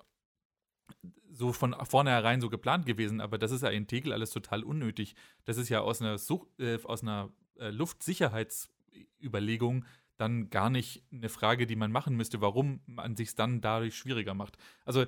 so 1.32 1.52
von 1.52 1.76
vornherein 1.84 2.40
so 2.40 2.50
geplant 2.50 2.86
gewesen, 2.86 3.20
aber 3.20 3.38
das 3.38 3.52
ist 3.52 3.62
ja 3.62 3.68
in 3.70 3.86
Tegel 3.86 4.12
alles 4.12 4.30
total 4.30 4.64
unnötig. 4.64 5.14
Das 5.44 5.56
ist 5.56 5.68
ja 5.68 5.80
aus 5.80 6.02
einer, 6.02 6.18
Such 6.18 6.48
äh, 6.58 6.78
aus 6.84 7.02
einer 7.02 7.30
äh, 7.58 7.70
Luftsicherheitsüberlegung 7.70 9.84
dann 10.20 10.50
gar 10.50 10.70
nicht 10.70 11.02
eine 11.12 11.28
Frage, 11.28 11.66
die 11.66 11.76
man 11.76 11.92
machen 11.92 12.16
müsste, 12.16 12.40
warum 12.40 12.80
man 12.86 13.16
sich 13.16 13.34
dann 13.34 13.60
dadurch 13.60 13.96
schwieriger 13.96 14.34
macht. 14.34 14.56
Also 14.84 15.06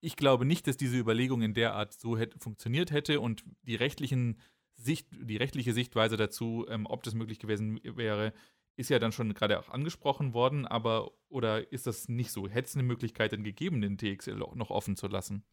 ich 0.00 0.16
glaube 0.16 0.44
nicht, 0.44 0.66
dass 0.66 0.76
diese 0.76 0.98
Überlegung 0.98 1.42
in 1.42 1.54
der 1.54 1.74
Art 1.74 1.92
so 1.92 2.16
hätte, 2.16 2.38
funktioniert 2.38 2.90
hätte 2.90 3.20
und 3.20 3.44
die 3.62 3.76
rechtlichen 3.76 4.40
Sicht, 4.74 5.08
die 5.12 5.36
rechtliche 5.36 5.74
Sichtweise 5.74 6.16
dazu, 6.16 6.66
ähm, 6.68 6.86
ob 6.86 7.02
das 7.02 7.14
möglich 7.14 7.38
gewesen 7.38 7.80
wäre, 7.84 8.32
ist 8.76 8.88
ja 8.88 8.98
dann 8.98 9.12
schon 9.12 9.34
gerade 9.34 9.58
auch 9.58 9.68
angesprochen 9.68 10.32
worden, 10.32 10.66
aber 10.66 11.10
oder 11.28 11.70
ist 11.70 11.86
das 11.86 12.08
nicht 12.08 12.30
so? 12.32 12.48
Hätte 12.48 12.68
es 12.68 12.74
eine 12.74 12.82
Möglichkeit 12.82 13.32
den 13.82 13.98
TXL 13.98 14.36
noch 14.36 14.70
offen 14.70 14.96
zu 14.96 15.06
lassen? 15.06 15.44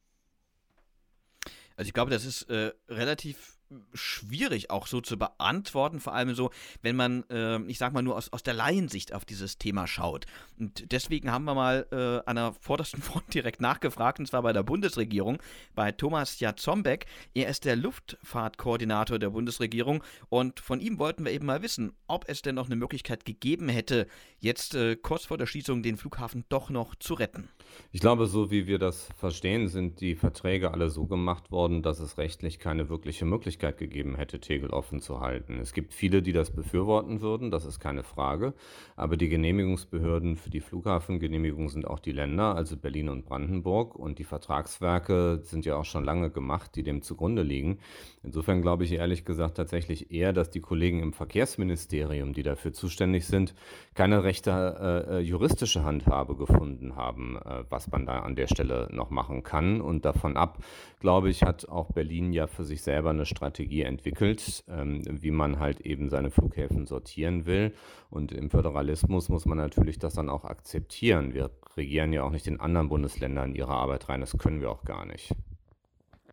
Also 1.76 1.90
ich 1.90 1.94
glaube, 1.94 2.10
das 2.10 2.24
ist 2.24 2.44
äh, 2.44 2.72
relativ 2.88 3.57
schwierig 3.94 4.70
auch 4.70 4.88
so 4.88 5.02
zu 5.02 5.18
beantworten, 5.18 6.00
vor 6.00 6.14
allem 6.14 6.34
so, 6.36 6.52
wenn 6.82 6.96
man, 6.96 7.24
äh, 7.30 7.62
ich 7.64 7.78
sag 7.78 7.94
mal, 7.94 8.02
nur 8.02 8.16
aus, 8.16 8.32
aus 8.32 8.44
der 8.44 8.54
Laiensicht 8.54 9.14
auf 9.14 9.26
dieses 9.26 9.58
Thema 9.58 9.88
schaut. 9.88 10.26
Und 10.60 10.92
deswegen 10.92 11.32
haben 11.32 11.46
wir 11.46 11.54
mal 11.54 11.88
äh, 11.92 12.30
an 12.30 12.36
der 12.38 12.54
vordersten 12.60 13.02
Front 13.08 13.34
direkt 13.34 13.62
nachgefragt, 13.62 14.20
und 14.20 14.26
zwar 14.28 14.42
bei 14.42 14.54
der 14.54 14.64
Bundesregierung, 14.64 15.40
bei 15.76 15.92
Thomas 15.92 16.40
Jatzombeck. 16.40 17.06
Er 17.34 17.50
ist 17.50 17.66
der 17.66 17.76
Luftfahrtkoordinator 17.76 19.20
der 19.20 19.32
Bundesregierung 19.32 20.04
und 20.30 20.60
von 20.60 20.80
ihm 20.80 21.00
wollten 21.00 21.26
wir 21.26 21.32
eben 21.32 21.46
mal 21.46 21.62
wissen, 21.62 21.94
ob 22.08 22.26
es 22.28 22.42
denn 22.42 22.56
noch 22.56 22.68
eine 22.68 22.76
Möglichkeit 22.76 23.26
gegeben 23.26 23.70
hätte, 23.70 24.08
jetzt 24.40 24.76
äh, 24.76 24.96
kurz 24.96 25.26
vor 25.26 25.38
der 25.38 25.46
Schließung 25.46 25.84
den 25.84 25.98
Flughafen 25.98 26.46
doch 26.50 26.70
noch 26.70 26.96
zu 26.96 27.14
retten. 27.16 27.50
Ich 27.92 28.00
glaube, 28.00 28.28
so 28.28 28.50
wie 28.50 28.68
wir 28.68 28.80
das 28.80 29.10
verstehen, 29.18 29.68
sind 29.68 30.00
die 30.00 30.16
Verträge 30.16 30.72
alle 30.72 30.90
so 30.90 31.06
gemacht 31.06 31.52
worden, 31.52 31.84
dass 31.84 32.00
es 32.00 32.18
rechtlich 32.18 32.60
keine 32.60 32.90
wirkliche 32.90 33.26
Möglichkeit 33.26 33.57
gegeben 33.60 34.16
hätte, 34.16 34.40
Tegel 34.40 34.70
offen 34.70 35.00
zu 35.00 35.20
halten. 35.20 35.60
Es 35.60 35.74
gibt 35.74 35.94
viele, 35.94 36.22
die 36.22 36.34
das 36.34 36.52
befürworten 36.52 37.22
würden, 37.22 37.52
das 37.52 37.66
ist 37.66 37.80
keine 37.80 38.04
Frage. 38.04 38.54
Aber 38.96 39.18
die 39.18 39.30
Genehmigungsbehörden 39.30 40.36
für 40.36 40.50
die 40.50 40.60
Flughafengenehmigung 40.60 41.70
sind 41.70 41.88
auch 41.88 42.00
die 42.00 42.12
Länder, 42.12 42.56
also 42.56 42.78
Berlin 42.78 43.10
und 43.10 43.26
Brandenburg. 43.26 43.96
Und 43.96 44.20
die 44.20 44.24
Vertragswerke 44.24 45.40
sind 45.44 45.66
ja 45.66 45.76
auch 45.76 45.86
schon 45.86 46.04
lange 46.04 46.30
gemacht, 46.30 46.76
die 46.76 46.84
dem 46.84 47.02
zugrunde 47.02 47.44
liegen. 47.44 47.80
Insofern 48.24 48.62
glaube 48.62 48.84
ich 48.84 48.94
ehrlich 48.94 49.26
gesagt 49.26 49.58
tatsächlich 49.58 50.12
eher, 50.12 50.34
dass 50.34 50.50
die 50.50 50.62
Kollegen 50.62 51.02
im 51.02 51.14
Verkehrsministerium, 51.14 52.34
die 52.34 52.44
dafür 52.44 52.74
zuständig 52.74 53.26
sind, 53.26 53.54
keine 53.94 54.24
rechte 54.24 55.06
äh, 55.10 55.18
äh 55.18 55.20
juristische 55.20 55.84
Handhabe 55.84 56.36
gefunden 56.36 56.96
haben. 56.96 57.38
Äh, 57.46 57.64
was 57.70 57.90
man 57.92 58.06
da 58.06 58.20
an 58.20 58.36
der 58.36 58.48
Stelle 58.48 58.88
noch 58.92 59.10
machen 59.10 59.44
kann. 59.44 59.82
Und 59.82 60.06
davon 60.06 60.38
ab, 60.38 60.60
glaube 61.00 61.30
ich, 61.30 61.44
hat 61.44 61.70
auch 61.70 61.92
Berlin 61.92 62.34
ja 62.34 62.48
für 62.48 62.64
sich 62.64 62.82
selber 62.82 63.10
eine 63.12 63.26
Strategie 63.26 63.47
entwickelt, 63.50 64.64
ähm, 64.68 65.04
wie 65.10 65.32
man 65.32 65.60
halt 65.60 65.82
eben 65.82 66.10
seine 66.10 66.32
Flughäfen 66.32 66.86
sortieren 66.86 67.46
will. 67.46 67.74
Und 68.10 68.32
im 68.32 68.50
Föderalismus 68.50 69.30
muss 69.30 69.46
man 69.46 69.58
natürlich 69.58 70.00
das 70.00 70.14
dann 70.14 70.30
auch 70.30 70.46
akzeptieren. 70.46 71.34
Wir 71.34 71.52
regieren 71.76 72.14
ja 72.14 72.24
auch 72.24 72.32
nicht 72.32 72.48
in 72.48 72.60
anderen 72.60 72.90
Bundesländern 72.90 73.56
ihre 73.56 73.72
Arbeit 73.72 74.10
rein. 74.10 74.22
Das 74.22 74.38
können 74.38 74.62
wir 74.62 74.72
auch 74.72 74.84
gar 74.84 75.06
nicht. 75.06 75.34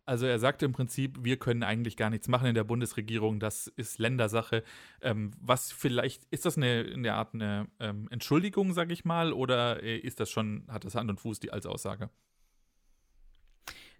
Also 0.07 0.27
er 0.27 0.37
sagte 0.37 0.65
im 0.65 0.71
Prinzip, 0.71 1.17
wir 1.23 1.37
können 1.37 1.63
eigentlich 1.63 1.97
gar 1.97 2.11
nichts 2.11 2.27
machen 2.27 2.47
in 2.47 2.53
der 2.55 2.63
Bundesregierung, 2.63 3.39
das 3.39 3.67
ist 3.67 3.97
Ländersache. 3.97 4.63
Ähm, 5.01 5.31
was 5.41 5.71
vielleicht, 5.71 6.25
ist 6.25 6.45
das 6.45 6.57
eine, 6.57 6.81
in 6.81 7.01
der 7.01 7.15
Art 7.15 7.33
eine 7.33 7.67
ähm, 7.79 8.07
Entschuldigung, 8.11 8.73
sage 8.73 8.93
ich 8.93 9.03
mal, 9.03 9.33
oder 9.33 9.81
äh, 9.81 9.97
ist 9.97 10.19
das 10.19 10.29
schon, 10.29 10.65
hat 10.67 10.85
das 10.85 10.93
Hand 10.93 11.09
und 11.09 11.19
Fuß 11.19 11.39
die 11.39 11.51
als 11.51 11.65
Aussage? 11.65 12.11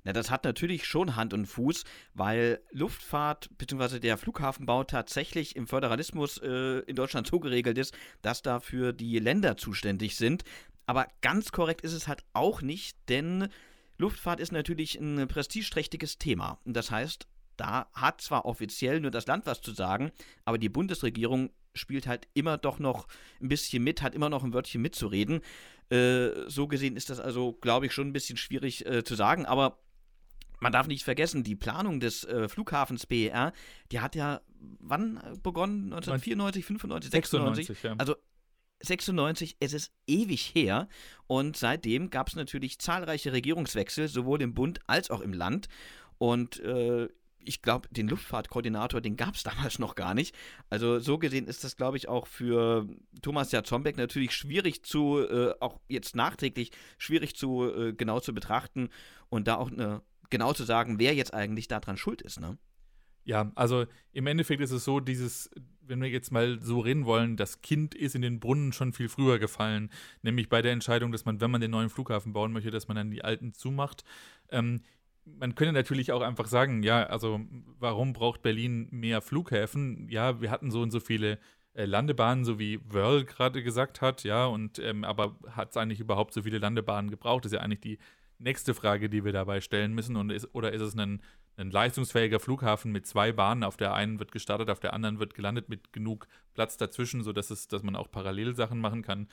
Na, 0.06 0.14
das 0.14 0.30
hat 0.30 0.44
natürlich 0.44 0.86
schon 0.86 1.16
Hand 1.16 1.34
und 1.34 1.48
Fuß, 1.48 1.84
weil 2.14 2.62
Luftfahrt 2.72 3.50
bzw. 3.58 4.00
der 4.00 4.18
Flughafenbau 4.18 4.84
tatsächlich 4.84 5.56
im 5.56 5.68
Föderalismus 5.68 6.38
äh, 6.38 6.80
in 6.82 6.96
Deutschland 6.96 7.28
so 7.28 7.40
geregelt 7.40 7.78
ist, 7.78 7.94
dass 8.22 8.44
dafür 8.44 8.94
die 8.94 9.18
Länder 9.20 9.58
zuständig 9.58 10.16
sind. 10.16 10.44
Aber 10.86 11.08
ganz 11.22 11.52
korrekt 11.52 11.82
ist 11.82 11.94
es 11.94 12.08
halt 12.08 12.24
auch 12.34 12.62
nicht, 12.62 12.96
denn 13.10 13.50
Luftfahrt 13.98 14.40
ist 14.40 14.52
natürlich 14.52 15.00
ein 15.00 15.28
prestigeträchtiges 15.28 16.20
Thema. 16.20 16.60
Das 16.66 16.92
heißt, 16.92 17.28
da 17.58 17.88
hat 17.94 18.22
zwar 18.22 18.46
offiziell 18.46 19.00
nur 19.00 19.12
das 19.12 19.26
Land 19.26 19.48
was 19.48 19.62
zu 19.62 19.74
sagen, 19.74 20.12
aber 20.44 20.60
die 20.60 20.70
Bundesregierung 20.70 21.50
spielt 21.74 22.06
halt 22.06 22.28
immer 22.34 22.58
doch 22.58 22.78
noch 22.78 23.08
ein 23.42 23.50
bisschen 23.50 23.84
mit, 23.84 24.02
hat 24.02 24.14
immer 24.14 24.30
noch 24.30 24.44
ein 24.44 24.54
Wörtchen 24.54 24.82
mitzureden. 24.82 25.42
Äh, 25.90 26.30
so 26.48 26.68
gesehen 26.68 26.96
ist 26.96 27.10
das 27.10 27.20
also, 27.20 27.54
glaube 27.54 27.88
ich, 27.88 27.94
schon 27.94 28.08
ein 28.08 28.14
bisschen 28.14 28.38
schwierig 28.38 28.86
äh, 28.86 29.04
zu 29.04 29.16
sagen, 29.16 29.46
aber 29.46 29.80
man 30.66 30.72
darf 30.72 30.88
nicht 30.88 31.04
vergessen, 31.04 31.44
die 31.44 31.56
Planung 31.56 32.00
des 32.00 32.24
äh, 32.24 32.50
Flughafens 32.50 33.06
BER, 33.06 33.54
die 33.92 34.00
hat 34.00 34.16
ja 34.16 34.42
wann 34.80 35.20
begonnen? 35.44 35.94
1994, 35.94 36.66
95, 36.66 37.12
96? 37.12 37.68
96 37.68 37.84
ja. 37.84 37.96
Also 38.00 38.16
96, 38.82 39.58
es 39.60 39.74
ist 39.74 39.94
ewig 40.08 40.56
her 40.56 40.88
und 41.28 41.56
seitdem 41.56 42.10
gab 42.10 42.30
es 42.30 42.36
natürlich 42.36 42.80
zahlreiche 42.80 43.32
Regierungswechsel, 43.32 44.08
sowohl 44.08 44.42
im 44.42 44.56
Bund 44.56 44.80
als 44.88 45.12
auch 45.12 45.22
im 45.22 45.34
Land. 45.34 45.68
Und 46.18 46.60
äh, 46.62 47.10
ich 47.38 47.62
glaube, 47.62 47.88
den 47.92 48.08
Luftfahrtkoordinator, 48.08 49.02
den 49.02 49.18
gab 49.18 49.36
es 49.36 49.44
damals 49.44 49.78
noch 49.78 49.94
gar 49.94 50.16
nicht. 50.16 50.36
Also 50.72 50.98
so 50.98 51.20
gesehen 51.20 51.46
ist 51.46 51.64
das, 51.64 51.78
glaube 51.78 51.98
ich, 51.98 52.08
auch 52.08 52.26
für 52.26 52.88
Thomas 53.22 53.52
Jatzombeck 53.52 53.98
natürlich 53.98 54.32
schwierig 54.32 54.82
zu, 54.82 55.20
äh, 55.20 55.54
auch 55.60 55.80
jetzt 55.88 56.16
nachträglich, 56.16 56.72
schwierig 56.98 57.36
zu 57.36 57.72
äh, 57.72 57.94
genau 57.94 58.20
zu 58.20 58.34
betrachten 58.34 58.90
und 59.30 59.48
da 59.48 59.58
auch 59.58 59.70
ne, 59.70 60.02
genau 60.36 60.54
zu 60.54 60.64
sagen, 60.64 61.00
wer 61.00 61.16
jetzt 61.16 61.34
eigentlich 61.34 61.68
daran 61.68 61.98
schuld 61.98 62.22
ist. 62.22 62.40
Ne? 62.40 62.58
Ja, 63.24 63.52
also 63.56 63.86
im 64.12 64.28
Endeffekt 64.28 64.62
ist 64.62 64.72
es 64.72 64.84
so, 64.84 65.00
dieses, 65.00 65.50
wenn 65.82 66.02
wir 66.02 66.10
jetzt 66.10 66.32
mal 66.32 66.60
so 66.62 66.80
reden 66.80 67.06
wollen, 67.06 67.38
das 67.38 67.62
Kind 67.62 67.96
ist 67.96 68.16
in 68.16 68.22
den 68.22 68.40
Brunnen 68.40 68.74
schon 68.74 68.94
viel 68.94 69.10
früher 69.10 69.40
gefallen, 69.40 69.90
nämlich 70.22 70.50
bei 70.50 70.62
der 70.62 70.74
Entscheidung, 70.74 71.12
dass 71.12 71.26
man, 71.26 71.42
wenn 71.42 71.52
man 71.52 71.62
den 71.62 71.72
neuen 71.72 71.90
Flughafen 71.90 72.34
bauen 72.34 72.54
möchte, 72.54 72.70
dass 72.70 72.88
man 72.88 72.98
dann 72.98 73.12
die 73.12 73.24
alten 73.24 73.54
zumacht. 73.54 74.04
Ähm, 74.50 74.82
man 75.26 75.56
könnte 75.56 75.74
natürlich 75.74 76.12
auch 76.12 76.22
einfach 76.22 76.46
sagen, 76.46 76.84
ja, 76.84 77.04
also 77.04 77.42
warum 77.80 78.14
braucht 78.14 78.44
Berlin 78.44 78.88
mehr 78.92 79.22
Flughäfen? 79.22 80.08
Ja, 80.10 80.40
wir 80.42 80.52
hatten 80.52 80.70
so 80.70 80.82
und 80.82 80.92
so 80.92 81.00
viele 81.00 81.40
äh, 81.74 81.86
Landebahnen, 81.86 82.46
so 82.46 82.60
wie 82.60 82.80
Wörl 82.92 83.26
gerade 83.26 83.64
gesagt 83.64 84.02
hat, 84.02 84.24
ja, 84.24 84.46
und 84.46 84.78
ähm, 84.80 85.04
aber 85.04 85.36
hat 85.50 85.72
es 85.72 85.78
eigentlich 85.78 86.00
überhaupt 86.00 86.34
so 86.34 86.44
viele 86.44 86.60
Landebahnen 86.60 87.10
gebraucht? 87.10 87.46
Das 87.46 87.52
ist 87.52 87.58
ja 87.58 87.62
eigentlich 87.62 87.82
die 87.82 87.98
nächste 88.38 88.74
Frage, 88.74 89.10
die 89.10 89.24
wir 89.24 89.32
dabei 89.32 89.62
stellen 89.62 89.94
müssen. 89.94 90.16
Und 90.16 90.32
ist, 90.32 90.54
oder 90.54 90.74
ist 90.74 90.82
es 90.82 90.96
ein 90.96 91.22
ein 91.58 91.72
leistungsfähiger 91.72 92.40
Flughafen 92.40 92.92
mit 92.92 93.06
zwei 93.06 93.32
Bahnen. 93.32 93.64
Auf 93.64 93.78
der 93.78 93.94
einen 93.94 94.20
wird 94.20 94.32
gestartet, 94.32 94.70
auf 94.70 94.80
der 94.80 94.94
anderen 94.94 95.20
wird 95.20 95.34
gelandet 95.34 95.70
mit 95.70 95.94
genug 95.94 96.28
Platz 96.54 96.78
dazwischen, 96.78 97.24
sodass 97.24 97.50
es, 97.50 97.68
dass 97.68 97.84
man 97.84 97.96
auch 97.96 98.12
parallel 98.12 98.56
Sachen 98.56 98.80
machen 98.80 99.02
kann. 99.02 99.28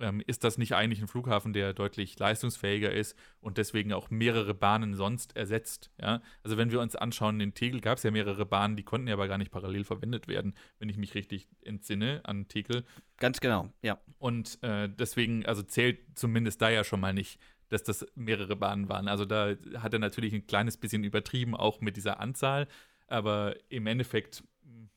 Ähm, 0.00 0.22
ist 0.28 0.44
das 0.44 0.58
nicht 0.58 0.76
eigentlich 0.76 1.00
ein 1.00 1.08
Flughafen, 1.08 1.52
der 1.52 1.74
deutlich 1.74 2.16
leistungsfähiger 2.16 2.92
ist 2.92 3.18
und 3.40 3.58
deswegen 3.58 3.92
auch 3.92 4.10
mehrere 4.10 4.54
Bahnen 4.54 4.94
sonst 4.94 5.36
ersetzt? 5.36 5.90
Ja? 6.00 6.22
Also 6.44 6.56
wenn 6.56 6.70
wir 6.70 6.80
uns 6.80 6.94
anschauen, 6.94 7.40
in 7.40 7.54
Tegel 7.54 7.80
gab 7.80 7.98
es 7.98 8.04
ja 8.04 8.12
mehrere 8.12 8.46
Bahnen, 8.46 8.76
die 8.76 8.84
konnten 8.84 9.08
ja 9.08 9.14
aber 9.14 9.26
gar 9.26 9.38
nicht 9.38 9.50
parallel 9.50 9.82
verwendet 9.82 10.28
werden, 10.28 10.54
wenn 10.78 10.88
ich 10.88 10.98
mich 10.98 11.16
richtig 11.16 11.48
entsinne 11.64 12.20
an 12.22 12.46
Tegel. 12.46 12.84
Ganz 13.16 13.40
genau, 13.40 13.72
ja. 13.82 14.00
Und 14.18 14.62
äh, 14.62 14.88
deswegen, 14.88 15.44
also 15.46 15.64
zählt 15.64 15.98
zumindest 16.16 16.62
da 16.62 16.70
ja 16.70 16.84
schon 16.84 17.00
mal 17.00 17.12
nicht 17.12 17.40
dass 17.68 17.82
das 17.82 18.06
mehrere 18.14 18.56
Bahnen 18.56 18.88
waren. 18.88 19.08
Also 19.08 19.24
da 19.24 19.54
hat 19.76 19.92
er 19.92 19.98
natürlich 19.98 20.32
ein 20.32 20.46
kleines 20.46 20.76
bisschen 20.76 21.04
übertrieben, 21.04 21.54
auch 21.54 21.80
mit 21.80 21.96
dieser 21.96 22.20
Anzahl. 22.20 22.68
Aber 23.06 23.56
im 23.68 23.86
Endeffekt, 23.86 24.44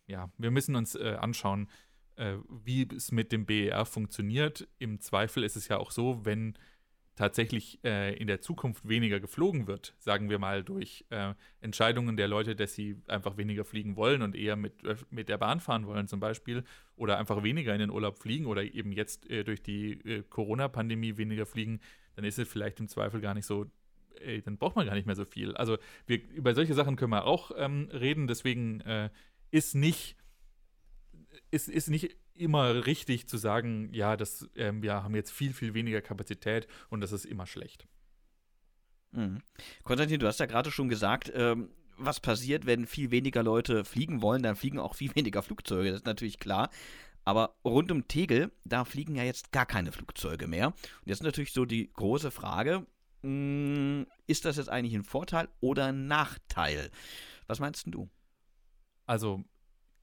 ja, 0.07 0.29
wir 0.37 0.51
müssen 0.51 0.75
uns 0.75 0.95
äh, 0.95 1.17
anschauen, 1.19 1.69
äh, 2.15 2.35
wie 2.49 2.87
es 2.95 3.11
mit 3.11 3.31
dem 3.31 3.45
BER 3.45 3.85
funktioniert. 3.85 4.67
Im 4.79 4.99
Zweifel 4.99 5.43
ist 5.43 5.55
es 5.55 5.67
ja 5.67 5.77
auch 5.77 5.91
so, 5.91 6.25
wenn 6.25 6.55
tatsächlich 7.15 7.79
äh, 7.83 8.15
in 8.15 8.27
der 8.27 8.41
Zukunft 8.41 8.87
weniger 8.87 9.19
geflogen 9.19 9.67
wird, 9.67 9.93
sagen 9.99 10.29
wir 10.29 10.39
mal 10.39 10.63
durch 10.63 11.05
äh, 11.09 11.33
Entscheidungen 11.59 12.17
der 12.17 12.27
Leute, 12.27 12.55
dass 12.55 12.73
sie 12.73 12.97
einfach 13.07 13.37
weniger 13.37 13.65
fliegen 13.65 13.95
wollen 13.95 14.21
und 14.21 14.35
eher 14.35 14.55
mit, 14.55 14.73
mit 15.11 15.29
der 15.29 15.37
Bahn 15.37 15.59
fahren 15.59 15.85
wollen 15.85 16.07
zum 16.07 16.19
Beispiel 16.19 16.63
oder 16.95 17.17
einfach 17.17 17.43
weniger 17.43 17.73
in 17.73 17.79
den 17.79 17.89
Urlaub 17.89 18.17
fliegen 18.17 18.45
oder 18.45 18.63
eben 18.63 18.91
jetzt 18.91 19.29
äh, 19.29 19.43
durch 19.43 19.61
die 19.61 19.93
äh, 20.05 20.23
Corona-Pandemie 20.23 21.17
weniger 21.17 21.45
fliegen, 21.45 21.81
dann 22.15 22.25
ist 22.25 22.39
es 22.39 22.47
vielleicht 22.47 22.79
im 22.79 22.87
Zweifel 22.87 23.21
gar 23.21 23.33
nicht 23.33 23.45
so, 23.45 23.65
ey, 24.19 24.41
dann 24.41 24.57
braucht 24.57 24.75
man 24.75 24.85
gar 24.85 24.95
nicht 24.95 25.05
mehr 25.05 25.15
so 25.15 25.25
viel. 25.25 25.55
Also 25.55 25.77
wir, 26.05 26.21
über 26.29 26.53
solche 26.53 26.73
Sachen 26.73 26.95
können 26.95 27.11
wir 27.11 27.25
auch 27.25 27.51
ähm, 27.55 27.89
reden, 27.91 28.27
deswegen 28.27 28.81
äh, 28.81 29.09
ist 29.51 29.75
nicht, 29.75 30.15
ist, 31.49 31.69
ist 31.69 31.89
nicht 31.89 32.15
immer 32.33 32.85
richtig 32.85 33.27
zu 33.27 33.37
sagen, 33.37 33.93
ja, 33.93 34.17
das, 34.17 34.49
ähm, 34.55 34.81
wir 34.81 35.03
haben 35.03 35.15
jetzt 35.15 35.31
viel, 35.31 35.53
viel 35.53 35.73
weniger 35.73 36.01
Kapazität 36.01 36.67
und 36.89 37.01
das 37.01 37.11
ist 37.11 37.25
immer 37.25 37.45
schlecht. 37.45 37.87
Mhm. 39.11 39.41
Konstantin, 39.83 40.19
du 40.19 40.27
hast 40.27 40.39
ja 40.39 40.45
gerade 40.45 40.71
schon 40.71 40.89
gesagt, 40.89 41.31
ähm, 41.35 41.69
was 41.97 42.19
passiert, 42.19 42.65
wenn 42.65 42.87
viel 42.87 43.11
weniger 43.11 43.43
Leute 43.43 43.85
fliegen 43.85 44.21
wollen, 44.21 44.41
dann 44.41 44.55
fliegen 44.55 44.79
auch 44.79 44.95
viel 44.95 45.13
weniger 45.15 45.43
Flugzeuge, 45.43 45.91
das 45.91 45.99
ist 46.01 46.05
natürlich 46.05 46.39
klar. 46.39 46.69
Aber 47.23 47.55
rund 47.63 47.91
um 47.91 48.07
Tegel, 48.07 48.51
da 48.65 48.83
fliegen 48.85 49.15
ja 49.15 49.23
jetzt 49.23 49.51
gar 49.51 49.65
keine 49.65 49.91
Flugzeuge 49.91 50.47
mehr. 50.47 50.67
Und 50.67 50.75
jetzt 51.05 51.19
ist 51.19 51.23
natürlich 51.23 51.53
so 51.53 51.65
die 51.65 51.91
große 51.93 52.31
Frage, 52.31 52.85
mh, 53.21 53.27
hm, 53.29 54.07
ist 54.27 54.45
das 54.45 54.57
jetzt 54.57 54.69
eigentlich 54.69 54.95
ein 54.95 55.03
Vorteil 55.03 55.49
oder 55.59 55.87
ein 55.87 56.07
Nachteil? 56.07 56.89
Was 57.47 57.59
meinst 57.59 57.85
du? 57.87 58.09
Also, 59.05 59.43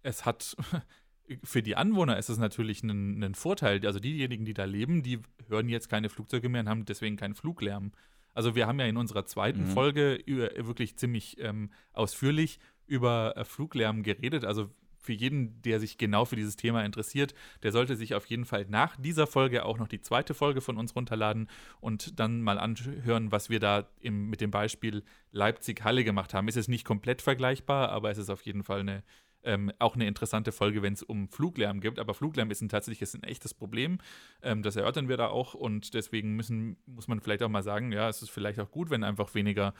es 0.02 0.24
hat 0.24 0.56
für 1.44 1.62
die 1.62 1.76
Anwohner 1.76 2.18
ist 2.18 2.28
es 2.28 2.38
natürlich 2.38 2.82
ein, 2.82 3.22
ein, 3.22 3.34
Vorteil. 3.34 3.84
Also 3.86 4.00
diejenigen, 4.00 4.44
die 4.44 4.54
da 4.54 4.64
leben, 4.64 5.02
die 5.02 5.20
hören 5.48 5.68
jetzt 5.68 5.88
keine 5.88 6.08
Flugzeuge 6.08 6.48
mehr 6.48 6.62
und 6.62 6.68
haben 6.68 6.84
deswegen 6.84 7.16
keinen 7.16 7.34
Fluglärm. 7.34 7.92
Also 8.34 8.54
wir 8.54 8.66
haben 8.66 8.78
ja 8.78 8.86
in 8.86 8.96
unserer 8.96 9.26
zweiten 9.26 9.62
mhm. 9.62 9.70
Folge 9.70 10.14
über, 10.14 10.50
wirklich 10.66 10.96
ziemlich 10.96 11.38
ähm, 11.40 11.70
ausführlich 11.92 12.60
über 12.86 13.36
äh, 13.36 13.44
Fluglärm 13.44 14.02
geredet. 14.02 14.44
Also 14.44 14.70
für 15.08 15.14
jeden, 15.14 15.62
der 15.62 15.80
sich 15.80 15.96
genau 15.96 16.26
für 16.26 16.36
dieses 16.36 16.56
Thema 16.56 16.84
interessiert, 16.84 17.34
der 17.62 17.72
sollte 17.72 17.96
sich 17.96 18.14
auf 18.14 18.26
jeden 18.26 18.44
Fall 18.44 18.66
nach 18.68 18.94
dieser 18.98 19.26
Folge 19.26 19.64
auch 19.64 19.78
noch 19.78 19.88
die 19.88 20.02
zweite 20.02 20.34
Folge 20.34 20.60
von 20.60 20.76
uns 20.76 20.94
runterladen 20.94 21.48
und 21.80 22.20
dann 22.20 22.42
mal 22.42 22.58
anhören, 22.58 23.32
was 23.32 23.48
wir 23.48 23.58
da 23.58 23.88
im, 24.02 24.28
mit 24.28 24.42
dem 24.42 24.50
Beispiel 24.50 25.02
Leipzig-Halle 25.32 26.04
gemacht 26.04 26.34
haben. 26.34 26.46
Es 26.46 26.56
ist 26.56 26.68
nicht 26.68 26.84
komplett 26.84 27.22
vergleichbar, 27.22 27.88
aber 27.88 28.10
es 28.10 28.18
ist 28.18 28.28
auf 28.28 28.42
jeden 28.42 28.64
Fall 28.64 28.80
eine, 28.80 29.02
ähm, 29.44 29.72
auch 29.78 29.94
eine 29.94 30.06
interessante 30.06 30.52
Folge, 30.52 30.82
wenn 30.82 30.92
es 30.92 31.02
um 31.02 31.30
Fluglärm 31.30 31.80
geht. 31.80 31.98
Aber 31.98 32.12
Fluglärm 32.12 32.50
ist 32.50 32.60
ein, 32.60 32.68
tatsächlich 32.68 33.00
ist 33.00 33.14
ein 33.14 33.22
echtes 33.22 33.54
Problem. 33.54 34.00
Ähm, 34.42 34.62
das 34.62 34.76
erörtern 34.76 35.08
wir 35.08 35.16
da 35.16 35.28
auch 35.28 35.54
und 35.54 35.94
deswegen 35.94 36.36
müssen, 36.36 36.76
muss 36.84 37.08
man 37.08 37.22
vielleicht 37.22 37.42
auch 37.42 37.48
mal 37.48 37.62
sagen, 37.62 37.92
ja, 37.92 38.10
es 38.10 38.20
ist 38.20 38.30
vielleicht 38.30 38.60
auch 38.60 38.70
gut, 38.70 38.90
wenn 38.90 39.04
einfach 39.04 39.34
weniger 39.34 39.72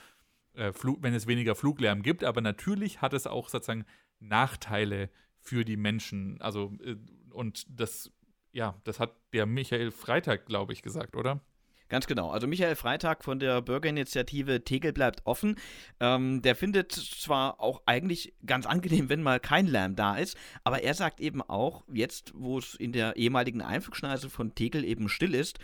äh, 0.55 0.73
wenn 1.01 1.13
es 1.13 1.27
weniger 1.27 1.53
Fluglärm 1.53 2.01
gibt, 2.01 2.23
aber 2.23 2.41
natürlich 2.41 2.99
hat 2.99 3.13
es 3.13 3.27
auch 3.27 3.49
sozusagen 3.49 3.85
Nachteile 4.19 5.09
für 5.39 5.65
die 5.65 5.77
Menschen. 5.77 6.41
Also, 6.41 6.73
äh, 6.83 6.95
und 7.31 7.65
das, 7.69 8.11
ja, 8.51 8.75
das 8.83 8.99
hat 8.99 9.15
der 9.33 9.45
Michael 9.45 9.91
Freitag, 9.91 10.45
glaube 10.45 10.73
ich, 10.73 10.81
gesagt, 10.81 11.15
oder? 11.15 11.41
Ganz 11.89 12.05
genau. 12.05 12.29
Also 12.29 12.45
Michael 12.45 12.75
Freitag 12.75 13.23
von 13.23 13.39
der 13.39 13.63
Bürgerinitiative 13.63 14.63
Tegel 14.63 14.93
bleibt 14.93 15.25
offen. 15.25 15.55
Ähm, 15.99 16.43
der 16.43 16.55
findet 16.55 16.91
zwar 16.91 17.59
auch 17.59 17.81
eigentlich 17.87 18.35
ganz 18.45 18.67
angenehm, 18.67 19.09
wenn 19.09 19.23
mal 19.23 19.39
kein 19.39 19.65
Lärm 19.65 19.95
da 19.95 20.15
ist, 20.15 20.37
aber 20.63 20.83
er 20.83 20.93
sagt 20.93 21.19
eben 21.19 21.41
auch, 21.41 21.83
jetzt, 21.91 22.31
wo 22.35 22.59
es 22.59 22.75
in 22.75 22.91
der 22.91 23.15
ehemaligen 23.15 23.63
Einflugschneise 23.63 24.29
von 24.29 24.53
Tegel 24.53 24.85
eben 24.85 25.09
still 25.09 25.33
ist, 25.33 25.57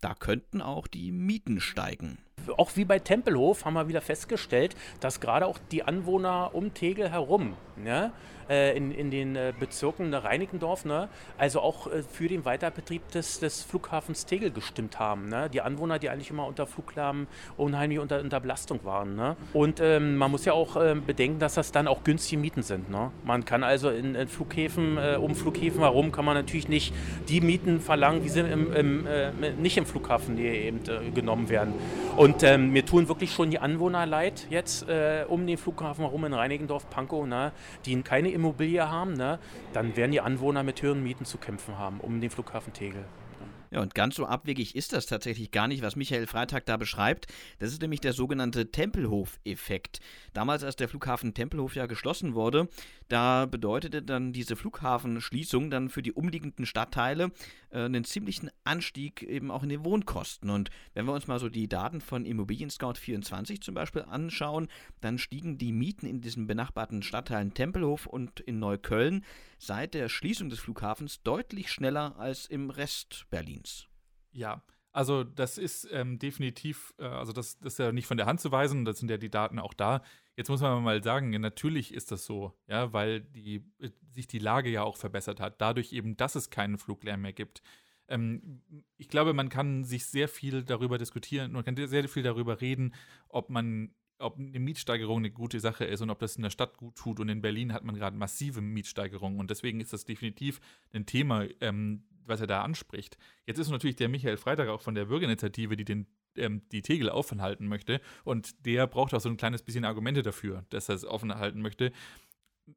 da 0.00 0.14
könnten 0.14 0.60
auch 0.60 0.88
die 0.88 1.12
Mieten 1.12 1.60
steigen 1.60 2.18
auch 2.56 2.70
wie 2.74 2.84
bei 2.84 2.98
Tempelhof 2.98 3.64
haben 3.64 3.74
wir 3.74 3.88
wieder 3.88 4.00
festgestellt, 4.00 4.76
dass 5.00 5.20
gerade 5.20 5.46
auch 5.46 5.58
die 5.70 5.82
Anwohner 5.82 6.50
um 6.52 6.74
Tegel 6.74 7.10
herum, 7.10 7.56
ne, 7.76 8.12
äh, 8.48 8.76
in, 8.76 8.90
in 8.90 9.10
den 9.10 9.36
äh, 9.36 9.52
Bezirken 9.58 10.10
ne, 10.10 10.24
Reinickendorf, 10.24 10.84
ne, 10.84 11.08
also 11.36 11.60
auch 11.60 11.86
äh, 11.86 12.02
für 12.02 12.28
den 12.28 12.44
Weiterbetrieb 12.44 13.08
des, 13.10 13.40
des 13.40 13.62
Flughafens 13.62 14.26
Tegel 14.26 14.50
gestimmt 14.50 14.98
haben. 14.98 15.28
Ne? 15.28 15.50
Die 15.50 15.60
Anwohner, 15.60 15.98
die 15.98 16.08
eigentlich 16.08 16.30
immer 16.30 16.46
unter 16.46 16.66
Fluglärm 16.66 17.26
unheimlich 17.56 17.98
unter, 17.98 18.20
unter 18.20 18.40
Belastung 18.40 18.80
waren. 18.84 19.16
Ne? 19.16 19.36
Und 19.52 19.80
ähm, 19.80 20.16
man 20.16 20.30
muss 20.30 20.44
ja 20.44 20.52
auch 20.52 20.76
ähm, 20.82 21.04
bedenken, 21.04 21.38
dass 21.38 21.54
das 21.54 21.72
dann 21.72 21.88
auch 21.88 22.04
günstige 22.04 22.40
Mieten 22.40 22.62
sind. 22.62 22.90
Ne? 22.90 23.10
Man 23.24 23.44
kann 23.44 23.62
also 23.62 23.90
in, 23.90 24.14
in 24.14 24.28
Flughäfen, 24.28 24.96
äh, 24.96 25.16
um 25.16 25.34
Flughäfen 25.34 25.80
herum, 25.80 26.12
kann 26.12 26.24
man 26.24 26.34
natürlich 26.34 26.68
nicht 26.68 26.94
die 27.28 27.40
Mieten 27.40 27.80
verlangen, 27.80 28.24
wie 28.24 28.28
sie 28.28 28.40
im, 28.40 28.72
im, 28.72 29.06
äh, 29.06 29.30
nicht 29.58 29.76
im 29.76 29.86
Flughafen 29.86 30.38
eben 30.38 30.80
äh, 30.88 31.10
genommen 31.10 31.48
werden. 31.48 31.74
Und 32.16 32.27
ähm, 32.42 32.70
mir 32.70 32.84
tun 32.84 33.08
wirklich 33.08 33.32
schon 33.32 33.50
die 33.50 33.58
Anwohner 33.58 34.06
leid 34.06 34.46
jetzt 34.50 34.88
äh, 34.88 35.24
um 35.28 35.46
den 35.46 35.58
Flughafen 35.58 36.04
herum 36.04 36.24
in 36.24 36.34
Reinigendorf, 36.34 36.88
Pankow, 36.90 37.26
ne, 37.26 37.52
die 37.84 38.00
keine 38.02 38.30
Immobilie 38.30 38.90
haben. 38.90 39.14
Ne, 39.14 39.38
dann 39.72 39.96
werden 39.96 40.12
die 40.12 40.20
Anwohner 40.20 40.62
mit 40.62 40.82
höheren 40.82 41.02
Mieten 41.02 41.24
zu 41.24 41.38
kämpfen 41.38 41.78
haben 41.78 42.00
um 42.00 42.20
den 42.20 42.30
Flughafen 42.30 42.72
Tegel. 42.72 43.04
Ja, 43.70 43.82
und 43.82 43.94
ganz 43.94 44.16
so 44.16 44.24
abwegig 44.24 44.76
ist 44.76 44.92
das 44.92 45.06
tatsächlich 45.06 45.50
gar 45.50 45.68
nicht, 45.68 45.82
was 45.82 45.96
Michael 45.96 46.26
Freitag 46.26 46.64
da 46.64 46.76
beschreibt. 46.76 47.26
Das 47.58 47.70
ist 47.70 47.82
nämlich 47.82 48.00
der 48.00 48.14
sogenannte 48.14 48.70
Tempelhof-Effekt. 48.70 50.00
Damals, 50.32 50.64
als 50.64 50.76
der 50.76 50.88
Flughafen 50.88 51.34
Tempelhof 51.34 51.74
ja 51.74 51.86
geschlossen 51.86 52.34
wurde, 52.34 52.68
da 53.08 53.46
bedeutete 53.46 54.02
dann 54.02 54.32
diese 54.32 54.56
Flughafenschließung 54.56 55.70
dann 55.70 55.88
für 55.88 56.02
die 56.02 56.12
umliegenden 56.12 56.66
Stadtteile 56.66 57.30
äh, 57.70 57.80
einen 57.80 58.04
ziemlichen 58.04 58.50
Anstieg 58.64 59.22
eben 59.22 59.50
auch 59.50 59.62
in 59.62 59.70
den 59.70 59.84
Wohnkosten. 59.84 60.50
Und 60.50 60.70
wenn 60.94 61.06
wir 61.06 61.12
uns 61.12 61.26
mal 61.26 61.38
so 61.38 61.48
die 61.48 61.68
Daten 61.68 62.00
von 62.00 62.26
Immobilien 62.26 62.70
Scout 62.70 62.94
24 62.94 63.62
zum 63.62 63.74
Beispiel 63.74 64.02
anschauen, 64.02 64.68
dann 65.00 65.18
stiegen 65.18 65.58
die 65.58 65.72
Mieten 65.72 66.06
in 66.06 66.20
diesen 66.20 66.46
benachbarten 66.46 67.02
Stadtteilen 67.02 67.54
Tempelhof 67.54 68.06
und 68.06 68.40
in 68.40 68.58
Neukölln 68.58 69.24
seit 69.58 69.94
der 69.94 70.08
Schließung 70.08 70.50
des 70.50 70.60
Flughafens 70.60 71.22
deutlich 71.22 71.72
schneller 71.72 72.16
als 72.18 72.46
im 72.46 72.70
Rest 72.70 73.26
Berlins. 73.30 73.88
Ja, 74.32 74.62
also 74.98 75.22
das 75.22 75.58
ist 75.58 75.88
ähm, 75.92 76.18
definitiv, 76.18 76.92
äh, 76.98 77.04
also 77.04 77.32
das, 77.32 77.56
das, 77.60 77.74
ist 77.74 77.78
ja 77.78 77.92
nicht 77.92 78.08
von 78.08 78.16
der 78.16 78.26
Hand 78.26 78.40
zu 78.40 78.50
weisen, 78.50 78.84
das 78.84 78.98
sind 78.98 79.08
ja 79.08 79.16
die 79.16 79.30
Daten 79.30 79.60
auch 79.60 79.72
da. 79.72 80.02
Jetzt 80.36 80.48
muss 80.48 80.60
man 80.60 80.82
mal 80.82 81.00
sagen, 81.04 81.30
natürlich 81.40 81.94
ist 81.94 82.10
das 82.10 82.24
so, 82.24 82.52
ja, 82.66 82.92
weil 82.92 83.20
die, 83.20 83.64
äh, 83.78 83.90
sich 84.10 84.26
die 84.26 84.40
Lage 84.40 84.70
ja 84.70 84.82
auch 84.82 84.96
verbessert 84.96 85.38
hat, 85.38 85.60
dadurch 85.60 85.92
eben, 85.92 86.16
dass 86.16 86.34
es 86.34 86.50
keinen 86.50 86.78
Fluglärm 86.78 87.22
mehr 87.22 87.32
gibt. 87.32 87.62
Ähm, 88.08 88.60
ich 88.96 89.08
glaube, 89.08 89.34
man 89.34 89.50
kann 89.50 89.84
sich 89.84 90.04
sehr 90.04 90.28
viel 90.28 90.64
darüber 90.64 90.98
diskutieren, 90.98 91.52
man 91.52 91.64
kann 91.64 91.76
sehr 91.76 92.08
viel 92.08 92.24
darüber 92.24 92.60
reden, 92.60 92.92
ob 93.28 93.50
man 93.50 93.94
ob 94.18 94.38
eine 94.38 94.58
Mietsteigerung 94.58 95.18
eine 95.18 95.30
gute 95.30 95.60
Sache 95.60 95.84
ist 95.84 96.00
und 96.00 96.10
ob 96.10 96.18
das 96.18 96.36
in 96.36 96.42
der 96.42 96.50
Stadt 96.50 96.76
gut 96.76 96.96
tut. 96.96 97.20
Und 97.20 97.28
in 97.28 97.40
Berlin 97.40 97.72
hat 97.72 97.84
man 97.84 97.94
gerade 97.94 98.16
massive 98.16 98.60
Mietsteigerungen. 98.60 99.38
Und 99.38 99.50
deswegen 99.50 99.80
ist 99.80 99.92
das 99.92 100.04
definitiv 100.04 100.60
ein 100.92 101.06
Thema, 101.06 101.46
ähm, 101.60 102.04
was 102.24 102.40
er 102.40 102.46
da 102.46 102.62
anspricht. 102.62 103.16
Jetzt 103.46 103.58
ist 103.58 103.70
natürlich 103.70 103.96
der 103.96 104.08
Michael 104.08 104.36
Freitag 104.36 104.68
auch 104.68 104.80
von 104.80 104.94
der 104.94 105.06
Bürgerinitiative, 105.06 105.76
die 105.76 105.84
den 105.84 106.06
ähm, 106.36 106.62
die 106.70 106.82
Tegel 106.82 107.08
offen 107.08 107.42
halten 107.42 107.66
möchte. 107.66 108.00
Und 108.24 108.66
der 108.66 108.86
braucht 108.86 109.14
auch 109.14 109.20
so 109.20 109.28
ein 109.28 109.36
kleines 109.36 109.62
bisschen 109.62 109.84
Argumente 109.84 110.22
dafür, 110.22 110.64
dass 110.70 110.88
er 110.88 110.94
es 110.94 111.04
offen 111.04 111.34
halten 111.34 111.60
möchte. 111.62 111.92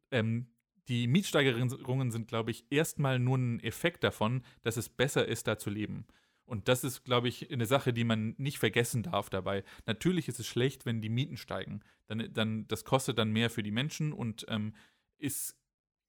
Ähm, 0.10 0.48
die 0.88 1.08
Mietsteigerungen 1.08 2.12
sind, 2.12 2.28
glaube 2.28 2.52
ich, 2.52 2.66
erstmal 2.70 3.20
nur 3.20 3.38
ein 3.38 3.60
Effekt 3.62 4.04
davon, 4.04 4.44
dass 4.64 4.78
es 4.78 4.90
besser 4.90 5.28
ist, 5.28 5.48
da 5.48 5.58
zu 5.58 5.70
leben. 5.70 6.06
Und 6.46 6.68
das 6.68 6.84
ist, 6.84 7.04
glaube 7.04 7.30
ich, 7.30 7.52
eine 7.52 7.66
Sache, 7.66 7.94
die 7.94 8.04
man 8.04 8.36
nicht 8.38 8.60
vergessen 8.60 9.04
darf 9.04 9.30
dabei. 9.30 9.64
Natürlich 9.86 10.28
ist 10.28 10.40
es 10.40 10.48
schlecht, 10.48 10.86
wenn 10.86 11.02
die 11.02 11.10
Mieten 11.10 11.38
steigen. 11.38 11.82
Dann, 12.08 12.28
dann, 12.34 12.68
das 12.68 12.84
kostet 12.84 13.18
dann 13.18 13.32
mehr 13.32 13.50
für 13.50 13.64
die 13.64 13.72
Menschen 13.72 14.12
und 14.12 14.46
ähm, 14.50 14.74
ist, 15.18 15.56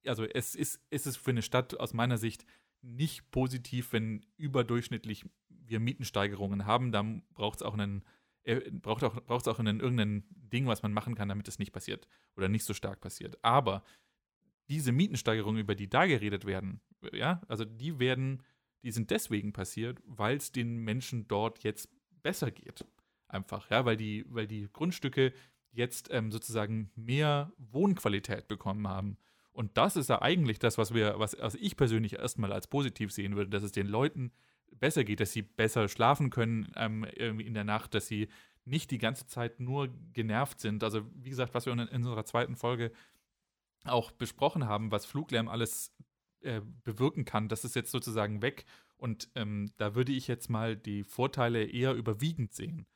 also 0.05 0.25
es 0.25 0.55
ist, 0.55 0.81
es 0.91 1.07
ist 1.07 1.17
für 1.17 1.31
eine 1.31 1.43
Stadt 1.43 1.79
aus 1.79 1.95
meiner 1.95 2.19
Sicht 2.19 2.45
nicht 2.83 3.31
positiv, 3.31 3.93
wenn 3.93 4.27
überdurchschnittlich 4.37 5.25
wir 5.49 5.79
Mietensteigerungen 5.79 6.67
haben. 6.67 6.91
Dann 6.91 7.23
braucht 7.35 7.61
es 7.61 7.63
auch 7.63 7.75
einen, 7.75 8.05
äh, 8.43 8.71
braucht 8.71 9.05
auch, 9.05 9.15
braucht 9.25 9.47
auch 9.47 9.61
einen, 9.61 9.81
irgendein 9.81 10.25
Ding, 10.31 10.67
was 10.67 10.83
man 10.83 10.93
machen 10.93 11.15
kann, 11.15 11.29
damit 11.29 11.47
es 11.47 11.59
nicht 11.59 11.73
passiert 11.73 12.09
oder 12.37 12.49
nicht 12.49 12.65
so 12.65 12.75
stark 12.75 13.01
passiert. 13.01 13.39
Aber 13.43 13.85
diese 14.69 14.93
Mietensteigerungen, 14.93 15.61
über 15.61 15.75
die 15.75 15.89
da 15.89 16.07
geredet 16.07 16.45
werden, 16.45 16.81
ja, 17.13 17.41
also 17.49 17.65
die 17.65 17.99
werden 17.99 18.43
die 18.83 18.91
sind 18.91 19.11
deswegen 19.11 19.53
passiert, 19.53 20.01
weil 20.05 20.37
es 20.37 20.53
den 20.53 20.79
Menschen 20.79 21.29
dort 21.29 21.63
jetzt 21.63 21.89
besser 22.23 22.51
geht. 22.51 22.85
Einfach, 23.29 23.71
ja, 23.71 23.85
weil 23.85 23.97
die, 23.97 24.25
weil 24.29 24.47
die 24.47 24.69
Grundstücke 24.73 25.33
jetzt 25.71 26.09
ähm, 26.13 26.31
sozusagen 26.31 26.91
mehr 26.95 27.53
Wohnqualität 27.59 28.49
bekommen 28.49 28.89
haben. 28.89 29.17
Und 29.53 29.77
das 29.77 29.97
ist 29.97 30.09
ja 30.09 30.21
eigentlich 30.23 30.59
das, 30.59 30.79
was 30.79 30.95
wir, 30.95 31.19
was 31.19 31.35
also 31.35 31.59
ich 31.61 31.77
persönlich 31.77 32.15
erstmal 32.15 32.53
als 32.53 32.67
positiv 32.67 33.13
sehen 33.13 33.37
würde, 33.37 33.51
dass 33.51 33.63
es 33.63 33.73
den 33.73 33.87
Leuten 33.87 34.33
besser 34.71 35.05
geht, 35.05 35.21
dass 35.21 35.33
sie 35.33 35.43
besser 35.43 35.89
schlafen 35.89 36.31
können 36.31 36.73
ähm, 36.77 37.05
in 37.05 37.55
der 37.55 37.65
Nacht, 37.65 37.95
dass 37.95 38.07
sie 38.07 38.29
nicht 38.65 38.91
die 38.91 38.99
ganze 38.99 39.27
Zeit 39.27 39.61
nur 39.61 39.89
genervt 40.13 40.61
sind. 40.61 40.85
Also 40.85 41.03
wie 41.15 41.31
gesagt, 41.31 41.55
was 41.55 41.67
wir 41.67 41.73
in 41.73 41.81
unserer 41.81 42.25
zweiten 42.25 42.57
Folge 42.57 42.93
auch 43.85 44.13
besprochen 44.13 44.67
haben, 44.67 44.93
was 44.93 45.07
Fluglärm 45.07 45.49
alles 45.49 45.95
äh, 46.43 46.61
bewirken 46.85 47.25
kann, 47.25 47.49
das 47.49 47.65
ist 47.65 47.77
jetzt 47.77 47.91
sozusagen 47.91 48.43
weg. 48.43 48.65
Und 48.97 49.29
ähm, 49.35 49.73
da 49.79 49.95
würde 49.95 50.13
ich 50.13 50.29
jetzt 50.29 50.49
mal 50.49 50.77
die 50.77 51.05
Vorteile 51.05 51.65
eher 51.65 51.95
überwiegend 51.95 52.53
sehen 52.53 52.87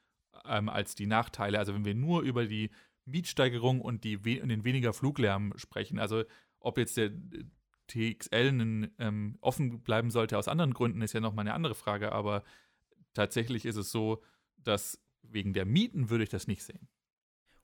ähm, 0.45 0.69
als 0.69 0.95
die 0.95 1.07
Nachteile. 1.07 1.59
Also 1.59 1.75
wenn 1.75 1.85
wir 1.85 1.95
nur 1.95 2.23
über 2.23 2.47
die 2.47 2.71
Mietsteigerung 3.05 3.81
und, 3.81 4.05
die 4.05 4.25
we 4.25 4.43
und 4.43 4.49
den 4.49 4.65
weniger 4.65 4.93
Fluglärm 4.93 5.53
sprechen, 5.57 5.99
also 5.99 6.25
ob 6.61 6.79
jetzt 6.79 6.97
der 6.97 7.13
TXL 7.89 8.91
ähm, 8.99 9.39
offen 9.41 9.83
bleiben 9.83 10.11
sollte 10.11 10.39
aus 10.39 10.49
anderen 10.49 10.75
Gründen, 10.75 11.03
ist 11.03 11.13
ja 11.13 11.21
nochmal 11.21 11.45
eine 11.45 11.55
andere 11.55 11.75
Frage. 11.75 12.13
Aber 12.13 12.43
tatsächlich 13.15 13.65
ist 13.65 13.77
es 13.77 13.91
so, 13.91 14.23
dass 14.57 15.01
wegen 15.23 15.53
der 15.53 15.65
Mieten 15.65 16.11
würde 16.11 16.25
ich 16.25 16.31
das 16.31 16.47
nicht 16.47 16.63
sehen. 16.63 16.89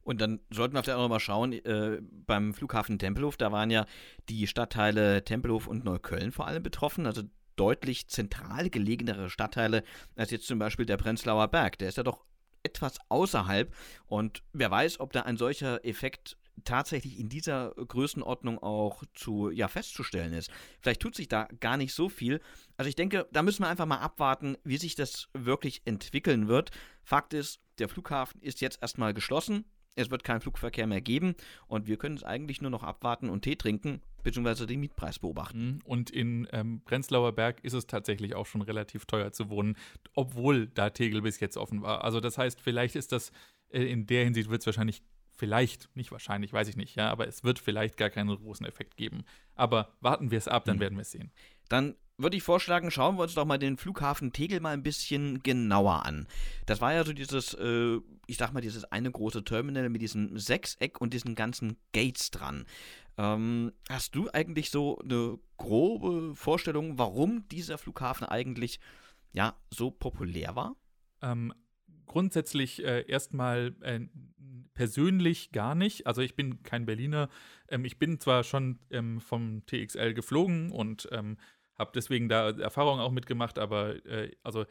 Und 0.03 0.21
dann 0.21 0.41
sollten 0.51 0.75
wir 0.75 0.83
vielleicht 0.83 0.99
auch 0.99 1.03
noch 1.03 1.09
mal 1.09 1.21
schauen, 1.21 1.53
äh, 1.53 2.01
beim 2.01 2.55
Flughafen 2.55 2.99
Tempelhof, 2.99 3.37
da 3.37 3.53
waren 3.53 3.71
ja 3.71 3.87
die 4.29 4.47
Stadtteile 4.47 5.25
Tempelhof 5.25 5.67
und 5.67 5.85
Neukölln 5.85 6.33
vor 6.33 6.47
allem 6.47 6.63
betroffen, 6.63 7.07
also 7.07 7.23
deutlich 7.57 8.09
zentral 8.09 8.71
gelegenere 8.71 9.31
Stadtteile 9.31 9.85
als 10.17 10.31
jetzt 10.31 10.47
zum 10.47 10.59
Beispiel 10.59 10.87
der 10.87 10.97
Prenzlauer 10.97 11.49
Berg. 11.49 11.79
Der 11.79 11.89
ist 11.89 11.97
ja 11.97 12.03
doch 12.03 12.25
etwas 12.63 12.99
außerhalb 13.09 13.75
und 14.07 14.43
wer 14.53 14.71
weiß, 14.71 15.01
ob 15.01 15.13
da 15.13 15.23
ein 15.23 15.37
solcher 15.37 15.85
Effekt 15.85 16.37
tatsächlich 16.65 17.19
in 17.19 17.29
dieser 17.29 17.71
Größenordnung 17.71 18.59
auch 18.59 19.03
zu 19.15 19.51
ja 19.51 19.69
festzustellen 19.69 20.33
ist. 20.33 20.51
Vielleicht 20.81 21.01
tut 21.01 21.15
sich 21.15 21.29
da 21.29 21.49
gar 21.61 21.77
nicht 21.77 21.95
so 21.95 22.09
viel. 22.09 22.41
Also 22.77 22.89
ich 22.89 22.95
denke, 22.95 23.27
da 23.33 23.43
müssen 23.43 23.63
wir 23.63 23.69
einfach 23.69 23.87
mal 23.87 23.99
abwarten, 23.99 24.57
wie 24.65 24.77
sich 24.77 24.95
das 24.95 25.29
wirklich 25.33 25.83
entwickeln 25.87 26.49
wird. 26.49 26.71
Fakt 27.03 27.35
ist, 27.35 27.61
der 27.79 27.89
Flughafen 27.89 28.41
ist 28.43 28.61
jetzt 28.61 28.81
erstmal 28.83 29.15
geschlossen. 29.15 29.65
Es 29.95 30.11
wird 30.11 30.25
keinen 30.25 30.41
Flugverkehr 30.41 30.87
mehr 30.87 31.01
geben 31.01 31.35
und 31.67 31.87
wir 31.87 31.97
können 31.97 32.17
es 32.17 32.25
eigentlich 32.25 32.63
nur 32.63 32.71
noch 32.71 32.83
abwarten 32.83 33.29
und 33.29 33.43
Tee 33.43 33.57
trinken, 33.57 34.01
beziehungsweise 34.23 34.67
den 34.67 34.81
Mietpreis 34.81 35.19
beobachten. 35.19 35.67
Mhm. 35.67 35.81
Und 35.85 36.11
in 36.11 36.49
ähm, 36.53 36.83
Prenzlauer 36.85 37.33
Berg 37.33 37.63
ist 37.63 37.75
es 37.75 37.87
tatsächlich 37.87 38.35
auch 38.35 38.47
schon 38.47 38.63
relativ 38.63 39.05
teuer 39.07 39.33
zu 39.33 39.51
wohnen, 39.51 39.77
obwohl 40.15 40.69
da 40.69 40.91
Tegel 40.91 41.23
bis 41.23 41.41
jetzt 41.41 41.57
offen 41.57 41.83
war. 41.83 42.05
Also 42.05 42.21
das 42.21 42.39
heißt, 42.39 42.61
vielleicht 42.61 42.97
ist 42.97 43.13
das, 43.13 43.33
äh, 43.71 43.83
in 43.83 44.07
der 44.07 44.25
Hinsicht 44.25 44.49
wird 44.49 44.63
es 44.63 44.67
wahrscheinlich 44.67 45.03
vielleicht, 45.35 45.95
nicht 45.97 46.13
wahrscheinlich, 46.13 46.53
weiß 46.53 46.69
ich 46.69 46.77
nicht, 46.77 46.95
ja, 46.95 47.11
aber 47.11 47.27
es 47.27 47.43
wird 47.43 47.59
vielleicht 47.59 47.97
gar 47.97 48.11
keinen 48.11 48.35
großen 48.35 48.65
Effekt 48.65 48.97
geben. 48.97 49.25
Aber 49.55 49.93
warten 50.01 50.31
wir 50.31 50.39
es 50.39 50.49
ab, 50.49 50.65
dann 50.65 50.77
mhm. 50.77 50.81
werden 50.81 50.97
wir 50.97 51.03
es 51.03 51.11
sehen. 51.11 51.33
Dann 51.69 51.97
würde 52.23 52.37
ich 52.37 52.43
vorschlagen, 52.43 52.91
schauen 52.91 53.17
wir 53.17 53.23
uns 53.23 53.35
doch 53.35 53.45
mal 53.45 53.59
den 53.59 53.77
Flughafen 53.77 54.33
Tegel 54.33 54.61
mal 54.61 54.75
ein 54.75 54.83
bisschen 54.83 55.43
genauer 55.43 56.05
an. 56.07 56.27
Das 56.67 56.81
war 56.81 56.93
ja 56.93 57.05
so 57.05 57.13
dieses, 57.13 57.55
äh, 57.55 57.99
ich 58.27 58.37
sag 58.37 58.53
mal, 58.53 58.61
dieses 58.61 58.85
eine 58.85 59.11
große 59.11 59.45
Terminal 59.45 59.89
mit 59.89 60.03
diesem 60.03 60.39
Sechseck 60.39 61.01
und 61.01 61.13
diesen 61.15 61.35
ganzen 61.35 61.77
Gates 61.93 62.31
dran. 62.31 62.65
Ähm, 63.19 63.73
hast 63.89 64.15
du 64.15 64.31
eigentlich 64.33 64.71
so 64.71 64.99
eine 64.99 65.39
grobe 65.59 66.35
Vorstellung, 66.35 66.99
warum 66.99 67.47
dieser 67.49 67.79
Flughafen 67.79 68.27
eigentlich 68.27 68.81
ja 69.33 69.55
so 69.71 69.91
populär 69.91 70.57
war? 70.57 70.77
Ähm, 71.21 71.53
grundsätzlich 72.07 72.85
äh, 72.85 73.05
erstmal 73.07 73.75
äh, 73.81 74.01
persönlich 74.75 75.53
gar 75.53 75.75
nicht. 75.75 76.07
Also 76.07 76.23
ich 76.23 76.35
bin 76.35 76.63
kein 76.63 76.87
Berliner. 76.87 77.29
Ähm, 77.69 77.85
ich 77.85 77.99
bin 77.99 78.21
zwar 78.21 78.45
schon 78.45 78.79
ähm, 78.91 79.21
vom 79.21 79.65
TXL 79.67 80.15
geflogen 80.15 80.71
und 80.71 81.09
ähm, 81.13 81.37
habe 81.83 81.93
deswegen 81.95 82.29
da 82.29 82.51
Erfahrungen 82.51 83.01
auch 83.01 83.13
mitgemacht, 83.13 83.59
aber 83.59 84.05
äh, 84.07 84.33
also 84.43 84.65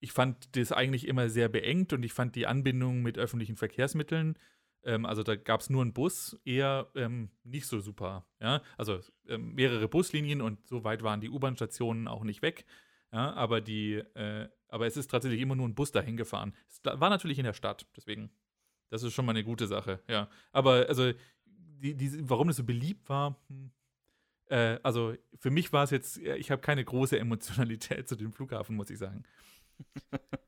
ich 0.00 0.12
fand 0.12 0.56
das 0.56 0.72
eigentlich 0.72 1.06
immer 1.06 1.28
sehr 1.28 1.48
beengt 1.48 1.92
und 1.92 2.02
ich 2.02 2.12
fand 2.12 2.34
die 2.34 2.46
Anbindung 2.46 3.02
mit 3.02 3.18
öffentlichen 3.18 3.56
Verkehrsmitteln, 3.56 4.36
ähm, 4.86 5.04
also 5.04 5.22
da 5.22 5.34
gab 5.34 5.60
es 5.60 5.68
nur 5.68 5.82
einen 5.82 5.92
Bus, 5.92 6.40
eher 6.44 6.88
ähm, 6.94 7.30
nicht 7.42 7.66
so 7.66 7.80
super. 7.80 8.24
Ja? 8.40 8.62
Also 8.78 9.00
ähm, 9.28 9.54
mehrere 9.54 9.88
Buslinien 9.88 10.40
und 10.40 10.66
so 10.66 10.84
weit 10.84 11.02
waren 11.02 11.20
die 11.20 11.28
U-Bahn-Stationen 11.28 12.08
auch 12.08 12.22
nicht 12.22 12.40
weg. 12.40 12.64
Ja? 13.12 13.34
Aber, 13.34 13.60
die, 13.60 13.94
äh, 14.14 14.48
aber 14.68 14.86
es 14.86 14.96
ist 14.96 15.10
tatsächlich 15.10 15.40
immer 15.40 15.56
nur 15.56 15.68
ein 15.68 15.74
Bus 15.74 15.90
dahin 15.90 16.16
gefahren. 16.16 16.54
Es 16.68 16.80
war 16.84 17.10
natürlich 17.10 17.38
in 17.38 17.44
der 17.44 17.52
Stadt, 17.52 17.86
deswegen. 17.96 18.30
Das 18.88 19.02
ist 19.02 19.14
schon 19.14 19.26
mal 19.26 19.32
eine 19.32 19.42
gute 19.42 19.66
Sache, 19.66 20.00
ja. 20.08 20.30
Aber 20.52 20.86
also, 20.88 21.12
die, 21.44 21.96
die, 21.96 22.30
warum 22.30 22.46
das 22.46 22.56
so 22.56 22.62
beliebt 22.62 23.08
war, 23.08 23.36
hm, 23.48 23.72
äh, 24.48 24.78
also 24.82 25.14
für 25.38 25.50
mich 25.50 25.72
war 25.72 25.84
es 25.84 25.90
jetzt, 25.90 26.18
ich 26.18 26.50
habe 26.50 26.62
keine 26.62 26.84
große 26.84 27.18
Emotionalität 27.18 28.08
zu 28.08 28.16
dem 28.16 28.32
Flughafen, 28.32 28.76
muss 28.76 28.90
ich 28.90 28.98
sagen. 28.98 29.24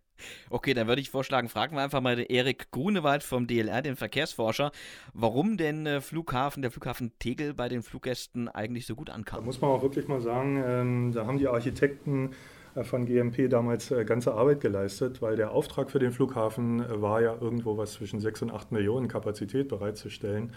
Okay, 0.50 0.74
dann 0.74 0.88
würde 0.88 1.00
ich 1.00 1.10
vorschlagen, 1.10 1.48
fragen 1.48 1.76
wir 1.76 1.82
einfach 1.82 2.00
mal 2.00 2.18
Erik 2.28 2.72
Grunewald 2.72 3.22
vom 3.22 3.46
DLR, 3.46 3.82
den 3.82 3.96
Verkehrsforscher, 3.96 4.72
warum 5.14 5.56
denn 5.56 5.86
äh, 5.86 6.00
Flughafen, 6.00 6.62
der 6.62 6.70
Flughafen 6.70 7.12
Tegel 7.18 7.54
bei 7.54 7.68
den 7.68 7.82
Fluggästen 7.82 8.48
eigentlich 8.48 8.86
so 8.86 8.96
gut 8.96 9.10
ankam. 9.10 9.40
Da 9.40 9.44
muss 9.44 9.60
man 9.60 9.70
auch 9.70 9.82
wirklich 9.82 10.08
mal 10.08 10.20
sagen, 10.20 10.62
ähm, 10.66 11.12
da 11.12 11.26
haben 11.26 11.38
die 11.38 11.46
Architekten 11.46 12.30
äh, 12.74 12.84
von 12.84 13.06
GMP 13.06 13.48
damals 13.48 13.90
äh, 13.90 14.04
ganze 14.04 14.34
Arbeit 14.34 14.60
geleistet, 14.60 15.22
weil 15.22 15.36
der 15.36 15.52
Auftrag 15.52 15.90
für 15.90 15.98
den 15.98 16.12
Flughafen 16.12 16.80
äh, 16.80 17.00
war 17.00 17.20
ja 17.20 17.36
irgendwo 17.40 17.76
was 17.76 17.92
zwischen 17.92 18.20
6 18.20 18.42
und 18.42 18.50
8 18.50 18.72
Millionen 18.72 19.08
Kapazität 19.08 19.68
bereitzustellen. 19.68 20.52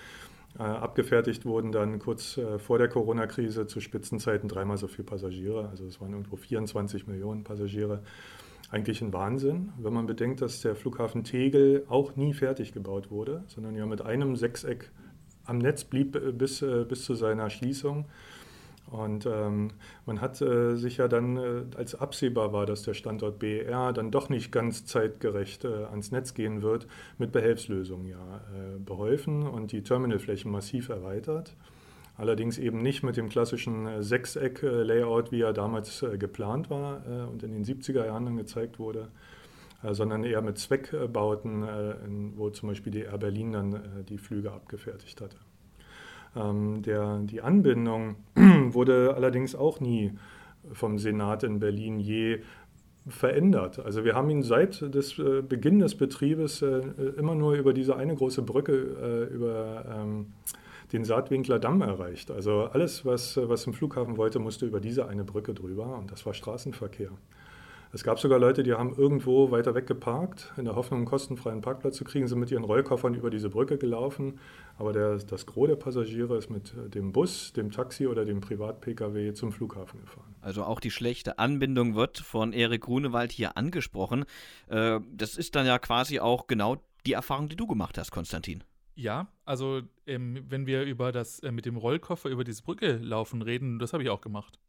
Äh, 0.62 0.66
abgefertigt 0.66 1.44
wurden 1.44 1.72
dann 1.72 1.98
kurz 1.98 2.38
äh, 2.38 2.60
vor 2.60 2.78
der 2.78 2.88
Corona-Krise 2.88 3.66
zu 3.66 3.80
Spitzenzeiten 3.80 4.48
dreimal 4.48 4.78
so 4.78 4.88
viele 4.88 5.06
Passagiere. 5.06 5.68
Also 5.70 5.88
es 5.88 6.00
waren 6.00 6.12
irgendwo 6.12 6.36
24 6.36 7.08
Millionen 7.08 7.44
Passagiere. 7.44 8.04
Eigentlich 8.70 9.02
ein 9.02 9.12
Wahnsinn, 9.12 9.74
wenn 9.80 9.92
man 9.92 10.06
bedenkt, 10.06 10.40
dass 10.40 10.62
der 10.62 10.76
Flughafen 10.76 11.24
Tegel 11.24 11.84
auch 11.90 12.16
nie 12.16 12.36
fertig 12.36 12.74
gebaut 12.74 13.10
wurde, 13.10 13.44
sondern 13.48 13.76
ja 13.76 13.88
mit 13.88 14.04
einem 14.04 14.36
Sechseck 14.36 14.92
am 15.46 15.58
Netz 15.58 15.84
blieb 15.84 16.16
äh, 16.16 16.32
bis, 16.32 16.64
bis 16.88 17.06
zu 17.06 17.16
seiner 17.16 17.50
Schließung. 17.50 18.06
Und 18.92 19.26
ähm, 19.26 19.70
man 20.06 20.20
hat 20.20 20.42
äh, 20.42 20.76
sich 20.76 20.98
ja 20.98 21.08
dann, 21.08 21.38
äh, 21.38 21.64
als 21.78 21.96
absehbar 21.96 22.52
war, 22.52 22.66
dass 22.66 22.84
der 22.84 22.94
Standort 22.94 23.40
BER 23.40 23.94
dann 23.94 24.12
doch 24.12 24.28
nicht 24.28 24.52
ganz 24.52 24.86
zeitgerecht 24.86 25.64
äh, 25.64 25.86
ans 25.86 26.12
Netz 26.12 26.34
gehen 26.34 26.62
wird, 26.62 26.88
mit 27.18 27.32
Behelfslösungen 27.32 28.06
ja 28.06 28.18
äh, 28.18 28.78
beholfen 28.80 29.48
und 29.48 29.72
die 29.72 29.82
Terminalflächen 29.82 30.52
massiv 30.52 30.90
erweitert. 30.90 31.56
Allerdings 32.18 32.58
eben 32.58 32.82
nicht 32.82 33.02
mit 33.02 33.16
dem 33.16 33.30
klassischen 33.30 33.88
äh, 33.88 34.04
Sechseck-Layout, 34.04 35.32
wie 35.32 35.42
er 35.42 35.54
damals 35.54 36.04
äh, 36.04 36.18
geplant 36.18 36.70
war 36.70 37.02
und 37.32 37.44
in 37.44 37.54
den 37.54 37.64
70er 37.64 38.06
Jahren 38.06 38.26
dann 38.26 38.36
gezeigt 38.38 38.78
wurde, 38.78 39.08
sondern 39.84 40.24
eher 40.24 40.42
mit 40.44 40.60
Zweckbauten, 40.60 42.36
wo 42.38 42.52
zum 42.52 42.70
Beispiel 42.70 42.92
die 42.92 43.02
Air 43.02 43.18
Berlin 43.18 43.52
dann 43.52 44.06
die 44.08 44.20
Flüge 44.20 44.52
abgefertigt 44.52 45.20
hatte. 45.22 45.38
Ähm, 46.36 46.82
der, 46.82 47.20
die 47.24 47.42
Anbindung 47.42 48.16
wurde 48.36 49.14
allerdings 49.16 49.56
auch 49.56 49.80
nie 49.80 50.14
vom 50.72 50.98
Senat 50.98 51.44
in 51.44 51.60
Berlin 51.60 52.00
je 52.00 52.40
verändert. 53.08 53.80
Also 53.80 54.06
wir 54.06 54.14
haben 54.14 54.30
ihn 54.30 54.44
seit 54.44 54.82
des 54.94 55.18
äh, 55.18 55.42
Beginn 55.42 55.80
des 55.80 55.96
Betriebes 55.96 56.62
äh, 56.62 56.82
immer 57.18 57.34
nur 57.36 57.54
über 57.54 57.74
diese 57.74 57.96
eine 57.96 58.16
große 58.16 58.44
Brücke 58.44 58.74
äh, 58.74 59.34
über 59.34 59.86
ähm, 59.90 60.28
den 60.94 61.04
Saatwinkler 61.04 61.58
Damm 61.58 61.82
erreicht. 61.82 62.32
Also 62.32 62.66
alles, 62.66 63.06
was, 63.06 63.38
was 63.38 63.64
zum 63.64 63.74
Flughafen 63.74 64.18
wollte, 64.18 64.40
musste 64.40 64.66
über 64.66 64.80
diese 64.80 65.08
eine 65.08 65.24
Brücke 65.24 65.54
drüber 65.54 65.98
und 65.98 66.12
das 66.12 66.26
war 66.26 66.34
Straßenverkehr. 66.34 67.10
Es 67.94 68.04
gab 68.04 68.20
sogar 68.20 68.40
Leute, 68.40 68.64
die 68.64 68.74
haben 68.74 68.96
irgendwo 68.96 69.52
weiter 69.52 69.76
weg 69.76 69.86
geparkt, 69.86 70.54
in 70.56 70.64
der 70.64 70.76
Hoffnung, 70.76 71.00
einen 71.00 71.06
kostenfreien 71.06 71.60
Parkplatz 71.60 71.98
zu 71.98 72.06
kriegen, 72.06 72.26
sind 72.28 72.40
mit 72.40 72.50
ihren 72.50 72.64
Rollkoffern 72.64 73.16
über 73.16 73.30
diese 73.30 73.50
Brücke 73.50 73.78
gelaufen. 73.78 74.40
Aber 74.78 74.94
der, 74.94 75.18
das 75.18 75.46
Gros 75.46 75.68
der 75.68 75.76
Passagiere 75.76 76.38
ist 76.38 76.50
mit 76.50 76.74
dem 76.96 77.12
Bus, 77.12 77.52
dem 77.52 77.70
Taxi 77.70 78.08
oder 78.08 78.24
dem 78.24 78.40
Privat-Pkw 78.40 79.34
zum 79.34 79.52
Flughafen 79.52 80.00
gefahren. 80.00 80.34
Also 80.40 80.64
auch 80.64 80.80
die 80.80 80.90
schlechte 80.90 81.38
Anbindung 81.38 81.96
wird 81.96 82.18
von 82.18 82.54
Erik 82.54 82.84
Grunewald 82.84 83.34
hier 83.34 83.58
angesprochen. 83.58 84.24
Äh, 84.70 85.02
das 85.12 85.36
ist 85.36 85.56
dann 85.56 85.66
ja 85.66 85.78
quasi 85.78 86.20
auch 86.20 86.48
genau 86.48 86.78
die 87.06 87.14
Erfahrung, 87.14 87.50
die 87.50 87.58
du 87.58 87.68
gemacht 87.68 87.98
hast, 87.98 88.12
Konstantin. 88.12 88.64
Ja, 88.96 89.28
also 89.44 89.82
ähm, 90.06 90.46
wenn 90.48 90.66
wir 90.66 90.84
über 90.84 91.12
das 91.12 91.40
äh, 91.40 91.52
mit 91.52 91.66
dem 91.66 91.76
Rollkoffer 91.76 92.30
über 92.30 92.46
diese 92.46 92.64
Brücke 92.64 92.98
laufen 92.98 93.42
reden, 93.42 93.80
das 93.80 93.92
habe 93.92 94.04
ich 94.04 94.10
auch 94.10 94.22
gemacht. 94.22 94.60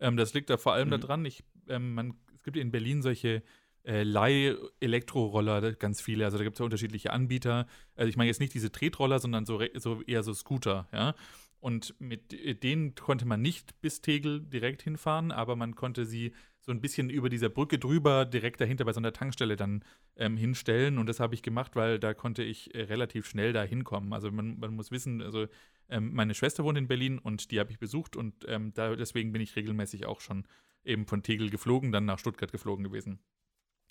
Ähm, 0.00 0.16
das 0.16 0.32
liegt 0.32 0.48
da 0.48 0.56
vor 0.56 0.72
allem 0.72 0.88
mhm. 0.88 1.00
daran, 1.00 1.24
ich, 1.24 1.44
ähm, 1.68 1.94
man 1.94 2.14
es 2.40 2.44
gibt 2.44 2.56
in 2.56 2.70
Berlin 2.70 3.02
solche 3.02 3.42
äh, 3.84 4.02
Leih-Elektroroller, 4.02 5.72
ganz 5.74 6.00
viele. 6.00 6.24
Also 6.24 6.38
da 6.38 6.44
gibt 6.44 6.56
es 6.56 6.58
ja 6.58 6.64
unterschiedliche 6.64 7.12
Anbieter. 7.12 7.66
Also 7.96 8.08
ich 8.08 8.16
meine 8.16 8.28
jetzt 8.28 8.40
nicht 8.40 8.54
diese 8.54 8.72
Tretroller, 8.72 9.18
sondern 9.18 9.44
so, 9.44 9.60
so 9.74 10.00
eher 10.02 10.22
so 10.22 10.32
Scooter, 10.32 10.88
ja. 10.92 11.14
Und 11.60 11.94
mit 11.98 12.62
denen 12.62 12.94
konnte 12.94 13.26
man 13.26 13.42
nicht 13.42 13.78
bis 13.82 14.00
Tegel 14.00 14.40
direkt 14.40 14.80
hinfahren, 14.80 15.30
aber 15.30 15.54
man 15.56 15.74
konnte 15.74 16.06
sie 16.06 16.32
so 16.62 16.72
ein 16.72 16.80
bisschen 16.80 17.10
über 17.10 17.28
dieser 17.28 17.50
Brücke 17.50 17.78
drüber 17.78 18.24
direkt 18.24 18.62
dahinter 18.62 18.86
bei 18.86 18.94
so 18.94 19.00
einer 19.00 19.12
Tankstelle 19.12 19.56
dann 19.56 19.84
ähm, 20.16 20.38
hinstellen. 20.38 20.96
Und 20.96 21.06
das 21.06 21.20
habe 21.20 21.34
ich 21.34 21.42
gemacht, 21.42 21.76
weil 21.76 21.98
da 21.98 22.14
konnte 22.14 22.42
ich 22.42 22.74
äh, 22.74 22.84
relativ 22.84 23.26
schnell 23.26 23.52
da 23.52 23.62
hinkommen. 23.62 24.14
Also 24.14 24.30
man, 24.30 24.58
man 24.58 24.74
muss 24.74 24.90
wissen, 24.90 25.20
also 25.20 25.48
ähm, 25.90 26.14
meine 26.14 26.34
Schwester 26.34 26.64
wohnt 26.64 26.78
in 26.78 26.88
Berlin 26.88 27.18
und 27.18 27.50
die 27.50 27.60
habe 27.60 27.70
ich 27.70 27.78
besucht 27.78 28.16
und 28.16 28.46
ähm, 28.48 28.72
da, 28.72 28.96
deswegen 28.96 29.32
bin 29.32 29.42
ich 29.42 29.54
regelmäßig 29.56 30.06
auch 30.06 30.20
schon 30.20 30.44
eben 30.84 31.06
von 31.06 31.22
Tegel 31.22 31.50
geflogen, 31.50 31.92
dann 31.92 32.04
nach 32.04 32.18
Stuttgart 32.18 32.52
geflogen 32.52 32.84
gewesen. 32.84 33.18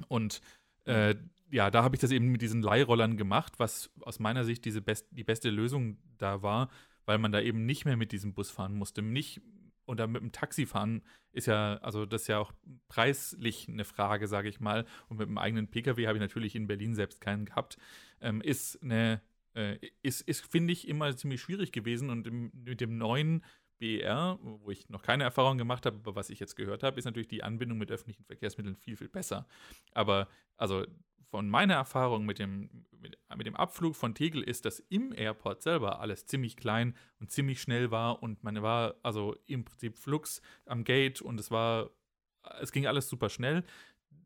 Und 0.08 0.42
äh, 0.86 1.16
ja, 1.52 1.72
da 1.72 1.84
habe 1.84 1.96
ich 1.96 2.02
das 2.02 2.12
eben 2.12 2.30
mit 2.30 2.42
diesen 2.42 2.62
Leihrollern 2.62 3.18
gemacht, 3.18 3.54
was 3.58 3.92
aus 4.02 4.20
meiner 4.20 4.44
Sicht 4.46 4.66
diese 4.66 4.82
best 4.82 5.08
die 5.12 5.24
beste 5.24 5.50
Lösung 5.50 5.98
da 6.18 6.42
war, 6.42 6.70
weil 7.06 7.18
man 7.18 7.32
da 7.32 7.42
eben 7.42 7.66
nicht 7.66 7.86
mehr 7.86 7.98
mit 7.98 8.12
diesem 8.12 8.34
Bus 8.34 8.52
fahren 8.52 8.76
musste. 8.76 9.02
Nicht 9.02 9.42
oder 9.90 10.06
mit 10.06 10.22
dem 10.22 10.32
Taxi 10.32 10.68
fahren 10.68 11.02
ist 11.32 11.48
ja, 11.48 11.78
also 11.78 12.06
das 12.06 12.22
ist 12.24 12.28
ja 12.28 12.38
auch 12.38 12.54
preislich 12.88 13.68
eine 13.68 13.86
Frage, 13.86 14.28
sage 14.28 14.48
ich 14.48 14.60
mal. 14.60 14.86
Und 15.08 15.18
mit 15.18 15.28
dem 15.28 15.38
eigenen 15.38 15.68
Pkw 15.68 16.06
habe 16.06 16.18
ich 16.18 16.22
natürlich 16.22 16.56
in 16.56 16.68
Berlin 16.68 16.94
selbst 16.94 17.22
keinen 17.22 17.46
gehabt. 17.46 17.78
Ähm, 18.22 18.42
ist 18.42 18.82
eine, 18.84 19.22
äh, 19.56 19.78
ist, 20.04 20.22
ist 20.22 20.46
finde 20.46 20.74
ich, 20.74 20.88
immer 20.88 21.16
ziemlich 21.18 21.42
schwierig 21.42 21.72
gewesen. 21.72 22.12
Und 22.12 22.28
im, 22.28 22.52
mit 22.54 22.82
dem 22.82 22.98
neuen 22.98 23.44
BER, 23.80 24.38
wo 24.42 24.70
ich 24.72 24.90
noch 24.90 25.02
keine 25.02 25.24
Erfahrung 25.24 25.58
gemacht 25.58 25.86
habe, 25.86 25.98
aber 25.98 26.16
was 26.16 26.30
ich 26.30 26.40
jetzt 26.40 26.56
gehört 26.56 26.84
habe, 26.84 27.00
ist 27.00 27.06
natürlich 27.06 27.28
die 27.28 27.44
Anbindung 27.44 27.78
mit 27.78 27.92
öffentlichen 27.92 28.26
Verkehrsmitteln 28.26 28.76
viel, 28.76 28.96
viel 28.96 29.10
besser. 29.10 29.48
Aber 29.92 30.28
also 30.58 30.86
von 31.30 31.50
meiner 31.50 31.76
Erfahrung 31.76 32.26
mit 32.26 32.40
dem, 32.40 32.86
mit, 32.92 33.18
mit, 33.36 33.48
dem 33.48 33.56
Abflug 33.56 33.96
von 33.96 34.16
Tegel 34.16 34.44
ist, 34.44 34.66
dass 34.66 34.80
im 34.80 35.14
Airport 35.14 35.62
selber 35.62 36.00
alles 36.00 36.26
ziemlich 36.26 36.58
klein 36.58 36.96
und 37.20 37.32
ziemlich 37.32 37.62
schnell 37.62 37.92
war 37.92 38.22
und 38.22 38.44
man 38.44 38.62
war 38.62 38.96
also 39.04 39.36
im 39.46 39.64
Prinzip 39.64 39.98
Flux 39.98 40.42
am 40.66 40.84
Gate 40.84 41.22
und 41.22 41.40
es 41.40 41.52
war, 41.52 41.92
es 42.62 42.72
ging 42.72 42.88
alles 42.88 43.10
super 43.10 43.30
schnell. 43.30 43.64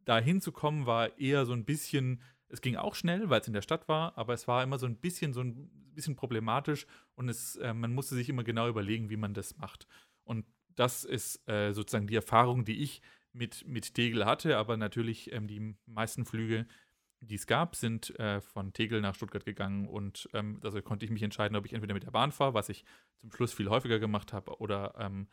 Da 0.05 0.19
hinzukommen 0.19 0.85
war 0.85 1.17
eher 1.17 1.45
so 1.45 1.53
ein 1.53 1.65
bisschen 1.65 2.21
es 2.53 2.61
ging 2.61 2.75
auch 2.75 2.93
schnell, 2.93 3.31
weil 3.31 3.41
es 3.41 3.47
in 3.47 3.53
der 3.53 3.63
Stadt 3.63 3.87
war, 3.87 4.15
aber 4.15 4.33
es 4.35 4.47
war 4.47 4.61
immer 4.61 4.77
so 4.77 4.85
ein 4.85 4.95
bisschen 4.95 5.33
so 5.33 5.41
ein 5.41 5.71
bisschen 5.95 6.15
problematisch 6.15 6.85
und 7.15 7.29
es, 7.29 7.55
äh, 7.57 7.73
man 7.73 7.93
musste 7.93 8.15
sich 8.15 8.29
immer 8.29 8.43
genau 8.43 8.67
überlegen, 8.67 9.09
wie 9.09 9.17
man 9.17 9.33
das 9.33 9.57
macht. 9.57 9.87
Und 10.23 10.45
das 10.75 11.03
ist 11.03 11.47
äh, 11.47 11.73
sozusagen 11.73 12.07
die 12.07 12.15
Erfahrung, 12.15 12.65
die 12.65 12.81
ich 12.81 13.01
mit, 13.31 13.67
mit 13.67 13.93
Tegel 13.93 14.25
hatte, 14.25 14.57
aber 14.57 14.77
natürlich 14.77 15.31
ähm, 15.31 15.47
die 15.47 15.75
meisten 15.85 16.25
Flüge, 16.25 16.67
die 17.19 17.35
es 17.35 17.47
gab, 17.47 17.75
sind 17.75 18.17
äh, 18.19 18.41
von 18.41 18.73
Tegel 18.73 19.01
nach 19.01 19.15
Stuttgart 19.15 19.45
gegangen 19.45 19.87
und 19.87 20.29
ähm, 20.33 20.59
also 20.63 20.81
konnte 20.81 21.05
ich 21.05 21.11
mich 21.11 21.23
entscheiden, 21.23 21.55
ob 21.55 21.65
ich 21.65 21.73
entweder 21.73 21.93
mit 21.93 22.03
der 22.03 22.11
Bahn 22.11 22.31
fahre, 22.31 22.53
was 22.53 22.69
ich 22.69 22.85
zum 23.21 23.31
Schluss 23.31 23.53
viel 23.53 23.69
häufiger 23.69 23.99
gemacht 23.99 24.33
habe, 24.33 24.59
oder 24.59 24.93
ähm, 24.99 25.27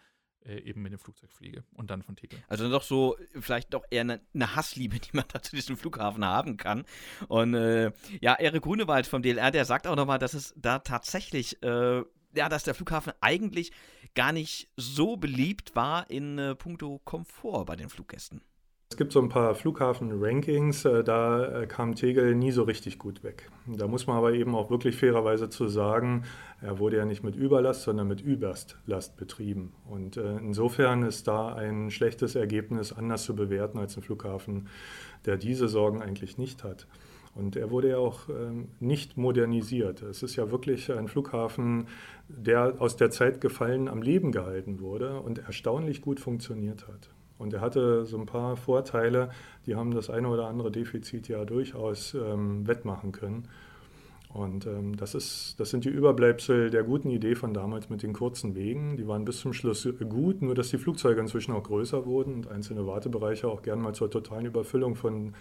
äh, 0.45 0.61
eben 0.61 0.83
mit 0.83 0.93
dem 0.93 0.99
Flugzeug 0.99 1.33
fliege 1.33 1.65
und 1.75 1.91
dann 1.91 2.03
von 2.03 2.17
Tegel. 2.17 2.39
Also 2.49 2.71
doch 2.71 2.83
so 2.83 3.17
vielleicht 3.39 3.75
doch 3.75 3.85
eher 3.91 4.03
eine, 4.03 4.21
eine, 4.35 4.57
Hassliebe, 4.57 4.99
die 5.01 5.11
man 5.13 5.25
da 5.33 5.43
zu 5.43 5.57
diesem 5.57 5.77
Flughafen 5.77 6.25
haben 6.25 6.57
kann. 6.57 6.85
Und 7.29 7.55
äh, 7.55 7.93
ja, 8.21 8.35
Erik 8.35 8.63
Grunewald 8.63 9.07
vom 9.07 9.23
DLR, 9.23 9.51
der 9.51 9.65
sagt 9.65 9.87
auch 9.87 9.97
nochmal, 9.97 10.19
dass 10.19 10.35
es 10.35 10.55
da 10.57 10.79
tatsächlich, 10.79 11.63
äh, 11.63 12.03
ja, 12.35 12.49
dass 12.49 12.65
der 12.65 12.75
Flughafen 12.75 13.13
eigentlich 13.21 13.73
gar 14.15 14.33
nicht 14.33 14.69
so 14.77 15.17
beliebt 15.17 15.77
war 15.77 16.11
in 16.11 16.39
äh, 16.39 16.55
puncto 16.55 17.01
Komfort 17.05 17.67
bei 17.67 17.77
den 17.77 17.89
Fluggästen. 17.89 18.43
Es 18.93 18.97
gibt 18.97 19.13
so 19.13 19.21
ein 19.21 19.29
paar 19.29 19.55
Flughafen-Rankings, 19.55 20.85
äh, 20.85 21.05
da 21.05 21.63
äh, 21.63 21.67
kam 21.69 21.95
Tegel 21.95 22.35
nie 22.35 22.51
so 22.51 22.65
richtig 22.65 22.99
gut 22.99 23.23
weg. 23.23 23.49
Da 23.67 23.87
muss 23.87 24.09
man 24.09 24.17
aber 24.17 24.33
eben 24.33 24.57
auch 24.57 24.69
wirklich 24.69 24.97
fairerweise 24.97 25.49
zu 25.49 25.69
sagen, 25.69 26.25
er 26.61 26.81
wurde 26.81 26.97
ja 26.97 27.05
nicht 27.05 27.23
mit 27.23 27.37
Überlast, 27.37 27.85
sondern 27.85 28.09
mit 28.09 28.21
Überlast 28.21 29.17
betrieben. 29.17 29.73
Und 29.89 30.17
äh, 30.17 30.39
insofern 30.39 31.05
ist 31.05 31.29
da 31.29 31.55
ein 31.55 31.93
schlechtes 31.93 32.35
Ergebnis 32.35 32.93
anders 32.93 33.23
zu 33.23 33.37
bewerten 33.37 33.79
als 33.79 33.97
ein 33.97 34.03
Flughafen, 34.03 34.69
der 35.25 35.37
diese 35.37 35.69
Sorgen 35.69 36.03
eigentlich 36.03 36.37
nicht 36.37 36.65
hat. 36.65 36.89
Und 37.37 37.55
er 37.55 37.71
wurde 37.71 37.91
ja 37.91 37.99
auch 37.99 38.29
ähm, 38.29 38.71
nicht 38.81 39.17
modernisiert. 39.17 40.03
Es 40.03 40.25
ist 40.25 40.35
ja 40.35 40.51
wirklich 40.51 40.91
ein 40.93 41.07
Flughafen, 41.07 41.87
der 42.29 42.75
aus 42.81 42.97
der 42.97 43.13
Zeit 43.13 43.41
gefallen 43.41 43.87
am 43.87 44.03
Leben 44.03 44.33
gehalten 44.33 44.81
wurde 44.81 45.21
und 45.21 45.39
erstaunlich 45.39 46.03
gut 46.03 46.19
funktioniert 46.19 46.89
hat. 46.89 47.11
Und 47.41 47.55
er 47.55 47.63
hatte 47.63 48.05
so 48.05 48.19
ein 48.19 48.27
paar 48.27 48.55
Vorteile, 48.55 49.31
die 49.65 49.75
haben 49.75 49.95
das 49.95 50.11
eine 50.11 50.29
oder 50.29 50.47
andere 50.47 50.71
Defizit 50.71 51.27
ja 51.29 51.47
durchaus 51.47 52.13
ähm, 52.13 52.67
wettmachen 52.67 53.13
können. 53.13 53.49
Und 54.29 54.67
ähm, 54.67 54.95
das, 54.97 55.15
ist, 55.15 55.55
das 55.59 55.71
sind 55.71 55.87
die 55.87 55.89
Überbleibsel 55.89 56.69
der 56.69 56.83
guten 56.85 57.09
Idee 57.09 57.35
von 57.35 57.55
damals 57.55 57.89
mit 57.89 58.03
den 58.03 58.13
kurzen 58.13 58.55
Wegen. 58.55 58.99
Die 58.99 59.09
waren 59.09 59.25
bis 59.25 59.41
zum 59.41 59.55
Schluss 59.55 59.89
gut, 60.09 60.43
nur 60.43 60.55
dass 60.55 60.69
die 60.69 60.77
Flugzeuge 60.77 61.19
inzwischen 61.19 61.53
auch 61.53 61.63
größer 61.63 62.05
wurden 62.05 62.35
und 62.35 62.49
einzelne 62.49 62.87
Wartebereiche 62.87 63.49
auch 63.49 63.63
gern 63.63 63.81
mal 63.81 63.95
zur 63.95 64.11
totalen 64.11 64.45
Überfüllung 64.45 64.95
von 64.95 65.33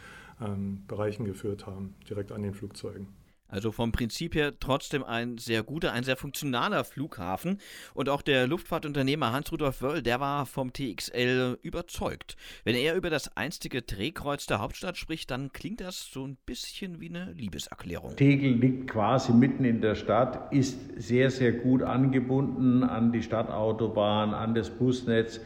ähm, 0.42 0.84
Bereichen 0.88 1.26
geführt 1.26 1.68
haben, 1.68 1.96
direkt 2.10 2.32
an 2.32 2.44
den 2.44 2.54
Flugzeugen. 2.54 3.08
Also 3.50 3.72
vom 3.72 3.92
Prinzip 3.92 4.36
her 4.36 4.54
trotzdem 4.60 5.04
ein 5.04 5.38
sehr 5.38 5.64
guter, 5.64 5.92
ein 5.92 6.04
sehr 6.04 6.16
funktionaler 6.16 6.84
Flughafen. 6.84 7.60
Und 7.94 8.08
auch 8.08 8.22
der 8.22 8.48
Luftfahrtunternehmer 8.48 9.32
Hans-Rudolf 9.32 9.82
Wöll, 9.82 10.02
der 10.02 10.20
war 10.20 10.46
vom 10.46 10.72
TXL 10.72 11.58
überzeugt. 11.62 12.38
Wenn 12.64 12.76
er 12.76 12.96
über 12.96 13.10
das 13.10 13.36
einstige 13.36 13.82
Drehkreuz 13.82 14.46
der 14.46 14.60
Hauptstadt 14.60 14.98
spricht, 14.98 15.32
dann 15.32 15.52
klingt 15.52 15.82
das 15.82 16.10
so 16.12 16.26
ein 16.26 16.38
bisschen 16.46 17.02
wie 17.02 17.10
eine 17.10 17.32
Liebeserklärung. 17.34 18.16
Tegel 18.16 18.54
liegt 18.54 18.90
quasi 18.90 19.34
mitten 19.34 19.66
in 19.66 19.82
der 19.82 19.96
Stadt, 19.96 20.54
ist 20.54 20.78
sehr, 20.98 21.32
sehr 21.32 21.52
gut 21.52 21.82
angebunden 21.82 22.84
an 22.84 23.12
die 23.12 23.24
Stadtautobahn, 23.24 24.34
an 24.34 24.54
das 24.54 24.70
Busnetz. 24.70 25.42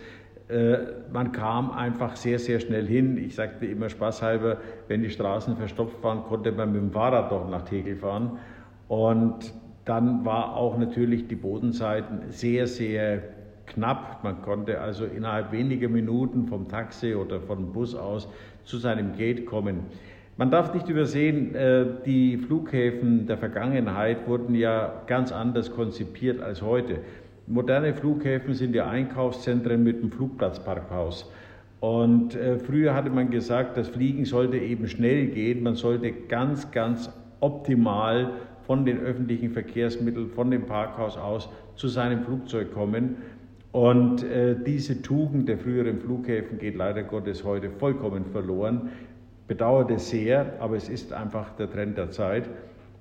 Äh, 0.50 0.78
man 1.12 1.32
kam 1.32 1.72
einfach 1.72 2.16
sehr, 2.16 2.39
sehr 2.39 2.60
schnell 2.60 2.86
hin. 2.86 3.18
Ich 3.18 3.36
sagte 3.36 3.66
immer 3.66 3.89
spaßhalber, 3.89 4.58
wenn 4.88 5.02
die 5.02 5.10
Straßen 5.10 5.56
verstopft 5.56 6.04
waren, 6.04 6.24
konnte 6.24 6.52
man 6.52 6.72
mit 6.74 6.82
dem 6.82 6.91
Fahrrad 6.91 7.32
doch 7.32 7.50
nach 7.50 7.64
Tegel 7.64 7.96
fahren. 7.96 8.39
Und 8.88 9.54
dann 9.86 10.26
war 10.26 10.56
auch 10.56 10.78
natürlich 10.78 11.28
die 11.28 11.36
Bodenseiten 11.36 12.32
sehr, 12.32 12.68
sehr 12.68 13.24
knapp. 13.66 14.24
Man 14.24 14.41
konnte 14.41 14.80
also 14.80 15.06
innerhalb 15.06 15.52
weniger 15.52 15.89
Minuten 15.89 16.48
vom 16.48 16.68
Taxi 16.68 17.16
oder 17.16 17.39
vom 17.39 17.72
Bus 17.72 17.96
aus 17.96 18.28
zu 18.64 18.78
seinem 18.78 19.16
Gate 19.16 19.46
kommen. 19.46 19.86
Man 20.36 20.50
darf 20.50 20.74
nicht 20.74 20.89
übersehen, 20.89 21.54
äh, 21.54 21.86
die 22.06 22.38
Flughäfen 22.38 23.28
der 23.28 23.38
Vergangenheit 23.38 24.28
wurden 24.28 24.56
ja 24.56 25.04
ganz 25.06 25.32
anders 25.32 25.72
konzipiert 25.72 26.41
als 26.41 26.64
heute. 26.64 27.00
Moderne 27.48 27.94
Flughäfen 27.94 28.54
sind 28.54 28.74
ja 28.74 28.89
Einkaufszentren 28.89 29.84
mit 29.84 30.00
einem 30.00 30.12
Flugplatzparkhaus. 30.12 31.30
Und 31.82 32.36
äh, 32.36 32.58
früher 32.58 32.94
hatte 32.94 33.10
man 33.10 33.30
gesagt, 33.30 33.76
das 33.76 33.89
Fliegen 33.89 34.24
sollte 34.24 34.58
eben 34.58 34.88
schnell 34.88 35.28
gehen. 35.28 35.64
Man 35.64 35.76
sollte 35.76 36.14
ganz, 36.14 36.72
ganz 36.72 37.12
optimal 37.41 38.32
von 38.66 38.86
den 38.86 39.00
öffentlichen 39.00 39.50
Verkehrsmitteln, 39.50 40.30
von 40.30 40.50
dem 40.50 40.66
Parkhaus 40.66 41.18
aus 41.18 41.50
zu 41.76 41.89
seinem 41.89 42.24
Flugzeug 42.24 42.74
kommen. 42.74 43.18
Und 43.74 44.24
äh, 44.24 44.56
diese 44.66 45.02
Tugend 45.02 45.50
der 45.50 45.58
früheren 45.58 46.00
Flughäfen 46.00 46.60
geht 46.60 46.76
leider 46.76 47.04
Gottes 47.04 47.44
heute 47.44 47.70
vollkommen 47.70 48.24
verloren. 48.32 48.91
Bedauert 49.50 49.91
es 49.91 50.10
sehr, 50.10 50.54
aber 50.62 50.78
es 50.78 50.88
ist 50.88 51.12
einfach 51.12 51.54
der 51.58 51.70
Trend 51.70 51.98
der 51.98 52.12
Zeit. 52.12 52.48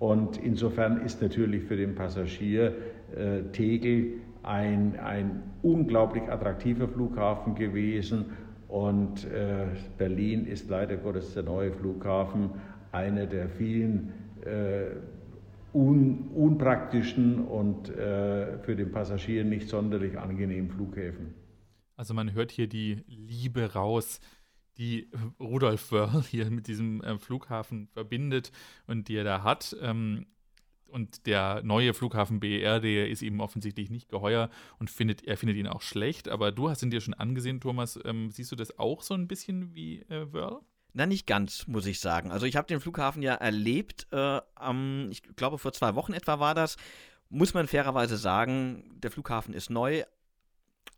Und 0.00 0.42
insofern 0.42 1.02
ist 1.02 1.22
natürlich 1.22 1.62
für 1.62 1.76
den 1.76 1.94
Passagier 1.94 2.72
äh, 3.14 3.42
Tegel 3.52 4.14
ein, 4.42 4.98
ein 4.98 5.42
unglaublich 5.62 6.24
attraktiver 6.30 6.88
Flughafen 6.88 7.54
gewesen 7.54 8.36
und 8.68 9.24
äh, 9.24 9.66
Berlin 9.98 10.46
ist 10.46 10.70
leider 10.70 10.96
Gottes 10.96 11.34
der 11.34 11.42
neue 11.42 11.72
Flughafen, 11.72 12.50
einer 12.90 13.26
der 13.26 13.48
vielen 13.48 14.12
äh, 14.44 14.96
un, 15.74 16.30
unpraktischen 16.34 17.46
und 17.46 17.90
äh, 17.90 18.58
für 18.60 18.74
den 18.74 18.90
Passagier 18.90 19.44
nicht 19.44 19.68
sonderlich 19.68 20.18
angenehmen 20.18 20.70
Flughäfen. 20.70 21.34
Also 21.96 22.14
man 22.14 22.32
hört 22.32 22.50
hier 22.50 22.66
die 22.66 23.04
Liebe 23.06 23.74
raus, 23.74 24.20
die 24.78 25.10
Rudolf 25.38 25.92
Wörl 25.92 26.22
hier 26.22 26.50
mit 26.50 26.66
diesem 26.66 27.02
äh, 27.02 27.18
Flughafen 27.18 27.88
verbindet 27.88 28.52
und 28.86 29.08
die 29.08 29.16
er 29.16 29.24
da 29.24 29.42
hat. 29.42 29.76
Ähm, 29.82 30.26
und 30.92 31.26
der 31.26 31.62
neue 31.64 31.94
Flughafen 31.94 32.38
BER, 32.38 32.80
der 32.80 33.08
ist 33.08 33.22
ihm 33.22 33.40
offensichtlich 33.40 33.90
nicht 33.90 34.08
geheuer 34.08 34.50
und 34.78 34.90
findet, 34.90 35.24
er 35.24 35.36
findet 35.36 35.56
ihn 35.56 35.66
auch 35.66 35.82
schlecht. 35.82 36.28
Aber 36.28 36.52
du 36.52 36.68
hast 36.68 36.82
ihn 36.82 36.90
dir 36.90 37.00
schon 37.00 37.14
angesehen, 37.14 37.60
Thomas. 37.60 37.98
Ähm, 38.04 38.30
siehst 38.30 38.52
du 38.52 38.56
das 38.56 38.78
auch 38.78 39.02
so 39.02 39.14
ein 39.14 39.26
bisschen 39.26 39.74
wie 39.74 40.02
äh, 40.02 40.32
Wörl? 40.32 40.60
Na, 40.92 41.06
nicht 41.06 41.26
ganz, 41.26 41.66
muss 41.66 41.86
ich 41.86 42.00
sagen. 42.00 42.30
Also 42.30 42.44
ich 42.44 42.56
habe 42.56 42.68
den 42.68 42.80
Flughafen 42.80 43.22
ja 43.22 43.34
erlebt, 43.34 44.06
äh, 44.12 44.40
am, 44.54 45.08
ich 45.10 45.22
glaube 45.36 45.58
vor 45.58 45.72
zwei 45.72 45.94
Wochen 45.94 46.12
etwa 46.12 46.38
war 46.38 46.54
das. 46.54 46.76
Muss 47.30 47.54
man 47.54 47.66
fairerweise 47.66 48.18
sagen, 48.18 49.00
der 49.02 49.10
Flughafen 49.10 49.54
ist 49.54 49.70
neu, 49.70 50.04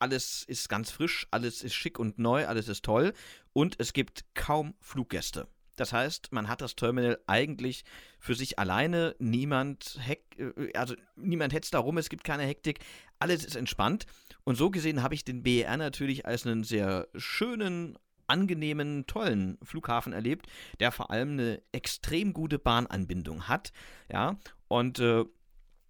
alles 0.01 0.43
ist 0.43 0.69
ganz 0.69 0.91
frisch, 0.91 1.29
alles 1.31 1.63
ist 1.63 1.75
schick 1.75 2.01
und 2.01 2.19
neu, 2.19 2.47
alles 2.47 2.67
ist 2.67 2.85
toll 2.85 3.13
und 3.53 3.77
es 3.79 3.93
gibt 3.93 4.25
kaum 4.35 4.75
Fluggäste. 4.81 5.47
Das 5.77 5.93
heißt, 5.93 6.33
man 6.33 6.49
hat 6.49 6.61
das 6.61 6.77
Terminal 6.77 7.19
eigentlich 7.27 7.85
für 8.19 8.35
sich 8.35 8.59
alleine. 8.59 9.15
Niemand, 9.19 9.99
äh, 10.37 10.73
also 10.75 10.95
niemand 11.17 11.53
hetzt 11.53 11.75
darum, 11.75 11.99
es 11.99 12.09
gibt 12.09 12.25
keine 12.25 12.45
Hektik. 12.45 12.81
Alles 13.19 13.45
ist 13.45 13.57
entspannt. 13.57 14.07
Und 14.45 14.57
so 14.57 14.71
gesehen 14.71 15.03
habe 15.03 15.15
ich 15.15 15.25
den 15.25 15.43
BER 15.43 15.77
natürlich 15.77 16.27
als 16.27 16.47
einen 16.47 16.65
sehr 16.65 17.09
schönen, 17.17 17.99
angenehmen, 18.27 19.07
tollen 19.07 19.59
Flughafen 19.63 20.13
erlebt, 20.13 20.47
der 20.81 20.93
vor 20.93 21.11
allem 21.11 21.33
eine 21.33 21.63
extrem 21.73 22.33
gute 22.33 22.59
Bahnanbindung 22.59 23.49
hat. 23.49 23.73
Ja, 24.11 24.39
und 24.69 24.99
äh, 24.99 25.25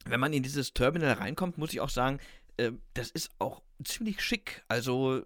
wenn 0.05 0.21
man 0.21 0.33
in 0.33 0.43
dieses 0.43 0.75
Terminal 0.75 1.13
reinkommt, 1.15 1.59
muss 1.59 1.73
ich 1.73 1.81
auch 1.81 1.89
sagen, 1.89 2.19
äh, 2.57 2.73
das 2.95 3.11
ist 3.11 3.31
auch 3.39 3.63
ziemlich 3.83 4.21
schick. 4.21 4.65
Also 4.69 5.25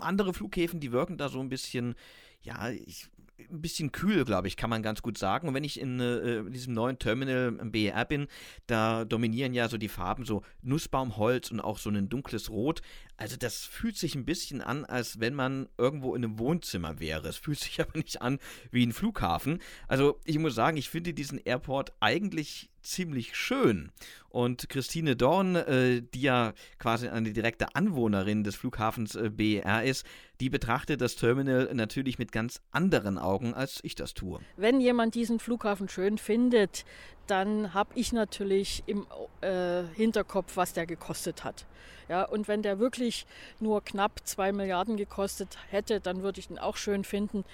andere 0.00 0.32
Flughäfen, 0.34 0.80
die 0.80 0.92
wirken 0.92 1.18
da 1.18 1.28
so 1.28 1.40
ein 1.40 1.48
bisschen, 1.48 1.94
ja, 2.42 2.70
ich 2.70 3.08
ein 3.50 3.60
bisschen 3.60 3.92
kühl, 3.92 4.24
glaube 4.24 4.48
ich, 4.48 4.56
kann 4.56 4.70
man 4.70 4.82
ganz 4.82 5.02
gut 5.02 5.18
sagen. 5.18 5.48
Und 5.48 5.54
wenn 5.54 5.64
ich 5.64 5.80
in 5.80 6.00
äh, 6.00 6.50
diesem 6.50 6.74
neuen 6.74 6.98
Terminal 6.98 7.56
im 7.60 7.72
BER 7.72 8.04
bin, 8.04 8.26
da 8.66 9.04
dominieren 9.04 9.54
ja 9.54 9.68
so 9.68 9.78
die 9.78 9.88
Farben 9.88 10.24
so 10.24 10.42
Nussbaumholz 10.62 11.50
und 11.50 11.60
auch 11.60 11.78
so 11.78 11.90
ein 11.90 12.08
dunkles 12.08 12.50
Rot. 12.50 12.82
Also 13.16 13.36
das 13.36 13.64
fühlt 13.64 13.96
sich 13.96 14.14
ein 14.14 14.24
bisschen 14.24 14.60
an, 14.60 14.84
als 14.84 15.20
wenn 15.20 15.34
man 15.34 15.68
irgendwo 15.78 16.14
in 16.14 16.24
einem 16.24 16.38
Wohnzimmer 16.38 16.98
wäre. 17.00 17.28
Es 17.28 17.36
fühlt 17.36 17.58
sich 17.60 17.80
aber 17.80 17.96
nicht 17.98 18.22
an 18.22 18.38
wie 18.70 18.84
ein 18.84 18.92
Flughafen. 18.92 19.60
Also 19.88 20.20
ich 20.24 20.38
muss 20.38 20.54
sagen, 20.54 20.76
ich 20.76 20.88
finde 20.88 21.14
diesen 21.14 21.38
Airport 21.38 21.92
eigentlich 22.00 22.70
ziemlich 22.84 23.34
schön. 23.34 23.90
Und 24.28 24.68
Christine 24.68 25.16
Dorn, 25.16 25.56
äh, 25.56 26.02
die 26.02 26.22
ja 26.22 26.52
quasi 26.78 27.08
eine 27.08 27.32
direkte 27.32 27.74
Anwohnerin 27.74 28.44
des 28.44 28.56
Flughafens 28.56 29.14
äh, 29.14 29.30
BER 29.30 29.84
ist, 29.84 30.04
die 30.40 30.50
betrachtet 30.50 31.00
das 31.00 31.16
Terminal 31.16 31.70
natürlich 31.72 32.18
mit 32.18 32.32
ganz 32.32 32.60
anderen 32.72 33.16
Augen, 33.18 33.54
als 33.54 33.80
ich 33.82 33.94
das 33.94 34.14
tue. 34.14 34.40
Wenn 34.56 34.80
jemand 34.80 35.14
diesen 35.14 35.38
Flughafen 35.38 35.88
schön 35.88 36.18
findet, 36.18 36.84
dann 37.26 37.74
habe 37.74 37.90
ich 37.94 38.12
natürlich 38.12 38.82
im 38.86 39.06
äh, 39.40 39.82
Hinterkopf, 39.94 40.56
was 40.56 40.72
der 40.72 40.86
gekostet 40.86 41.44
hat. 41.44 41.66
Ja, 42.08 42.24
und 42.24 42.48
wenn 42.48 42.62
der 42.62 42.78
wirklich 42.78 43.26
nur 43.60 43.82
knapp 43.82 44.20
zwei 44.24 44.52
Milliarden 44.52 44.96
gekostet 44.96 45.56
hätte, 45.70 46.00
dann 46.00 46.22
würde 46.22 46.40
ich 46.40 46.50
ihn 46.50 46.58
auch 46.58 46.76
schön 46.76 47.04
finden. 47.04 47.44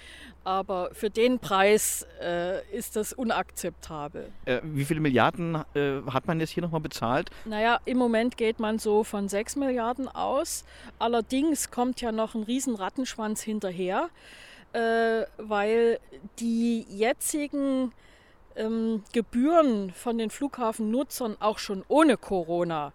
Aber 0.45 0.91
für 0.93 1.11
den 1.11 1.39
Preis 1.39 2.07
äh, 2.21 2.67
ist 2.77 2.97
das 2.97 3.13
unakzeptabel. 3.13 4.31
Äh, 4.47 4.61
wie 4.65 4.85
viele 4.85 5.01
Milliarden 5.01 5.63
äh, 5.75 6.03
hat 6.11 6.27
man 6.27 6.41
jetzt 6.41 6.51
hier 6.51 6.63
nochmal 6.63 6.81
bezahlt? 6.81 7.31
Naja, 7.45 7.79
im 7.85 7.99
Moment 7.99 8.37
geht 8.37 8.59
man 8.59 8.79
so 8.79 9.05
von 9.05 9.29
sechs 9.29 9.55
Milliarden 9.57 10.09
aus. 10.09 10.65
Allerdings 10.99 11.71
kommt 11.71 12.01
ja 12.01 12.11
noch 12.11 12.35
ein 12.35 12.43
riesen 12.43 12.75
Rattenschwanz 12.75 13.43
hinterher, 13.43 14.09
äh, 14.73 15.27
weil 15.39 16.01
die 16.41 16.87
jetzigen 16.89 17.93
ähm, 18.57 19.03
Gebühren 19.13 19.93
von 19.93 20.19
den 20.19 20.31
Flughafennutzern 20.31 21.37
auch 21.41 21.59
schon 21.59 21.85
ohne 21.89 22.17
Corona 22.17 22.93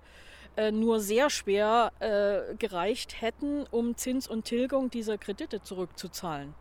äh, 0.58 0.72
nur 0.72 1.00
sehr 1.00 1.30
schwer 1.30 1.92
äh, 2.00 2.56
gereicht 2.56 3.22
hätten, 3.22 3.66
um 3.72 3.98
Zins 3.98 4.28
und 4.28 4.46
Tilgung 4.46 4.90
dieser 4.90 5.18
Kredite 5.18 5.62
zurückzuzahlen. 5.62 6.54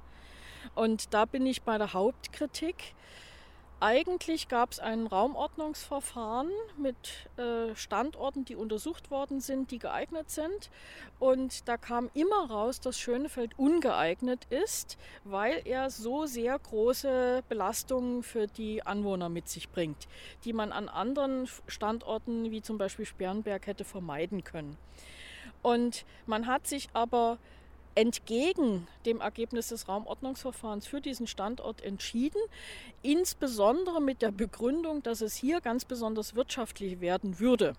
Und 0.75 1.15
da 1.15 1.25
bin 1.25 1.47
ich 1.47 1.63
bei 1.63 1.79
der 1.79 1.93
Hauptkritik. 1.93 2.95
Eigentlich 3.85 4.49
gab 4.49 4.73
es 4.73 4.81
ein 4.81 5.07
Raumordnungsverfahren 5.07 6.49
mit 6.79 6.97
äh, 7.37 7.77
Standorten, 7.77 8.47
die 8.47 8.57
untersucht 8.57 9.11
worden 9.11 9.43
sind, 9.43 9.71
die 9.71 9.79
geeignet 9.79 10.31
sind. 10.31 10.71
Und 11.19 11.69
da 11.69 11.77
kam 11.77 12.09
immer 12.15 12.49
raus, 12.49 12.81
dass 12.81 12.99
Schönefeld 12.99 13.59
ungeeignet 13.59 14.47
ist, 14.49 14.97
weil 15.25 15.61
er 15.67 15.91
so 15.91 16.25
sehr 16.25 16.59
große 16.59 17.45
Belastungen 17.51 18.23
für 18.23 18.47
die 18.47 18.83
Anwohner 18.87 19.29
mit 19.29 19.51
sich 19.51 19.69
bringt, 19.69 20.09
die 20.45 20.55
man 20.55 20.73
an 20.73 20.89
anderen 20.89 21.47
Standorten 21.67 22.51
wie 22.51 22.63
zum 22.63 22.79
Beispiel 22.79 23.05
Sperrenberg 23.05 23.67
hätte 23.67 23.85
vermeiden 23.85 24.45
können. 24.45 24.79
Und 25.61 26.07
man 26.25 26.47
hat 26.47 26.67
sich 26.67 26.89
aber 26.95 27.37
entgegen 27.95 28.87
dem 29.07 29.21
Ergebnis 29.21 29.69
des 29.69 29.89
Raumordnungsverfahrens 29.89 30.87
für 30.87 31.01
diesen 31.01 31.27
Standort 31.27 31.83
entschieden, 31.83 32.41
insbesondere 33.03 34.01
mit 34.01 34.23
der 34.23 34.33
Begründung, 34.33 35.03
dass 35.03 35.21
es 35.21 35.35
hier 35.35 35.61
ganz 35.61 35.85
besonders 35.85 36.35
wirtschaftlich 36.35 37.01
werden 37.01 37.39
würde. 37.39 37.75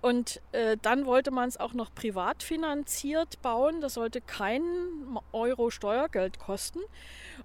Und 0.00 0.40
äh, 0.52 0.76
dann 0.82 1.06
wollte 1.06 1.30
man 1.30 1.48
es 1.48 1.58
auch 1.58 1.72
noch 1.72 1.94
privat 1.94 2.42
finanziert 2.42 3.40
bauen. 3.42 3.80
Das 3.80 3.94
sollte 3.94 4.20
keinen 4.20 5.18
Euro 5.32 5.70
Steuergeld 5.70 6.38
kosten. 6.38 6.80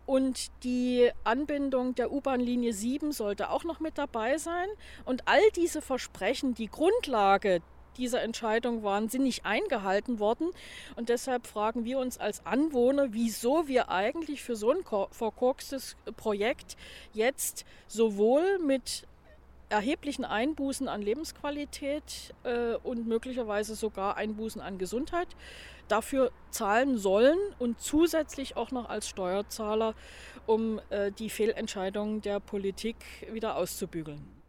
Und 0.06 0.52
die 0.64 1.12
Anbindung 1.24 1.96
der 1.96 2.12
U-Bahn-Linie 2.12 2.74
7 2.74 3.12
sollte 3.12 3.50
auch 3.50 3.64
noch 3.64 3.80
mit 3.80 3.98
dabei 3.98 4.38
sein. 4.38 4.68
Und 5.06 5.28
all 5.28 5.42
diese 5.56 5.82
Versprechen, 5.82 6.54
die 6.54 6.68
Grundlage 6.68 7.62
dieser 7.98 8.22
Entscheidung 8.22 8.84
waren, 8.84 9.10
sind 9.10 9.24
nicht 9.24 9.46
eingehalten 9.46 10.20
worden. 10.20 10.50
Und 10.96 11.10
deshalb 11.10 11.48
fragen 11.48 11.86
wir 11.86 12.00
uns 12.00 12.18
als 12.18 12.46
Anwohner, 12.46 13.14
wieso 13.14 13.68
wir 13.68 13.90
eigentlich 13.90 14.44
für 14.44 14.56
so 14.56 14.72
ein 14.72 14.84
verkorkstes 15.12 15.96
Projekt 16.18 16.78
jetzt 17.14 17.66
sowohl 17.88 18.60
mit 18.60 19.08
erheblichen 19.70 20.26
Einbußen 20.26 20.88
an 20.88 21.02
Lebensqualität 21.02 22.34
äh, 22.44 22.76
und 22.84 23.08
möglicherweise 23.08 23.76
sogar 23.76 24.18
Einbußen 24.18 24.62
an 24.62 24.78
Gesundheit 24.78 25.30
dafür 25.88 26.32
zahlen 26.52 26.98
sollen 26.98 27.38
und 27.58 27.80
zusätzlich 27.82 28.58
auch 28.58 28.72
noch 28.72 28.90
als 28.90 29.08
Steuerzahler, 29.08 29.96
um 30.46 30.80
äh, 30.90 31.12
die 31.12 31.30
Fehlentscheidungen 31.30 32.22
der 32.22 32.40
Politik 32.40 32.98
wieder 33.32 33.56
auszubügeln. 33.56 34.41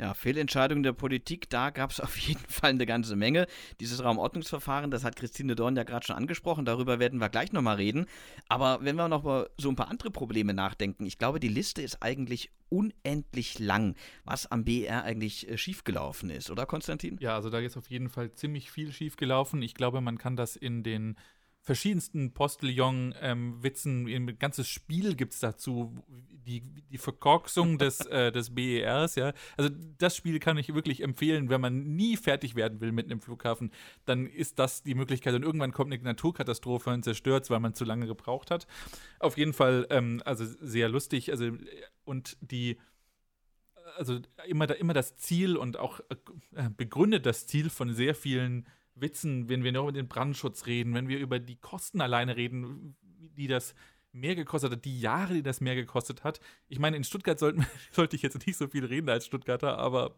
Ja, 0.00 0.14
Fehlentscheidungen 0.14 0.82
der 0.82 0.94
Politik, 0.94 1.50
da 1.50 1.68
gab 1.68 1.90
es 1.90 2.00
auf 2.00 2.16
jeden 2.16 2.46
Fall 2.48 2.70
eine 2.70 2.86
ganze 2.86 3.16
Menge. 3.16 3.46
Dieses 3.80 4.02
Raumordnungsverfahren, 4.02 4.90
das 4.90 5.04
hat 5.04 5.14
Christine 5.14 5.54
Dorn 5.54 5.76
ja 5.76 5.82
gerade 5.82 6.06
schon 6.06 6.16
angesprochen, 6.16 6.64
darüber 6.64 6.98
werden 6.98 7.20
wir 7.20 7.28
gleich 7.28 7.52
nochmal 7.52 7.76
reden. 7.76 8.06
Aber 8.48 8.78
wenn 8.80 8.96
wir 8.96 9.08
noch 9.08 9.24
mal 9.24 9.50
so 9.58 9.68
ein 9.68 9.76
paar 9.76 9.88
andere 9.88 10.10
Probleme 10.10 10.54
nachdenken, 10.54 11.04
ich 11.04 11.18
glaube, 11.18 11.38
die 11.38 11.48
Liste 11.48 11.82
ist 11.82 12.02
eigentlich 12.02 12.50
unendlich 12.70 13.58
lang, 13.58 13.94
was 14.24 14.50
am 14.50 14.64
BR 14.64 15.04
eigentlich 15.04 15.50
äh, 15.50 15.58
schiefgelaufen 15.58 16.30
ist, 16.30 16.50
oder 16.50 16.64
Konstantin? 16.64 17.18
Ja, 17.20 17.34
also 17.34 17.50
da 17.50 17.58
ist 17.58 17.76
auf 17.76 17.90
jeden 17.90 18.08
Fall 18.08 18.32
ziemlich 18.32 18.70
viel 18.70 18.92
schiefgelaufen. 18.92 19.60
Ich 19.60 19.74
glaube, 19.74 20.00
man 20.00 20.16
kann 20.16 20.34
das 20.34 20.56
in 20.56 20.82
den 20.82 21.16
verschiedensten 21.62 22.32
Postillon-Witzen, 22.32 24.08
ähm, 24.08 24.28
ein 24.28 24.38
ganzes 24.38 24.68
Spiel 24.68 25.14
gibt 25.14 25.34
es 25.34 25.40
dazu, 25.40 25.94
die, 26.08 26.62
die 26.90 26.98
Verkorksung 26.98 27.78
des, 27.78 28.00
äh, 28.06 28.32
des 28.32 28.54
BERs, 28.54 29.14
ja. 29.14 29.32
Also 29.56 29.70
das 29.98 30.16
Spiel 30.16 30.38
kann 30.38 30.56
ich 30.56 30.74
wirklich 30.74 31.02
empfehlen, 31.02 31.50
wenn 31.50 31.60
man 31.60 31.94
nie 31.96 32.16
fertig 32.16 32.54
werden 32.54 32.80
will 32.80 32.92
mit 32.92 33.06
einem 33.06 33.20
Flughafen, 33.20 33.70
dann 34.06 34.26
ist 34.26 34.58
das 34.58 34.82
die 34.82 34.94
Möglichkeit 34.94 35.34
und 35.34 35.42
irgendwann 35.42 35.72
kommt 35.72 35.92
eine 35.92 36.02
Naturkatastrophe 36.02 36.90
und 36.90 37.04
zerstört 37.04 37.50
weil 37.50 37.60
man 37.60 37.74
zu 37.74 37.84
lange 37.84 38.06
gebraucht 38.06 38.50
hat. 38.50 38.66
Auf 39.18 39.36
jeden 39.36 39.52
Fall, 39.52 39.86
ähm, 39.90 40.22
also 40.24 40.44
sehr 40.44 40.88
lustig, 40.88 41.30
also 41.30 41.50
und 42.04 42.36
die 42.40 42.78
also 43.96 44.18
immer, 44.46 44.74
immer 44.76 44.94
das 44.94 45.16
Ziel 45.16 45.56
und 45.56 45.78
auch 45.78 46.00
äh, 46.08 46.70
begründet 46.76 47.26
das 47.26 47.46
Ziel 47.46 47.70
von 47.70 47.92
sehr 47.92 48.14
vielen 48.14 48.66
Witzen, 49.00 49.48
wenn 49.48 49.64
wir 49.64 49.72
noch 49.72 49.82
über 49.82 49.92
den 49.92 50.08
Brandschutz 50.08 50.66
reden, 50.66 50.94
wenn 50.94 51.08
wir 51.08 51.18
über 51.18 51.38
die 51.38 51.56
Kosten 51.56 52.00
alleine 52.00 52.36
reden, 52.36 52.96
die 53.36 53.46
das 53.46 53.74
mehr 54.12 54.34
gekostet 54.34 54.72
hat, 54.72 54.84
die 54.84 55.00
Jahre, 55.00 55.34
die 55.34 55.42
das 55.42 55.60
mehr 55.60 55.74
gekostet 55.74 56.24
hat. 56.24 56.40
Ich 56.68 56.78
meine, 56.78 56.96
in 56.96 57.04
Stuttgart 57.04 57.38
sollten, 57.38 57.66
sollte 57.92 58.16
ich 58.16 58.22
jetzt 58.22 58.44
nicht 58.46 58.56
so 58.56 58.66
viel 58.66 58.84
reden 58.84 59.08
als 59.08 59.26
Stuttgarter, 59.26 59.78
aber 59.78 60.14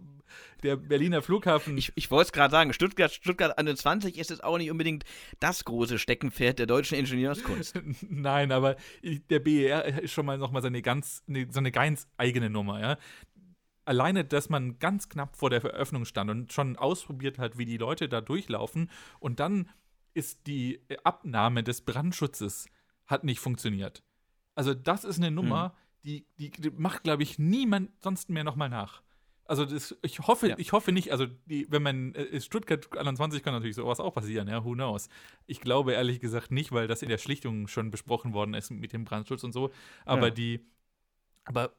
der 0.62 0.76
Berliner 0.76 1.22
Flughafen. 1.22 1.76
Ich, 1.76 1.92
ich 1.94 2.10
wollte 2.10 2.28
es 2.28 2.32
gerade 2.32 2.50
sagen, 2.50 2.72
Stuttgart, 2.72 3.12
Stuttgart 3.12 3.58
21 3.58 4.18
ist 4.18 4.30
jetzt 4.30 4.44
auch 4.44 4.58
nicht 4.58 4.70
unbedingt 4.70 5.04
das 5.40 5.64
große 5.64 5.98
Steckenpferd 5.98 6.58
der 6.58 6.66
deutschen 6.66 6.96
Ingenieurskunst. 6.98 7.80
Nein, 8.08 8.52
aber 8.52 8.76
der 9.02 9.40
BER 9.40 10.02
ist 10.02 10.12
schon 10.12 10.26
mal 10.26 10.38
nochmal 10.38 10.62
seine 10.62 10.80
ganz, 10.80 11.22
so 11.26 11.58
eine 11.58 11.72
ganz 11.72 12.08
eigene 12.16 12.48
Nummer, 12.48 12.80
ja 12.80 12.98
alleine, 13.84 14.24
dass 14.24 14.48
man 14.48 14.78
ganz 14.78 15.08
knapp 15.08 15.36
vor 15.36 15.50
der 15.50 15.60
Veröffnung 15.60 16.04
stand 16.04 16.30
und 16.30 16.52
schon 16.52 16.76
ausprobiert 16.76 17.38
hat, 17.38 17.58
wie 17.58 17.64
die 17.64 17.78
Leute 17.78 18.08
da 18.08 18.20
durchlaufen 18.20 18.90
und 19.20 19.40
dann 19.40 19.68
ist 20.14 20.46
die 20.46 20.80
Abnahme 21.04 21.62
des 21.62 21.80
Brandschutzes 21.82 22.66
hat 23.06 23.24
nicht 23.24 23.40
funktioniert. 23.40 24.02
Also 24.54 24.74
das 24.74 25.04
ist 25.04 25.18
eine 25.18 25.30
Nummer, 25.30 25.64
hm. 25.64 25.70
die, 26.04 26.26
die, 26.38 26.50
die, 26.50 26.70
macht, 26.70 27.02
glaube 27.02 27.22
ich, 27.22 27.38
niemand 27.38 27.90
sonst 28.02 28.30
mehr 28.30 28.44
nochmal 28.44 28.68
nach. 28.68 29.02
Also 29.44 29.64
das, 29.64 29.96
ich 30.02 30.20
hoffe, 30.20 30.50
ja. 30.50 30.58
ich 30.58 30.72
hoffe 30.72 30.92
nicht, 30.92 31.10
also 31.10 31.26
die, 31.26 31.66
wenn 31.70 31.82
man 31.82 32.14
äh, 32.14 32.40
Stuttgart 32.40 32.96
21 32.96 33.42
kann 33.42 33.52
natürlich 33.52 33.76
sowas 33.76 34.00
auch 34.00 34.14
passieren, 34.14 34.48
ja, 34.48 34.64
who 34.64 34.72
knows. 34.72 35.08
Ich 35.46 35.60
glaube 35.60 35.92
ehrlich 35.92 36.20
gesagt 36.20 36.50
nicht, 36.50 36.72
weil 36.72 36.86
das 36.86 37.02
in 37.02 37.08
der 37.08 37.18
Schlichtung 37.18 37.66
schon 37.68 37.90
besprochen 37.90 38.34
worden 38.34 38.54
ist 38.54 38.70
mit 38.70 38.92
dem 38.92 39.04
Brandschutz 39.04 39.42
und 39.44 39.52
so. 39.52 39.70
Aber 40.04 40.28
ja. 40.28 40.30
die, 40.30 40.60
aber 41.44 41.74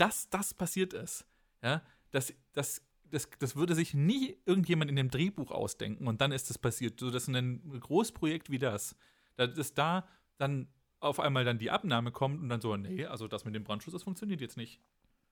dass 0.00 0.30
das 0.30 0.54
passiert 0.54 0.92
ist, 0.92 1.26
ja, 1.62 1.82
das, 2.10 2.32
das, 2.52 2.82
das, 3.04 3.28
das 3.38 3.56
würde 3.56 3.74
sich 3.74 3.94
nie 3.94 4.36
irgendjemand 4.46 4.90
in 4.90 4.96
dem 4.96 5.10
Drehbuch 5.10 5.50
ausdenken 5.50 6.08
und 6.08 6.20
dann 6.20 6.32
ist 6.32 6.48
das 6.50 6.58
passiert. 6.58 6.98
So, 6.98 7.10
dass 7.10 7.28
ein 7.28 7.80
Großprojekt 7.80 8.50
wie 8.50 8.58
das, 8.58 8.96
dass 9.36 9.74
da 9.74 10.08
dann 10.38 10.68
auf 11.00 11.20
einmal 11.20 11.44
dann 11.44 11.58
die 11.58 11.70
Abnahme 11.70 12.12
kommt 12.12 12.40
und 12.40 12.48
dann 12.48 12.60
so, 12.60 12.76
nee, 12.76 13.04
also 13.06 13.28
das 13.28 13.44
mit 13.44 13.54
dem 13.54 13.64
Brandschutz, 13.64 13.92
das 13.92 14.02
funktioniert 14.02 14.40
jetzt 14.40 14.56
nicht. 14.56 14.80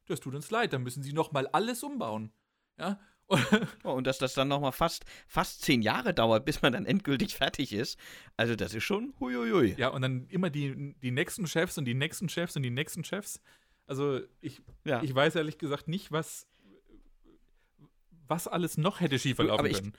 Das 0.07 0.21
tut 0.21 0.35
uns 0.35 0.51
leid, 0.51 0.73
dann 0.73 0.83
müssen 0.83 1.03
sie 1.03 1.13
nochmal 1.13 1.47
alles 1.49 1.83
umbauen. 1.83 2.33
Ja, 2.79 3.01
oh, 3.85 3.93
und 3.93 4.07
dass 4.07 4.19
das 4.19 4.33
dann 4.35 4.49
nochmal 4.49 4.73
fast, 4.73 5.05
fast 5.27 5.61
zehn 5.61 5.83
Jahre 5.83 6.15
dauert, 6.15 6.47
bis 6.47 6.63
man 6.63 6.73
dann 6.73 6.87
endgültig 6.87 7.37
fertig 7.37 7.73
ist. 7.73 7.99
Also 8.37 8.57
das 8.57 8.73
ist 8.73 8.85
schon 8.85 9.13
huiuiui. 9.21 9.75
Ja, 9.77 9.89
und 9.89 10.01
dann 10.01 10.27
immer 10.29 10.49
die, 10.49 10.95
die 11.03 11.11
nächsten 11.11 11.47
Chefs 11.47 11.77
und 11.77 11.85
die 11.85 11.95
nächsten 11.95 12.29
Chefs 12.29 12.57
und 12.57 12.63
die 12.63 12.71
nächsten 12.71 13.05
Chefs. 13.05 13.43
Also 13.89 14.21
ich, 14.43 14.61
ja. 14.85 15.03
ich 15.03 15.15
weiß 15.15 15.35
ehrlich 15.35 15.59
gesagt 15.59 15.89
nicht, 15.89 16.13
was, 16.13 16.47
was 18.29 18.47
alles 18.47 18.77
noch 18.77 19.01
hätte 19.01 19.19
schieflaufen 19.19 19.51
aber 19.51 19.69
können. 19.71 19.95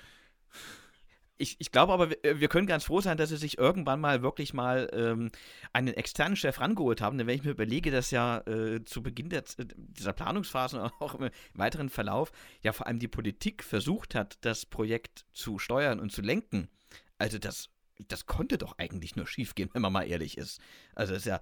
Ich, 1.41 1.55
ich, 1.59 1.71
glaube 1.71 1.93
aber, 1.93 2.09
wir 2.09 2.47
können 2.49 2.67
ganz 2.67 2.83
froh 2.83 2.99
sein, 2.99 3.17
dass 3.17 3.29
sie 3.29 3.37
sich 3.37 3.57
irgendwann 3.57 4.01
mal 4.01 4.21
wirklich 4.21 4.53
mal 4.53 4.89
ähm, 4.91 5.31
einen 5.71 5.93
externen 5.93 6.35
Chef 6.35 6.59
rangeholt 6.59 7.01
haben. 7.01 7.17
Denn 7.17 7.27
wenn 7.27 7.35
ich 7.35 7.45
mir 7.45 7.51
überlege, 7.51 7.91
dass 7.91 8.11
ja 8.11 8.39
äh, 8.39 8.83
zu 8.83 9.01
Beginn 9.01 9.29
der, 9.29 9.45
dieser 9.57 10.11
Planungsphase 10.11 10.81
und 10.81 10.91
auch 10.99 11.15
im 11.15 11.29
weiteren 11.53 11.89
Verlauf 11.89 12.31
ja 12.61 12.73
vor 12.73 12.87
allem 12.87 12.99
die 12.99 13.07
Politik 13.07 13.63
versucht 13.63 14.15
hat, 14.15 14.37
das 14.41 14.65
Projekt 14.65 15.25
zu 15.31 15.59
steuern 15.59 16.01
und 16.01 16.11
zu 16.11 16.21
lenken. 16.21 16.67
Also 17.17 17.39
das 17.39 17.69
das 18.07 18.25
konnte 18.25 18.57
doch 18.57 18.77
eigentlich 18.77 19.15
nur 19.15 19.27
schiefgehen, 19.27 19.69
wenn 19.73 19.81
man 19.81 19.93
mal 19.93 20.03
ehrlich 20.03 20.37
ist. 20.37 20.61
Also 20.95 21.13
ist 21.13 21.25
ja, 21.25 21.41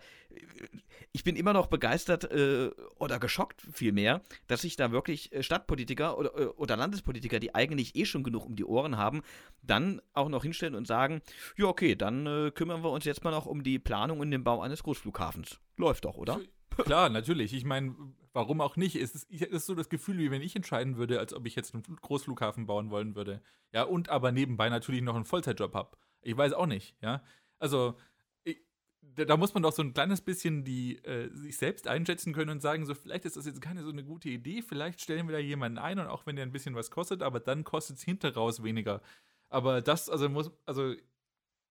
ich 1.11 1.23
bin 1.23 1.35
immer 1.35 1.53
noch 1.53 1.67
begeistert 1.67 2.29
äh, 2.31 2.71
oder 2.95 3.19
geschockt 3.19 3.61
vielmehr, 3.71 4.21
dass 4.47 4.61
sich 4.61 4.75
da 4.75 4.91
wirklich 4.91 5.31
äh, 5.33 5.43
Stadtpolitiker 5.43 6.17
oder, 6.17 6.37
äh, 6.37 6.45
oder 6.47 6.75
Landespolitiker, 6.75 7.39
die 7.39 7.55
eigentlich 7.55 7.95
eh 7.95 8.05
schon 8.05 8.23
genug 8.23 8.45
um 8.45 8.55
die 8.55 8.65
Ohren 8.65 8.97
haben, 8.97 9.21
dann 9.61 10.01
auch 10.13 10.29
noch 10.29 10.43
hinstellen 10.43 10.75
und 10.75 10.87
sagen, 10.87 11.21
ja 11.57 11.65
okay, 11.65 11.95
dann 11.95 12.25
äh, 12.25 12.51
kümmern 12.51 12.83
wir 12.83 12.91
uns 12.91 13.05
jetzt 13.05 13.23
mal 13.23 13.31
noch 13.31 13.45
um 13.45 13.63
die 13.63 13.79
Planung 13.79 14.19
und 14.19 14.31
den 14.31 14.43
Bau 14.43 14.61
eines 14.61 14.83
Großflughafens. 14.83 15.59
Läuft 15.77 16.05
doch, 16.05 16.17
oder? 16.17 16.39
Klar, 16.83 17.09
natürlich. 17.09 17.53
Ich 17.53 17.65
meine, 17.65 17.95
warum 18.33 18.61
auch 18.61 18.75
nicht? 18.75 18.95
Es 18.95 19.15
ist, 19.15 19.31
es 19.31 19.41
ist 19.41 19.65
so 19.65 19.75
das 19.75 19.89
Gefühl, 19.89 20.19
wie 20.19 20.31
wenn 20.31 20.41
ich 20.41 20.55
entscheiden 20.55 20.97
würde, 20.97 21.19
als 21.19 21.33
ob 21.33 21.45
ich 21.47 21.55
jetzt 21.55 21.73
einen 21.73 21.83
Großflughafen 21.83 22.67
bauen 22.67 22.89
wollen 22.91 23.15
würde. 23.15 23.41
Ja, 23.73 23.83
und 23.83 24.09
aber 24.09 24.31
nebenbei 24.31 24.69
natürlich 24.69 25.01
noch 25.01 25.15
einen 25.15 25.25
Vollzeitjob 25.25 25.73
habe. 25.73 25.97
Ich 26.27 26.35
weiß 26.35 26.51
auch 26.51 26.65
nicht, 26.65 26.93
ja. 27.01 27.23
Also, 27.57 27.95
ich, 28.43 28.61
da 29.01 29.37
muss 29.37 29.53
man 29.53 29.63
doch 29.63 29.71
so 29.71 29.81
ein 29.81 29.93
kleines 29.93 30.19
bisschen 30.19 30.65
die 30.65 30.97
äh, 31.05 31.29
sich 31.33 31.55
selbst 31.55 31.87
einschätzen 31.87 32.33
können 32.33 32.49
und 32.51 32.61
sagen, 32.61 32.85
so 32.85 32.93
vielleicht 32.95 33.23
ist 33.23 33.37
das 33.37 33.45
jetzt 33.45 33.61
keine 33.61 33.81
so 33.81 33.89
eine 33.91 34.03
gute 34.03 34.27
Idee, 34.27 34.61
vielleicht 34.61 34.99
stellen 34.99 35.27
wir 35.29 35.33
da 35.33 35.39
jemanden 35.39 35.77
ein 35.77 35.99
und 35.99 36.07
auch 36.07 36.25
wenn 36.25 36.35
der 36.35 36.45
ein 36.45 36.51
bisschen 36.51 36.75
was 36.75 36.91
kostet, 36.91 37.21
aber 37.23 37.39
dann 37.39 37.63
kostet 37.63 37.95
es 37.97 38.03
hinterraus 38.03 38.61
weniger. 38.61 39.01
Aber 39.47 39.81
das, 39.81 40.09
also 40.09 40.27
muss, 40.27 40.51
also 40.65 40.93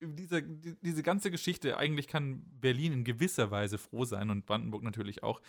diese, 0.01 0.43
diese 0.43 1.03
ganze 1.03 1.31
Geschichte, 1.31 1.77
eigentlich 1.77 2.09
kann 2.09 2.43
Berlin 2.59 2.95
in 2.95 3.05
gewisser 3.05 3.51
Weise 3.51 3.77
froh 3.77 4.07
sein 4.07 4.31
und 4.31 4.47
Brandenburg 4.47 4.83
natürlich 4.83 5.23
auch, 5.23 5.43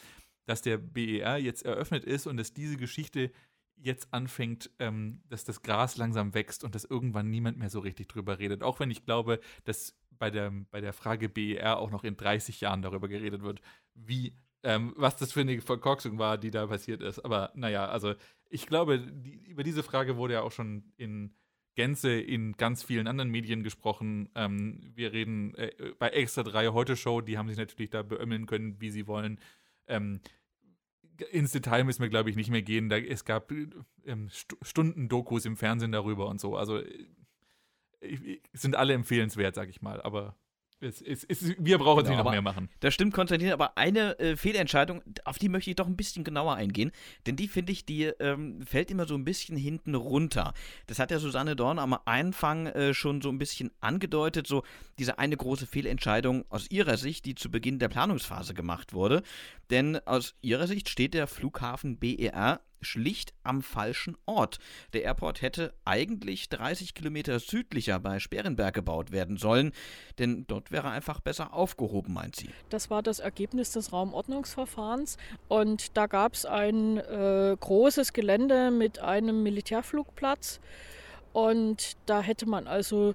dass 0.47 0.61
der 0.61 0.77
BER 0.77 1.37
jetzt 1.37 1.63
eröffnet 1.63 2.03
ist 2.03 2.27
und 2.27 2.35
dass 2.35 2.53
diese 2.53 2.75
Geschichte 2.75 3.31
jetzt 3.77 4.13
anfängt, 4.13 4.71
ähm, 4.79 5.21
dass 5.29 5.43
das 5.43 5.61
Gras 5.61 5.97
langsam 5.97 6.33
wächst 6.33 6.63
und 6.63 6.75
dass 6.75 6.85
irgendwann 6.85 7.29
niemand 7.29 7.57
mehr 7.57 7.69
so 7.69 7.79
richtig 7.79 8.07
drüber 8.07 8.39
redet. 8.39 8.63
Auch 8.63 8.79
wenn 8.79 8.91
ich 8.91 9.05
glaube, 9.05 9.39
dass 9.63 9.95
bei 10.17 10.31
der, 10.31 10.51
bei 10.71 10.81
der 10.81 10.93
Frage 10.93 11.29
BER 11.29 11.77
auch 11.77 11.91
noch 11.91 12.03
in 12.03 12.17
30 12.17 12.61
Jahren 12.61 12.81
darüber 12.81 13.07
geredet 13.07 13.43
wird, 13.43 13.61
wie, 13.93 14.33
ähm, 14.63 14.93
was 14.97 15.15
das 15.15 15.31
für 15.31 15.41
eine 15.41 15.61
Verkorksung 15.61 16.17
war, 16.17 16.37
die 16.37 16.51
da 16.51 16.67
passiert 16.67 17.01
ist. 17.01 17.19
Aber 17.19 17.51
naja, 17.55 17.87
also 17.87 18.15
ich 18.49 18.65
glaube, 18.65 18.99
die, 18.99 19.35
über 19.47 19.63
diese 19.63 19.83
Frage 19.83 20.17
wurde 20.17 20.35
ja 20.35 20.41
auch 20.41 20.51
schon 20.51 20.91
in 20.97 21.33
Gänze 21.75 22.19
in 22.19 22.53
ganz 22.53 22.81
vielen 22.81 23.07
anderen 23.07 23.29
Medien 23.29 23.61
gesprochen. 23.61 24.29
Ähm, 24.33 24.91
wir 24.95 25.13
reden 25.13 25.53
äh, 25.55 25.71
bei 25.99 26.09
Extra 26.09 26.41
3 26.41 26.69
Heute 26.69 26.95
Show, 26.95 27.21
die 27.21 27.37
haben 27.37 27.49
sich 27.49 27.57
natürlich 27.57 27.91
da 27.91 28.01
beömmeln 28.01 28.47
können, 28.47 28.81
wie 28.81 28.89
sie 28.89 29.05
wollen. 29.05 29.39
Ähm, 29.87 30.19
ins 31.31 31.51
Detail 31.51 31.83
müssen 31.83 32.01
wir, 32.01 32.09
glaube 32.09 32.29
ich, 32.29 32.35
nicht 32.35 32.49
mehr 32.49 32.61
gehen. 32.61 32.89
Da, 32.89 32.97
es 32.97 33.25
gab 33.25 33.51
ähm, 34.05 34.29
St 34.29 34.55
Stunden-Dokus 34.61 35.45
im 35.45 35.57
Fernsehen 35.57 35.91
darüber 35.91 36.27
und 36.27 36.39
so. 36.39 36.55
Also 36.55 36.79
äh, 36.79 38.39
sind 38.53 38.75
alle 38.75 38.93
empfehlenswert, 38.93 39.55
sag 39.55 39.69
ich 39.69 39.81
mal. 39.81 40.01
Aber 40.01 40.35
es, 40.79 41.01
es, 41.01 41.23
es, 41.23 41.55
wir 41.57 41.77
brauchen 41.77 42.03
genau, 42.03 42.15
nicht 42.15 42.23
noch 42.23 42.31
mehr 42.31 42.41
machen. 42.41 42.69
Das 42.79 42.93
stimmt, 42.93 43.13
Konstantin, 43.13 43.51
aber 43.51 43.77
eine 43.77 44.17
äh, 44.19 44.35
Fehlentscheidung, 44.35 45.01
auf 45.25 45.39
die 45.39 45.49
möchte 45.49 45.69
ich 45.69 45.75
doch 45.75 45.87
ein 45.87 45.97
bisschen 45.97 46.23
genauer 46.23 46.55
eingehen. 46.55 46.91
Denn 47.25 47.35
die, 47.35 47.47
finde 47.47 47.71
ich, 47.71 47.85
die 47.85 48.03
ähm, 48.05 48.61
fällt 48.65 48.91
immer 48.91 49.07
so 49.07 49.15
ein 49.15 49.25
bisschen 49.25 49.57
hinten 49.57 49.95
runter. 49.95 50.53
Das 50.85 50.99
hat 50.99 51.09
ja 51.11 51.19
Susanne 51.19 51.55
Dorn 51.55 51.79
am 51.79 51.97
Anfang 52.05 52.67
äh, 52.67 52.93
schon 52.93 53.21
so 53.21 53.29
ein 53.29 53.39
bisschen 53.39 53.71
angedeutet, 53.79 54.45
so 54.45 54.63
diese 54.99 55.17
eine 55.17 55.35
große 55.35 55.65
Fehlentscheidung 55.65 56.45
aus 56.49 56.69
ihrer 56.69 56.97
Sicht, 56.97 57.25
die 57.25 57.35
zu 57.35 57.49
Beginn 57.49 57.79
der 57.79 57.89
Planungsphase 57.89 58.53
gemacht 58.53 58.93
wurde. 58.93 59.23
Denn 59.69 59.97
aus 60.05 60.35
ihrer 60.41 60.67
Sicht 60.67 60.89
steht 60.89 61.13
der 61.13 61.27
Flughafen 61.27 61.97
BER 61.97 62.61
schlicht 62.81 63.33
am 63.43 63.61
falschen 63.61 64.17
Ort. 64.25 64.59
Der 64.93 65.03
Airport 65.03 65.41
hätte 65.41 65.73
eigentlich 65.85 66.49
30 66.49 66.93
Kilometer 66.93 67.39
südlicher 67.39 67.99
bei 67.99 68.19
Sperrenberg 68.19 68.73
gebaut 68.73 69.11
werden 69.11 69.37
sollen, 69.37 69.71
denn 70.19 70.45
dort 70.47 70.71
wäre 70.71 70.89
einfach 70.89 71.19
besser 71.19 71.53
aufgehoben, 71.53 72.13
meint 72.13 72.35
sie. 72.35 72.49
Das 72.69 72.89
war 72.89 73.01
das 73.01 73.19
Ergebnis 73.19 73.71
des 73.71 73.93
Raumordnungsverfahrens 73.93 75.17
und 75.47 75.97
da 75.97 76.07
gab 76.07 76.33
es 76.33 76.45
ein 76.45 76.97
äh, 76.97 77.55
großes 77.59 78.13
Gelände 78.13 78.71
mit 78.71 78.99
einem 78.99 79.43
Militärflugplatz 79.43 80.59
und 81.33 81.97
da 82.05 82.21
hätte 82.21 82.45
man 82.45 82.67
also 82.67 83.13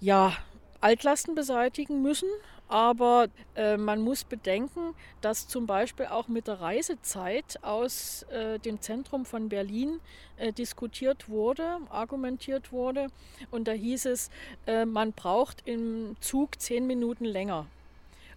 ja 0.00 0.32
Altlasten 0.80 1.34
beseitigen 1.34 2.02
müssen 2.02 2.28
aber 2.68 3.28
äh, 3.56 3.76
man 3.76 4.00
muss 4.00 4.24
bedenken, 4.24 4.94
dass 5.20 5.48
zum 5.48 5.66
Beispiel 5.66 6.06
auch 6.06 6.28
mit 6.28 6.46
der 6.46 6.60
Reisezeit 6.60 7.58
aus 7.62 8.22
äh, 8.24 8.58
dem 8.58 8.80
Zentrum 8.80 9.26
von 9.26 9.48
Berlin 9.48 10.00
äh, 10.36 10.52
diskutiert 10.52 11.28
wurde, 11.28 11.78
argumentiert 11.90 12.72
wurde. 12.72 13.08
Und 13.50 13.68
da 13.68 13.72
hieß 13.72 14.06
es, 14.06 14.30
äh, 14.66 14.86
man 14.86 15.12
braucht 15.12 15.66
im 15.66 16.16
Zug 16.20 16.60
zehn 16.60 16.86
Minuten 16.86 17.24
länger. 17.24 17.66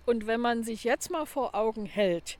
Und 0.05 0.27
wenn 0.27 0.41
man 0.41 0.63
sich 0.63 0.83
jetzt 0.83 1.09
mal 1.09 1.25
vor 1.25 1.55
Augen 1.55 1.85
hält, 1.85 2.37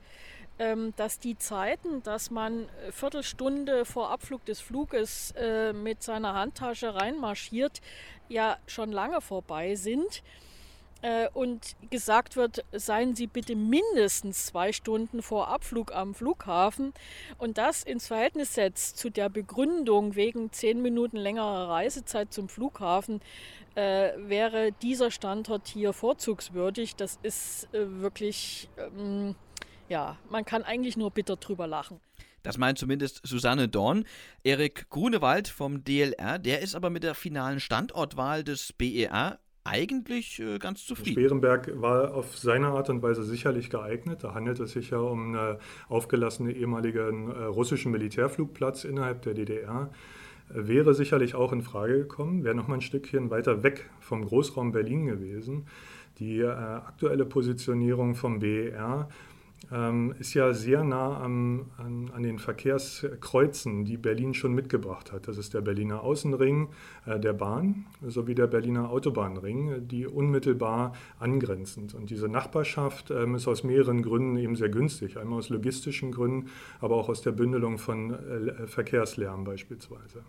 ähm, 0.58 0.92
dass 0.96 1.18
die 1.18 1.38
Zeiten, 1.38 2.02
dass 2.02 2.30
man 2.30 2.68
Viertelstunde 2.90 3.84
vor 3.84 4.10
Abflug 4.10 4.44
des 4.44 4.60
Fluges 4.60 5.32
äh, 5.36 5.72
mit 5.72 6.02
seiner 6.02 6.34
Handtasche 6.34 6.94
reinmarschiert, 6.94 7.80
ja 8.28 8.58
schon 8.66 8.92
lange 8.92 9.20
vorbei 9.20 9.74
sind, 9.74 10.22
äh, 11.02 11.28
und 11.32 11.76
gesagt 11.90 12.36
wird, 12.36 12.64
seien 12.72 13.14
Sie 13.14 13.26
bitte 13.26 13.54
mindestens 13.56 14.46
zwei 14.46 14.72
Stunden 14.72 15.22
vor 15.22 15.48
Abflug 15.48 15.92
am 15.92 16.14
Flughafen 16.14 16.92
und 17.38 17.58
das 17.58 17.82
ins 17.82 18.06
Verhältnis 18.06 18.54
setzt 18.54 18.98
zu 18.98 19.10
der 19.10 19.28
Begründung 19.28 20.16
wegen 20.16 20.52
zehn 20.52 20.82
Minuten 20.82 21.16
längerer 21.16 21.68
Reisezeit 21.68 22.32
zum 22.32 22.48
Flughafen, 22.48 23.20
äh, 23.74 24.10
wäre 24.16 24.72
dieser 24.82 25.10
Standort 25.10 25.68
hier 25.68 25.92
vorzugswürdig. 25.92 26.96
Das 26.96 27.18
ist 27.22 27.72
äh, 27.72 28.00
wirklich, 28.00 28.68
ähm, 28.76 29.36
ja, 29.88 30.18
man 30.28 30.44
kann 30.44 30.64
eigentlich 30.64 30.96
nur 30.96 31.10
bitter 31.10 31.36
drüber 31.36 31.66
lachen. 31.66 32.00
Das 32.42 32.56
meint 32.56 32.78
zumindest 32.78 33.20
Susanne 33.24 33.68
Dorn. 33.68 34.04
Erik 34.42 34.88
Grunewald 34.90 35.48
vom 35.48 35.84
DLR, 35.84 36.38
der 36.38 36.60
ist 36.60 36.74
aber 36.74 36.88
mit 36.88 37.02
der 37.02 37.14
finalen 37.14 37.60
Standortwahl 37.60 38.42
des 38.42 38.72
BER 38.72 39.38
eigentlich 39.68 40.40
äh, 40.40 40.58
ganz 40.58 40.84
zufrieden. 40.84 41.12
Sperenberg 41.12 41.80
war 41.80 42.14
auf 42.14 42.36
seine 42.36 42.68
Art 42.68 42.90
und 42.90 43.02
Weise 43.02 43.22
sicherlich 43.24 43.70
geeignet. 43.70 44.24
Da 44.24 44.34
handelt 44.34 44.60
es 44.60 44.72
sich 44.72 44.90
ja 44.90 44.98
um 44.98 45.36
einen 45.36 45.58
aufgelassenen 45.88 46.54
ehemaligen 46.54 47.30
äh, 47.30 47.44
russischen 47.44 47.92
Militärflugplatz 47.92 48.84
innerhalb 48.84 49.22
der 49.22 49.34
DDR. 49.34 49.90
Äh, 50.50 50.68
wäre 50.68 50.94
sicherlich 50.94 51.34
auch 51.34 51.52
in 51.52 51.62
Frage 51.62 51.98
gekommen, 51.98 52.44
wäre 52.44 52.54
noch 52.54 52.68
mal 52.68 52.76
ein 52.76 52.80
Stückchen 52.80 53.30
weiter 53.30 53.62
weg 53.62 53.88
vom 54.00 54.24
Großraum 54.24 54.72
Berlin 54.72 55.06
gewesen. 55.06 55.66
Die 56.18 56.40
äh, 56.40 56.48
aktuelle 56.48 57.24
Positionierung 57.24 58.14
vom 58.14 58.40
BER 58.40 59.08
ähm, 59.70 60.14
ist 60.18 60.34
ja 60.34 60.52
sehr 60.54 60.82
nah 60.84 61.20
am, 61.20 61.66
an, 61.76 62.10
an, 62.14 62.22
den 62.22 62.38
Verkehrskreuzen, 62.38 63.84
die 63.84 63.96
Berlin 63.96 64.32
schon 64.34 64.54
mitgebracht 64.54 65.12
hat. 65.12 65.28
Das 65.28 65.36
ist 65.36 65.52
der 65.54 65.60
Berliner 65.60 66.02
Außenring 66.02 66.68
äh, 67.06 67.20
der 67.20 67.34
Bahn 67.34 67.86
sowie 68.06 68.34
der 68.34 68.46
Berliner 68.46 68.90
Autobahnring, 68.90 69.86
die 69.86 70.06
unmittelbar 70.06 70.94
angrenzend. 71.18 71.94
Und 71.94 72.10
diese 72.10 72.28
Nachbarschaft 72.28 73.10
ähm, 73.10 73.34
ist 73.34 73.46
aus 73.46 73.62
mehreren 73.62 74.02
Gründen 74.02 74.36
eben 74.36 74.56
sehr 74.56 74.70
günstig. 74.70 75.18
Einmal 75.18 75.38
aus 75.38 75.48
logistischen 75.50 76.12
Gründen, 76.12 76.48
aber 76.80 76.96
auch 76.96 77.08
aus 77.08 77.20
der 77.20 77.32
Bündelung 77.32 77.78
von 77.78 78.14
äh, 78.14 78.66
Verkehrslärm 78.66 79.44
beispielsweise. 79.44 80.22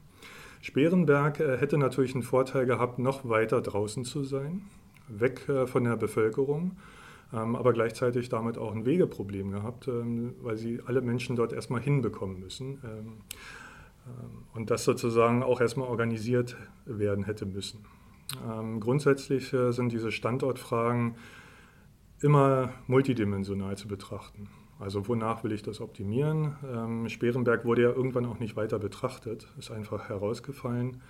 Sperenberg 0.61 1.39
äh, 1.39 1.57
hätte 1.57 1.77
natürlich 1.77 2.13
einen 2.13 2.23
Vorteil 2.23 2.65
gehabt, 2.65 2.99
noch 2.99 3.27
weiter 3.29 3.61
draußen 3.61 4.03
zu 4.03 4.23
sein, 4.23 4.63
weg 5.07 5.47
äh, 5.47 5.65
von 5.65 5.85
der 5.85 5.95
Bevölkerung 5.95 6.71
aber 7.31 7.73
gleichzeitig 7.73 8.29
damit 8.29 8.57
auch 8.57 8.73
ein 8.73 8.85
Wegeproblem 8.85 9.51
gehabt, 9.51 9.87
ähm, 9.87 10.35
weil 10.41 10.57
sie 10.57 10.81
alle 10.85 11.01
Menschen 11.01 11.35
dort 11.35 11.53
erstmal 11.53 11.81
hinbekommen 11.81 12.39
müssen 12.39 12.79
ähm, 12.83 13.17
und 14.53 14.71
das 14.71 14.83
sozusagen 14.83 15.43
auch 15.43 15.61
erstmal 15.61 15.87
organisiert 15.87 16.57
werden 16.85 17.25
hätte 17.25 17.45
müssen. 17.45 17.85
grundsätzlich 18.79 19.53
äh, 19.53 19.71
sind 19.71 19.91
diese 19.91 20.11
Standortfragen 20.11 21.15
immer 22.21 22.73
multidimensional 22.87 23.77
zu 23.77 23.87
betrachten. 23.87 24.49
Also 24.79 25.07
wonach 25.07 25.43
will 25.43 25.51
ich 25.51 25.61
das 25.61 25.81
optimieren? 25.81 26.55
Ähm, 26.65 27.09
Sperenberg 27.09 27.65
wurde 27.65 27.83
ja 27.83 27.89
irgendwann 27.89 28.25
auch 28.25 28.39
nicht 28.39 28.55
weiter 28.55 28.79
betrachtet, 28.79 29.47
ist 29.57 29.71
einfach 29.71 30.07
herausgefallen. 30.07 31.01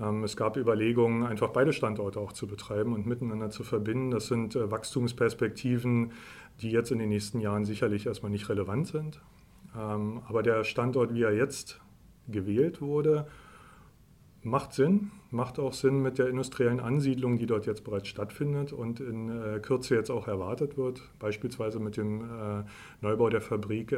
Ähm, 0.00 0.24
es 0.24 0.36
gab 0.36 0.56
Überlegungen, 0.56 1.24
einfach 1.24 1.50
beide 1.50 1.72
Standorte 1.72 2.18
auch 2.20 2.32
zu 2.32 2.46
betreiben 2.46 2.92
und 2.92 3.06
miteinander 3.06 3.50
zu 3.50 3.62
verbinden. 3.62 4.10
Das 4.10 4.26
sind 4.26 4.56
äh, 4.56 4.70
Wachstumsperspektiven, 4.70 6.12
die 6.60 6.70
jetzt 6.70 6.90
in 6.90 6.98
den 6.98 7.08
nächsten 7.08 7.40
Jahren 7.40 7.64
sicherlich 7.64 8.06
erstmal 8.06 8.30
nicht 8.30 8.48
relevant 8.48 8.88
sind. 8.88 9.20
Ähm, 9.76 10.22
aber 10.26 10.42
der 10.42 10.64
Standort, 10.64 11.14
wie 11.14 11.22
er 11.22 11.34
jetzt 11.34 11.80
gewählt 12.28 12.80
wurde, 12.80 13.26
macht 14.42 14.72
Sinn, 14.72 15.10
macht 15.30 15.58
auch 15.58 15.74
Sinn 15.74 16.00
mit 16.00 16.18
der 16.18 16.28
industriellen 16.28 16.80
Ansiedlung, 16.80 17.36
die 17.36 17.46
dort 17.46 17.66
jetzt 17.66 17.84
bereits 17.84 18.08
stattfindet 18.08 18.72
und 18.72 18.98
in 19.00 19.28
äh, 19.28 19.60
Kürze 19.60 19.94
jetzt 19.94 20.10
auch 20.10 20.28
erwartet 20.28 20.78
wird, 20.78 21.02
beispielsweise 21.18 21.78
mit 21.78 21.98
dem 21.98 22.22
äh, 22.22 22.64
Neubau 23.02 23.28
der 23.28 23.42
Fabrik 23.42 23.94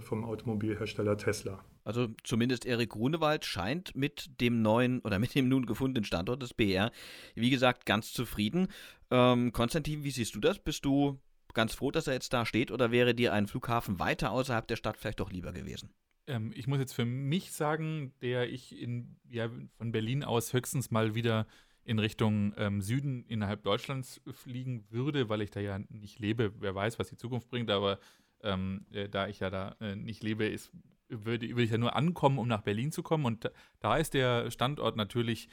vom 0.00 0.24
Automobilhersteller 0.24 1.16
Tesla. 1.16 1.58
Also 1.88 2.08
zumindest 2.22 2.66
Erik 2.66 2.90
Grunewald 2.90 3.46
scheint 3.46 3.96
mit 3.96 4.40
dem 4.42 4.60
neuen 4.60 5.00
oder 5.00 5.18
mit 5.18 5.34
dem 5.34 5.48
nun 5.48 5.64
gefundenen 5.64 6.04
Standort 6.04 6.42
des 6.42 6.52
BR, 6.52 6.92
wie 7.34 7.48
gesagt, 7.48 7.86
ganz 7.86 8.12
zufrieden. 8.12 8.68
Ähm, 9.10 9.52
Konstantin, 9.52 10.04
wie 10.04 10.10
siehst 10.10 10.34
du 10.34 10.40
das? 10.40 10.58
Bist 10.58 10.84
du 10.84 11.18
ganz 11.54 11.74
froh, 11.74 11.90
dass 11.90 12.06
er 12.06 12.12
jetzt 12.12 12.32
da 12.34 12.44
steht 12.44 12.70
oder 12.70 12.90
wäre 12.90 13.14
dir 13.14 13.32
ein 13.32 13.46
Flughafen 13.46 13.98
weiter 13.98 14.32
außerhalb 14.32 14.68
der 14.68 14.76
Stadt 14.76 14.98
vielleicht 14.98 15.20
doch 15.20 15.32
lieber 15.32 15.52
gewesen? 15.52 15.90
ähm, 16.26 16.52
ich 16.54 16.66
muss 16.66 16.78
jetzt 16.78 16.92
für 16.92 17.06
mich 17.06 17.52
sagen, 17.52 18.12
der 18.20 18.52
ich 18.52 18.78
in, 18.78 19.16
ja, 19.28 19.50
von 19.78 19.90
Berlin 19.90 20.22
aus 20.22 20.52
höchstens 20.52 20.90
mal 20.90 21.14
wieder 21.14 21.46
in 21.84 21.98
Richtung 21.98 22.52
ähm, 22.58 22.82
Süden 22.82 23.24
innerhalb 23.24 23.62
Deutschlands 23.62 24.20
fliegen 24.30 24.84
würde, 24.90 25.30
weil 25.30 25.40
ich 25.40 25.50
da 25.50 25.60
ja 25.60 25.78
nicht 25.88 26.18
lebe. 26.18 26.52
Wer 26.60 26.74
weiß, 26.74 26.98
was 26.98 27.08
die 27.08 27.16
Zukunft 27.16 27.48
bringt, 27.48 27.70
aber 27.70 27.98
ähm, 28.42 28.86
äh, 28.92 29.08
da 29.08 29.26
ich 29.26 29.40
ja 29.40 29.48
da 29.48 29.74
äh, 29.80 29.96
nicht 29.96 30.22
lebe, 30.22 30.46
ist, 30.46 30.70
würde, 31.08 31.48
würde 31.48 31.62
ich 31.62 31.70
ja 31.70 31.78
nur 31.78 31.96
ankommen, 31.96 32.38
um 32.38 32.48
nach 32.48 32.62
Berlin 32.62 32.92
zu 32.92 33.02
kommen. 33.02 33.24
Und 33.24 33.50
da, 33.80 33.96
ist 33.96 34.14
der 34.14 34.50
Standort 34.50 34.96
natürlich, 34.96 35.48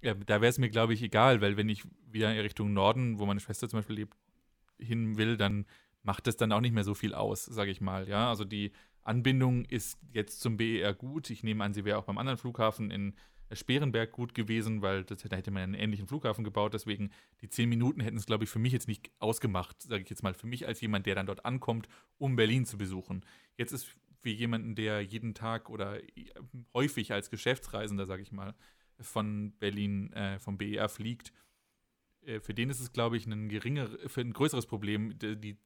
äh, 0.00 0.14
da 0.26 0.40
wäre 0.40 0.50
es 0.50 0.58
mir, 0.58 0.68
glaube 0.68 0.94
ich, 0.94 1.02
egal, 1.02 1.40
weil 1.40 1.56
wenn 1.56 1.68
ich 1.68 1.84
wieder 2.10 2.32
in 2.32 2.40
Richtung 2.40 2.72
Norden, 2.72 3.18
wo 3.18 3.26
meine 3.26 3.40
Schwester 3.40 3.68
zum 3.68 3.78
Beispiel 3.78 3.96
lebt, 3.96 4.16
hin 4.78 5.16
will, 5.16 5.36
dann 5.36 5.66
macht 6.02 6.26
es 6.28 6.36
dann 6.36 6.52
auch 6.52 6.60
nicht 6.60 6.74
mehr 6.74 6.84
so 6.84 6.94
viel 6.94 7.14
aus, 7.14 7.44
sage 7.44 7.70
ich 7.70 7.80
mal. 7.80 8.08
Ja, 8.08 8.28
also 8.28 8.44
die 8.44 8.72
Anbindung 9.02 9.64
ist 9.64 9.98
jetzt 10.12 10.40
zum 10.40 10.56
BER 10.56 10.94
gut. 10.94 11.30
Ich 11.30 11.42
nehme 11.42 11.64
an, 11.64 11.74
sie 11.74 11.84
wäre 11.84 11.98
auch 11.98 12.04
beim 12.04 12.18
anderen 12.18 12.38
Flughafen 12.38 12.90
in 12.90 13.14
Sperenberg 13.52 14.10
gut 14.10 14.34
gewesen, 14.34 14.82
weil 14.82 15.04
das, 15.04 15.22
da 15.22 15.36
hätte 15.36 15.50
man 15.50 15.62
einen 15.62 15.74
ähnlichen 15.74 16.08
Flughafen 16.08 16.44
gebaut. 16.44 16.74
Deswegen 16.74 17.10
die 17.40 17.48
zehn 17.48 17.68
Minuten 17.68 18.00
hätten 18.00 18.16
es, 18.16 18.26
glaube 18.26 18.44
ich, 18.44 18.50
für 18.50 18.58
mich 18.58 18.72
jetzt 18.72 18.88
nicht 18.88 19.10
ausgemacht, 19.18 19.82
sage 19.82 20.02
ich 20.02 20.10
jetzt 20.10 20.22
mal, 20.22 20.34
für 20.34 20.46
mich 20.46 20.66
als 20.66 20.80
jemand, 20.80 21.06
der 21.06 21.14
dann 21.14 21.26
dort 21.26 21.44
ankommt, 21.44 21.88
um 22.18 22.34
Berlin 22.34 22.64
zu 22.64 22.76
besuchen. 22.76 23.24
Jetzt 23.56 23.72
ist 23.72 23.96
für 24.20 24.30
jemanden, 24.30 24.74
der 24.74 25.00
jeden 25.02 25.34
Tag 25.34 25.70
oder 25.70 26.00
häufig 26.74 27.12
als 27.12 27.30
Geschäftsreisender, 27.30 28.06
sage 28.06 28.22
ich 28.22 28.32
mal, 28.32 28.54
von 28.98 29.52
Berlin, 29.58 30.12
äh, 30.12 30.38
vom 30.38 30.58
BER 30.58 30.88
fliegt, 30.88 31.32
äh, 32.22 32.40
für 32.40 32.54
den 32.54 32.70
ist 32.70 32.80
es, 32.80 32.92
glaube 32.92 33.16
ich, 33.16 33.26
ein 33.26 33.48
geringer, 33.48 33.88
für 34.06 34.20
ein 34.20 34.32
größeres 34.32 34.66
Problem, 34.66 35.18
die, 35.18 35.58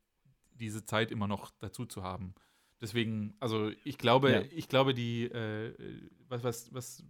diese 0.54 0.84
Zeit 0.84 1.10
immer 1.10 1.26
noch 1.26 1.50
dazu 1.58 1.86
zu 1.86 2.02
haben. 2.02 2.34
Deswegen, 2.80 3.34
also 3.40 3.70
ich 3.84 3.98
glaube, 3.98 4.32
ja. 4.32 4.42
ich 4.50 4.68
glaube, 4.68 4.94
die, 4.94 5.24
äh, 5.24 5.74
was, 6.28 6.42
was, 6.42 6.72
was, 6.72 7.04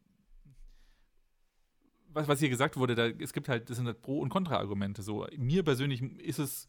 was, 2.08 2.28
was 2.28 2.40
hier 2.40 2.48
gesagt 2.48 2.76
wurde, 2.76 2.94
da, 2.94 3.06
es 3.06 3.32
gibt 3.32 3.48
halt, 3.48 3.70
das 3.70 3.76
sind 3.76 3.86
halt 3.86 4.02
Pro- 4.02 4.20
und 4.20 4.30
Kontra-Argumente. 4.30 5.02
So, 5.02 5.26
mir 5.36 5.62
persönlich 5.62 6.02
ist 6.02 6.38
es 6.38 6.68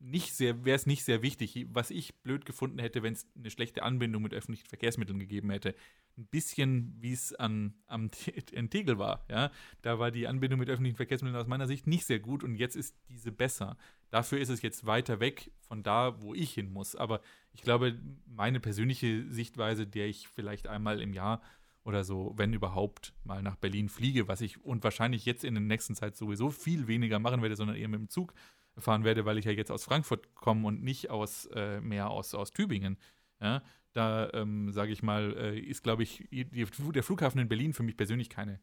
nicht 0.00 0.34
sehr, 0.34 0.64
wäre 0.64 0.76
es 0.76 0.86
nicht 0.86 1.04
sehr 1.04 1.22
wichtig. 1.22 1.66
Was 1.72 1.90
ich 1.90 2.14
blöd 2.22 2.46
gefunden 2.46 2.78
hätte, 2.78 3.02
wenn 3.02 3.12
es 3.12 3.26
eine 3.36 3.50
schlechte 3.50 3.82
Anbindung 3.82 4.22
mit 4.22 4.32
öffentlichen 4.32 4.66
Verkehrsmitteln 4.66 5.18
gegeben 5.18 5.50
hätte. 5.50 5.74
Ein 6.16 6.26
bisschen, 6.26 6.96
wie 6.98 7.12
es 7.12 7.34
an, 7.34 7.74
am 7.86 8.10
in 8.52 8.70
Tegel 8.70 8.98
war. 8.98 9.24
Ja? 9.28 9.50
Da 9.82 9.98
war 9.98 10.10
die 10.10 10.26
Anbindung 10.26 10.58
mit 10.58 10.70
öffentlichen 10.70 10.96
Verkehrsmitteln 10.96 11.40
aus 11.40 11.46
meiner 11.46 11.66
Sicht 11.66 11.86
nicht 11.86 12.06
sehr 12.06 12.18
gut 12.18 12.42
und 12.42 12.54
jetzt 12.54 12.76
ist 12.76 12.96
diese 13.10 13.30
besser. 13.30 13.76
Dafür 14.10 14.40
ist 14.40 14.48
es 14.48 14.62
jetzt 14.62 14.86
weiter 14.86 15.20
weg 15.20 15.52
von 15.60 15.82
da, 15.82 16.20
wo 16.22 16.34
ich 16.34 16.54
hin 16.54 16.72
muss. 16.72 16.96
Aber 16.96 17.20
ich 17.52 17.60
glaube, 17.60 18.00
meine 18.26 18.58
persönliche 18.58 19.30
Sichtweise, 19.30 19.86
der 19.86 20.08
ich 20.08 20.28
vielleicht 20.28 20.66
einmal 20.66 21.02
im 21.02 21.12
Jahr 21.12 21.42
oder 21.84 22.04
so, 22.04 22.32
wenn 22.36 22.52
überhaupt, 22.54 23.14
mal 23.24 23.42
nach 23.42 23.56
Berlin 23.56 23.88
fliege, 23.88 24.28
was 24.28 24.40
ich 24.40 24.62
und 24.64 24.82
wahrscheinlich 24.82 25.24
jetzt 25.26 25.44
in 25.44 25.54
der 25.54 25.62
nächsten 25.62 25.94
Zeit 25.94 26.16
sowieso 26.16 26.50
viel 26.50 26.86
weniger 26.86 27.18
machen 27.18 27.42
werde, 27.42 27.56
sondern 27.56 27.76
eher 27.76 27.88
mit 27.88 28.00
dem 28.00 28.08
Zug 28.08 28.32
fahren 28.76 29.04
werde, 29.04 29.24
weil 29.24 29.38
ich 29.38 29.44
ja 29.44 29.52
jetzt 29.52 29.70
aus 29.70 29.84
Frankfurt 29.84 30.34
komme 30.34 30.66
und 30.66 30.82
nicht 30.82 31.10
aus 31.10 31.46
äh, 31.54 31.80
mehr 31.80 32.10
aus, 32.10 32.34
aus 32.34 32.52
Tübingen. 32.52 32.98
Ja, 33.40 33.62
da 33.92 34.30
ähm, 34.34 34.70
sage 34.72 34.92
ich 34.92 35.02
mal, 35.02 35.34
äh, 35.36 35.58
ist, 35.58 35.82
glaube 35.82 36.02
ich, 36.02 36.28
die, 36.30 36.44
der 36.44 37.02
Flughafen 37.02 37.40
in 37.40 37.48
Berlin 37.48 37.72
für 37.72 37.82
mich 37.82 37.96
persönlich 37.96 38.28
keine 38.28 38.60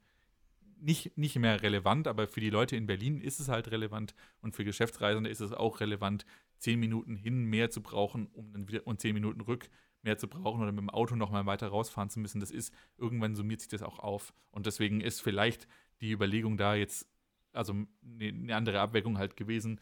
nicht, 0.80 1.18
nicht 1.18 1.38
mehr 1.38 1.62
relevant, 1.62 2.08
aber 2.08 2.28
für 2.28 2.40
die 2.40 2.50
Leute 2.50 2.76
in 2.76 2.86
Berlin 2.86 3.20
ist 3.22 3.40
es 3.40 3.50
halt 3.50 3.72
relevant 3.72 4.14
und 4.42 4.56
für 4.56 4.64
Geschäftsreisende 4.64 5.30
ist 5.30 5.40
es 5.40 5.52
auch 5.52 5.80
relevant, 5.80 6.26
zehn 6.60 6.80
Minuten 6.80 7.16
hin 7.16 7.46
mehr 7.46 7.70
zu 7.70 7.82
brauchen, 7.82 8.28
um 8.28 8.52
dann 8.52 8.68
wieder 8.68 8.86
und 8.86 9.00
zehn 9.00 9.14
Minuten 9.14 9.42
rück 9.42 9.70
mehr 10.04 10.18
zu 10.18 10.28
brauchen 10.28 10.62
oder 10.62 10.72
mit 10.72 10.82
dem 10.82 10.90
Auto 10.90 11.16
nochmal 11.16 11.46
weiter 11.46 11.68
rausfahren 11.68 12.10
zu 12.10 12.20
müssen. 12.20 12.40
Das 12.40 12.52
ist, 12.52 12.74
irgendwann 12.98 13.36
summiert 13.36 13.62
sich 13.62 13.70
das 13.70 13.82
auch 13.82 14.00
auf. 14.00 14.34
Und 14.52 14.66
deswegen 14.66 15.02
ist 15.02 15.22
vielleicht 15.22 15.68
die 16.02 16.12
Überlegung 16.12 16.58
da 16.58 16.76
jetzt, 16.76 17.08
also 17.52 17.74
eine 18.20 18.56
andere 18.56 18.80
Abwägung 18.80 19.18
halt 19.18 19.36
gewesen, 19.36 19.82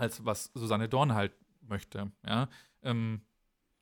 als 0.00 0.24
was 0.24 0.50
Susanne 0.54 0.88
Dorn 0.88 1.14
halt 1.14 1.32
möchte. 1.60 2.10
Ja? 2.26 2.48
Ähm, 2.82 3.22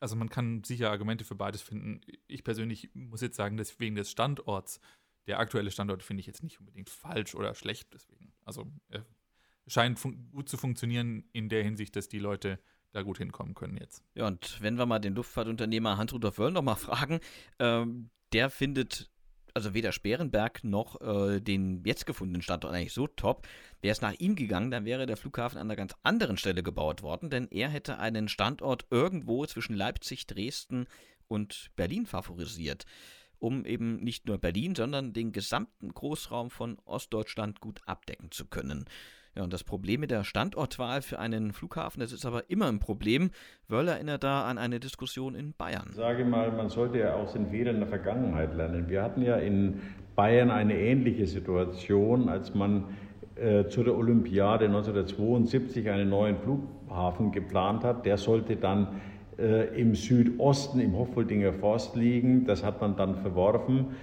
also 0.00 0.16
man 0.16 0.28
kann 0.28 0.64
sicher 0.64 0.90
Argumente 0.90 1.24
für 1.24 1.34
beides 1.34 1.62
finden. 1.62 2.00
Ich 2.26 2.44
persönlich 2.44 2.90
muss 2.94 3.20
jetzt 3.20 3.36
sagen, 3.36 3.56
dass 3.56 3.78
wegen 3.80 3.94
des 3.94 4.10
Standorts, 4.10 4.80
der 5.26 5.38
aktuelle 5.38 5.70
Standort 5.70 6.02
finde 6.02 6.20
ich 6.20 6.26
jetzt 6.26 6.42
nicht 6.42 6.60
unbedingt 6.60 6.90
falsch 6.90 7.34
oder 7.34 7.54
schlecht. 7.54 7.92
Deswegen, 7.94 8.32
also 8.44 8.66
er 8.88 9.04
scheint 9.66 10.00
gut 10.30 10.48
zu 10.48 10.56
funktionieren 10.56 11.24
in 11.32 11.48
der 11.48 11.62
Hinsicht, 11.62 11.94
dass 11.96 12.08
die 12.08 12.18
Leute 12.18 12.58
da 12.92 13.02
gut 13.02 13.18
hinkommen 13.18 13.54
können 13.54 13.76
jetzt. 13.76 14.02
Ja, 14.14 14.26
und 14.26 14.60
wenn 14.62 14.78
wir 14.78 14.86
mal 14.86 14.98
den 14.98 15.14
Luftfahrtunternehmer 15.14 15.98
Hans-Rudolf 15.98 16.38
Wöll 16.38 16.52
nochmal 16.52 16.76
fragen, 16.76 17.20
ähm, 17.58 18.10
der 18.32 18.50
findet 18.50 19.10
also 19.58 19.74
weder 19.74 19.90
Sperenberg 19.90 20.62
noch 20.62 21.00
äh, 21.00 21.40
den 21.40 21.82
jetzt 21.84 22.06
gefundenen 22.06 22.42
Standort 22.42 22.72
eigentlich 22.72 22.92
so 22.92 23.08
top. 23.08 23.46
Wäre 23.82 23.90
es 23.90 24.00
nach 24.00 24.14
ihm 24.14 24.36
gegangen, 24.36 24.70
dann 24.70 24.84
wäre 24.84 25.04
der 25.04 25.16
Flughafen 25.16 25.58
an 25.58 25.66
einer 25.66 25.74
ganz 25.74 25.94
anderen 26.04 26.36
Stelle 26.36 26.62
gebaut 26.62 27.02
worden, 27.02 27.28
denn 27.28 27.48
er 27.50 27.68
hätte 27.68 27.98
einen 27.98 28.28
Standort 28.28 28.86
irgendwo 28.90 29.44
zwischen 29.46 29.74
Leipzig, 29.74 30.28
Dresden 30.28 30.86
und 31.26 31.72
Berlin 31.74 32.06
favorisiert, 32.06 32.86
um 33.40 33.64
eben 33.64 33.96
nicht 33.96 34.26
nur 34.26 34.38
Berlin, 34.38 34.76
sondern 34.76 35.12
den 35.12 35.32
gesamten 35.32 35.92
Großraum 35.92 36.50
von 36.50 36.78
Ostdeutschland 36.84 37.60
gut 37.60 37.80
abdecken 37.84 38.30
zu 38.30 38.46
können. 38.46 38.84
Ja, 39.38 39.44
und 39.44 39.52
das 39.52 39.62
Problem 39.62 40.00
mit 40.00 40.10
der 40.10 40.24
Standortwahl 40.24 41.00
für 41.00 41.20
einen 41.20 41.52
Flughafen, 41.52 42.00
das 42.00 42.10
ist 42.10 42.26
aber 42.26 42.50
immer 42.50 42.66
ein 42.66 42.80
Problem. 42.80 43.30
Wörl 43.68 43.86
erinnert 43.86 44.24
da 44.24 44.42
an 44.42 44.58
eine 44.58 44.80
Diskussion 44.80 45.36
in 45.36 45.52
Bayern. 45.56 45.86
Ich 45.90 45.94
sage 45.94 46.24
mal, 46.24 46.50
man 46.50 46.70
sollte 46.70 46.98
ja 46.98 47.14
aus 47.14 47.34
den 47.34 47.46
Fehlern 47.46 47.78
der 47.78 47.86
Vergangenheit 47.86 48.52
lernen. 48.56 48.88
Wir 48.88 49.00
hatten 49.00 49.22
ja 49.22 49.36
in 49.36 49.80
Bayern 50.16 50.50
eine 50.50 50.76
ähnliche 50.76 51.28
Situation, 51.28 52.28
als 52.28 52.56
man 52.56 52.86
äh, 53.36 53.66
zu 53.68 53.84
der 53.84 53.96
Olympiade 53.96 54.64
1972 54.64 55.88
einen 55.88 56.08
neuen 56.08 56.38
Flughafen 56.38 57.30
geplant 57.30 57.84
hat. 57.84 58.06
Der 58.06 58.16
sollte 58.16 58.56
dann 58.56 59.00
äh, 59.38 59.68
im 59.80 59.94
Südosten, 59.94 60.80
im 60.80 60.96
Hoffoldinger 60.96 61.52
Forst 61.52 61.94
liegen. 61.94 62.44
Das 62.44 62.64
hat 62.64 62.80
man 62.80 62.96
dann 62.96 63.14
verworfen, 63.14 63.94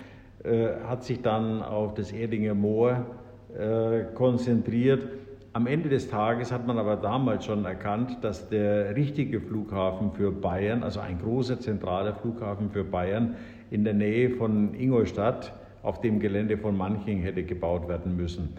äh, 0.46 0.70
hat 0.86 1.04
sich 1.04 1.22
dann 1.22 1.62
auf 1.62 1.94
das 1.94 2.14
Erdinger 2.14 2.54
Moor 2.54 3.06
äh, 3.54 4.06
konzentriert. 4.14 5.25
Am 5.56 5.68
Ende 5.68 5.88
des 5.88 6.10
Tages 6.10 6.52
hat 6.52 6.68
man 6.68 6.78
aber 6.78 6.98
damals 6.98 7.46
schon 7.46 7.64
erkannt, 7.64 8.18
dass 8.20 8.50
der 8.50 8.94
richtige 8.98 9.40
Flughafen 9.40 10.12
für 10.12 10.30
Bayern, 10.30 10.84
also 10.84 11.00
ein 11.00 11.18
großer 11.18 11.62
zentraler 11.62 12.14
Flughafen 12.14 12.72
für 12.72 12.84
Bayern 12.84 13.38
in 13.72 13.86
der 13.86 13.94
Nähe 13.94 14.32
von 14.32 14.74
Ingolstadt 14.74 15.54
auf 15.82 16.02
dem 16.02 16.20
Gelände 16.20 16.58
von 16.58 16.76
Manching 16.76 17.22
hätte 17.22 17.44
gebaut 17.44 17.88
werden 17.88 18.18
müssen. 18.18 18.58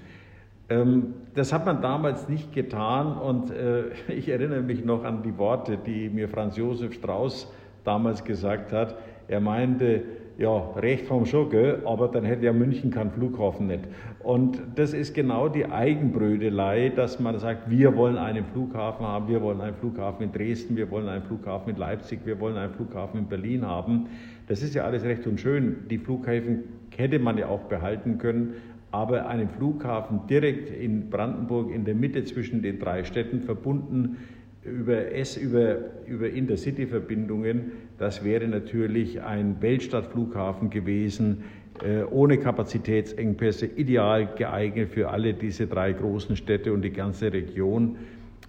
Ähm, 0.71 1.13
das 1.35 1.53
hat 1.53 1.67
man 1.67 1.83
damals 1.83 2.31
nicht 2.31 2.55
getan 2.55 3.19
und 3.19 3.51
äh, 3.51 3.91
ich 4.09 4.31
erinnere 4.31 4.63
mich 4.63 4.83
noch 4.83 5.05
an 5.05 5.23
die 5.23 5.37
Worte, 5.37 5.77
die 5.77 6.09
mir 6.09 6.31
Franz 6.31 6.57
Josef 6.57 6.95
Strauß 6.95 7.53
damals 7.85 8.25
gesagt 8.25 8.73
hat. 8.73 8.97
Er 9.29 9.41
meinte, 9.41 10.03
ja, 10.39 10.71
recht 10.77 11.07
vom 11.07 11.25
schon, 11.25 11.49
gell? 11.49 11.83
aber 11.87 12.09
dann 12.09 12.25
hätte 12.25 12.45
ja 12.45 12.53
München 12.53 12.91
keinen 12.91 13.11
Flughafen 13.11 13.69
nicht. 13.69 13.85
Und 14.23 14.61
das 14.75 14.93
ist 14.93 15.15
genau 15.15 15.49
die 15.49 15.65
Eigenbrödelei, 15.65 16.91
dass 16.95 17.19
man 17.19 17.39
sagt, 17.39 17.71
wir 17.71 17.97
wollen 17.97 18.19
einen 18.19 18.45
Flughafen 18.45 19.07
haben, 19.07 19.29
wir 19.29 19.41
wollen 19.41 19.63
einen 19.63 19.77
Flughafen 19.77 20.25
in 20.25 20.33
Dresden, 20.33 20.77
wir 20.77 20.91
wollen 20.91 21.09
einen 21.09 21.23
Flughafen 21.23 21.73
in 21.73 21.77
Leipzig, 21.77 22.21
wir 22.25 22.39
wollen 22.39 22.57
einen 22.57 22.75
Flughafen 22.75 23.21
in 23.21 23.27
Berlin 23.29 23.65
haben. 23.65 24.09
Das 24.47 24.63
ist 24.63 24.75
ja 24.75 24.85
alles 24.85 25.05
recht 25.05 25.27
und 25.27 25.41
schön. 25.41 25.87
Die 25.89 25.99
Flughäfen 25.99 26.65
hätte 26.95 27.19
man 27.19 27.39
ja 27.39 27.49
auch 27.49 27.63
behalten 27.65 28.19
können, 28.19 28.55
aber 28.91 29.27
einen 29.29 29.49
Flughafen 29.49 30.21
direkt 30.29 30.71
in 30.71 31.09
Brandenburg 31.09 31.71
in 31.71 31.85
der 31.85 31.95
Mitte 31.95 32.25
zwischen 32.25 32.63
den 32.63 32.79
drei 32.79 33.05
Städten 33.05 33.41
verbunden 33.41 34.19
über 34.67 35.05
über, 35.41 35.77
über 36.07 36.29
Intercity-Verbindungen, 36.29 37.73
das 37.99 38.25
wäre 38.25 38.47
natürlich 38.47 39.23
ein 39.23 39.61
Weltstadtflughafen 39.61 40.71
gewesen, 40.71 41.45
äh, 41.83 42.03
ohne 42.05 42.39
Kapazitätsengpässe, 42.39 43.67
ideal 43.67 44.27
geeignet 44.37 44.91
für 44.91 45.11
alle 45.11 45.35
diese 45.35 45.67
drei 45.67 45.93
großen 45.93 46.37
Städte 46.37 46.73
und 46.73 46.83
die 46.83 46.93
ganze 46.93 47.33
Region. 47.33 47.97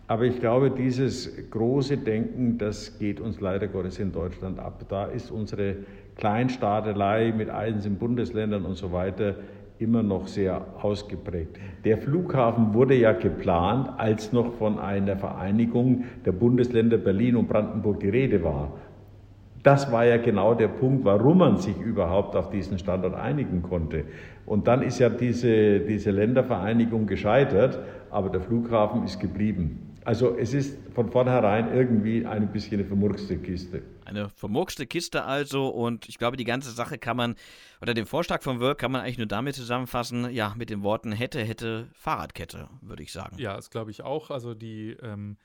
Aber 0.07 0.23
ich 0.23 0.39
glaube, 0.39 0.71
dieses 0.71 1.49
große 1.51 1.97
Denken, 1.97 2.57
das 2.57 2.97
geht 2.97 3.19
uns 3.19 3.41
leider 3.41 3.67
Gottes 3.67 3.99
in 3.99 4.13
Deutschland 4.13 4.57
ab. 4.57 4.85
Da 4.87 5.05
ist 5.05 5.31
unsere 5.31 5.75
Kleinstaatelei 6.15 7.33
mit 7.35 7.49
einzelnen 7.49 7.97
Bundesländern 7.97 8.65
und 8.65 8.75
so 8.75 8.93
weiter 8.93 9.35
immer 9.79 10.03
noch 10.03 10.27
sehr 10.27 10.65
ausgeprägt. 10.81 11.57
Der 11.85 11.97
Flughafen 11.97 12.73
wurde 12.73 12.95
ja 12.95 13.13
geplant, 13.13 13.89
als 13.97 14.33
noch 14.33 14.53
von 14.53 14.79
einer 14.79 15.17
Vereinigung 15.17 16.05
der 16.25 16.31
Bundesländer 16.31 16.97
Berlin 16.97 17.35
und 17.35 17.47
Brandenburg 17.47 17.99
die 17.99 18.09
Rede 18.09 18.43
war. 18.43 18.71
Das 19.63 19.91
war 19.91 20.05
ja 20.05 20.17
genau 20.17 20.53
der 20.53 20.69
Punkt, 20.69 21.03
warum 21.03 21.39
man 21.39 21.57
sich 21.57 21.77
überhaupt 21.77 22.35
auf 22.35 22.49
diesen 22.49 22.79
Standort 22.79 23.15
einigen 23.15 23.61
konnte. 23.61 24.05
Und 24.45 24.67
dann 24.67 24.81
ist 24.81 24.99
ja 24.99 25.09
diese, 25.09 25.81
diese 25.81 26.11
Ländervereinigung 26.11 27.05
gescheitert, 27.05 27.79
aber 28.09 28.29
der 28.29 28.41
Flughafen 28.41 29.03
ist 29.03 29.19
geblieben. 29.19 29.95
Also 30.07 30.37
es 30.37 30.53
ist 30.53 30.79
von 30.95 31.11
vornherein 31.11 31.73
irgendwie 31.73 32.25
ein 32.25 32.49
bisschen 32.53 32.79
eine 32.79 32.87
vermurkste 32.87 33.37
Kiste. 33.39 33.83
Eine 34.05 34.29
vermurkste 34.29 34.87
Kiste 34.87 35.25
also 35.25 35.67
und 35.67 36.07
ich 36.07 36.17
glaube, 36.17 36.37
die 36.37 36.45
ganze 36.45 36.71
Sache 36.71 36.97
kann 36.97 37.17
man, 37.17 37.35
oder 37.81 37.93
den 37.93 38.05
Vorschlag 38.05 38.41
von 38.41 38.61
Wörth 38.61 38.77
kann 38.77 38.93
man 38.93 39.01
eigentlich 39.01 39.17
nur 39.17 39.27
damit 39.27 39.55
zusammenfassen, 39.55 40.31
ja, 40.31 40.55
mit 40.55 40.69
den 40.69 40.81
Worten 40.81 41.11
hätte, 41.11 41.43
hätte, 41.43 41.89
Fahrradkette, 41.91 42.69
würde 42.79 43.03
ich 43.03 43.11
sagen. 43.11 43.35
Ja, 43.37 43.57
das 43.57 43.69
glaube 43.69 43.91
ich 43.91 44.01
auch. 44.01 44.31
Also 44.31 44.53
die, 44.53 44.91
ähm, 45.01 45.35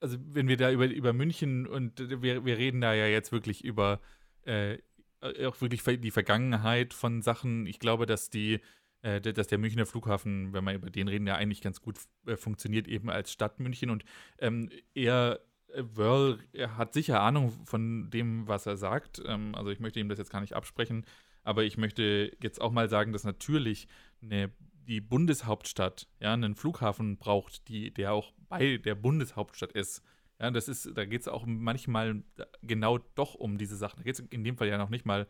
also 0.00 0.18
wenn 0.20 0.48
wir 0.48 0.58
da 0.58 0.70
über, 0.70 0.84
über 0.84 1.14
München 1.14 1.66
und 1.66 1.98
wir, 2.20 2.44
wir 2.44 2.58
reden 2.58 2.82
da 2.82 2.92
ja 2.92 3.06
jetzt 3.06 3.32
wirklich 3.32 3.64
über 3.64 4.00
äh, 4.44 4.76
auch 5.22 5.58
wirklich 5.62 5.82
die 5.82 6.10
Vergangenheit 6.10 6.92
von 6.92 7.22
Sachen. 7.22 7.66
Ich 7.66 7.78
glaube, 7.78 8.04
dass 8.04 8.28
die 8.28 8.60
äh, 9.02 9.20
dass 9.20 9.46
der 9.46 9.58
Münchner 9.58 9.86
Flughafen, 9.86 10.52
wenn 10.52 10.64
wir 10.64 10.74
über 10.74 10.90
den 10.90 11.08
reden, 11.08 11.26
ja 11.26 11.36
eigentlich 11.36 11.62
ganz 11.62 11.80
gut 11.80 11.98
äh, 12.26 12.36
funktioniert, 12.36 12.88
eben 12.88 13.10
als 13.10 13.32
Stadt 13.32 13.60
München. 13.60 13.90
Und 13.90 14.04
ähm, 14.38 14.70
er, 14.94 15.40
äh, 15.68 15.82
Wörl, 15.94 16.38
er 16.52 16.76
hat 16.76 16.92
sicher 16.92 17.20
Ahnung 17.20 17.50
von 17.64 18.10
dem, 18.10 18.46
was 18.46 18.66
er 18.66 18.76
sagt. 18.76 19.22
Ähm, 19.24 19.54
also 19.54 19.70
ich 19.70 19.80
möchte 19.80 20.00
ihm 20.00 20.08
das 20.08 20.18
jetzt 20.18 20.30
gar 20.30 20.40
nicht 20.40 20.54
absprechen, 20.54 21.04
aber 21.42 21.64
ich 21.64 21.78
möchte 21.78 22.36
jetzt 22.42 22.60
auch 22.60 22.72
mal 22.72 22.88
sagen, 22.88 23.12
dass 23.12 23.24
natürlich 23.24 23.88
eine, 24.22 24.50
die 24.86 25.00
Bundeshauptstadt 25.00 26.06
ja 26.20 26.34
einen 26.34 26.54
Flughafen 26.54 27.16
braucht, 27.16 27.68
die, 27.68 27.92
der 27.92 28.12
auch 28.12 28.32
bei 28.48 28.76
der 28.76 28.94
Bundeshauptstadt 28.94 29.72
ist. 29.72 30.02
Ja, 30.38 30.50
das 30.50 30.68
ist, 30.68 30.90
da 30.94 31.04
geht 31.04 31.20
es 31.20 31.28
auch 31.28 31.44
manchmal 31.46 32.22
genau 32.62 32.98
doch 33.14 33.34
um 33.34 33.58
diese 33.58 33.76
Sachen. 33.76 33.98
Da 33.98 34.04
geht 34.04 34.18
es 34.18 34.20
in 34.20 34.42
dem 34.42 34.56
Fall 34.56 34.68
ja 34.68 34.78
noch 34.78 34.88
nicht 34.88 35.04
mal 35.04 35.26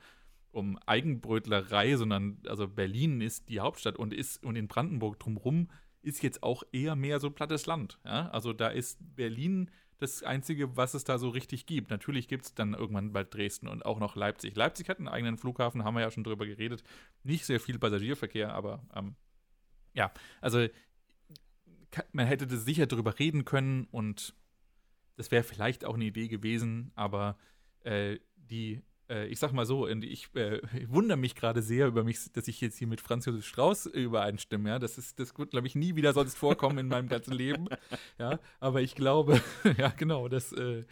um 0.52 0.78
Eigenbrötlerei, 0.86 1.96
sondern 1.96 2.38
also 2.46 2.68
Berlin 2.68 3.20
ist 3.20 3.48
die 3.48 3.60
Hauptstadt 3.60 3.96
und 3.96 4.12
ist 4.12 4.42
und 4.44 4.56
in 4.56 4.68
Brandenburg 4.68 5.18
drumherum 5.18 5.68
ist 6.02 6.22
jetzt 6.22 6.42
auch 6.42 6.62
eher 6.72 6.96
mehr 6.96 7.20
so 7.20 7.30
plattes 7.30 7.66
Land. 7.66 7.98
Ja? 8.04 8.28
Also 8.30 8.52
da 8.52 8.68
ist 8.68 8.98
Berlin 9.16 9.70
das 9.98 10.22
Einzige, 10.22 10.76
was 10.76 10.94
es 10.94 11.04
da 11.04 11.18
so 11.18 11.28
richtig 11.28 11.66
gibt. 11.66 11.90
Natürlich 11.90 12.26
gibt 12.26 12.46
es 12.46 12.54
dann 12.54 12.72
irgendwann 12.72 13.12
bald 13.12 13.34
Dresden 13.34 13.68
und 13.68 13.84
auch 13.84 14.00
noch 14.00 14.16
Leipzig. 14.16 14.56
Leipzig 14.56 14.88
hat 14.88 14.98
einen 14.98 15.08
eigenen 15.08 15.36
Flughafen, 15.36 15.84
haben 15.84 15.94
wir 15.94 16.00
ja 16.00 16.10
schon 16.10 16.24
drüber 16.24 16.46
geredet. 16.46 16.82
Nicht 17.22 17.44
sehr 17.44 17.60
viel 17.60 17.78
Passagierverkehr, 17.78 18.54
aber 18.54 18.82
ähm, 18.94 19.14
ja, 19.92 20.10
also 20.40 20.66
man 22.12 22.26
hätte 22.26 22.46
das 22.46 22.64
sicher 22.64 22.86
drüber 22.86 23.18
reden 23.18 23.44
können 23.44 23.86
und 23.90 24.34
das 25.16 25.30
wäre 25.30 25.42
vielleicht 25.42 25.84
auch 25.84 25.94
eine 25.94 26.06
Idee 26.06 26.28
gewesen, 26.28 26.92
aber 26.94 27.36
äh, 27.80 28.18
die 28.36 28.80
äh, 29.10 29.26
ich 29.26 29.38
sag 29.38 29.52
mal 29.52 29.66
so, 29.66 29.86
ich, 29.88 30.28
äh, 30.34 30.60
ich 30.78 30.90
wundere 30.90 31.18
mich 31.18 31.34
gerade 31.34 31.62
sehr 31.62 31.88
über 31.88 32.04
mich, 32.04 32.32
dass 32.32 32.48
ich 32.48 32.60
jetzt 32.60 32.78
hier 32.78 32.86
mit 32.86 33.00
Franz 33.00 33.26
Josef 33.26 33.44
Strauß 33.46 33.86
übereinstimme. 33.86 34.70
Ja? 34.70 34.78
Das, 34.78 34.96
ist, 34.96 35.18
das 35.18 35.36
wird, 35.36 35.50
glaube 35.50 35.66
ich, 35.66 35.74
nie 35.74 35.96
wieder 35.96 36.12
sonst 36.12 36.38
vorkommen 36.38 36.78
in 36.78 36.88
meinem 36.88 37.08
ganzen 37.08 37.32
Leben. 37.32 37.68
Ja? 38.18 38.38
Aber 38.60 38.80
ich 38.80 38.94
glaube, 38.94 39.40
ja, 39.78 39.88
genau, 39.88 40.28
dass 40.28 40.52
äh, 40.52 40.84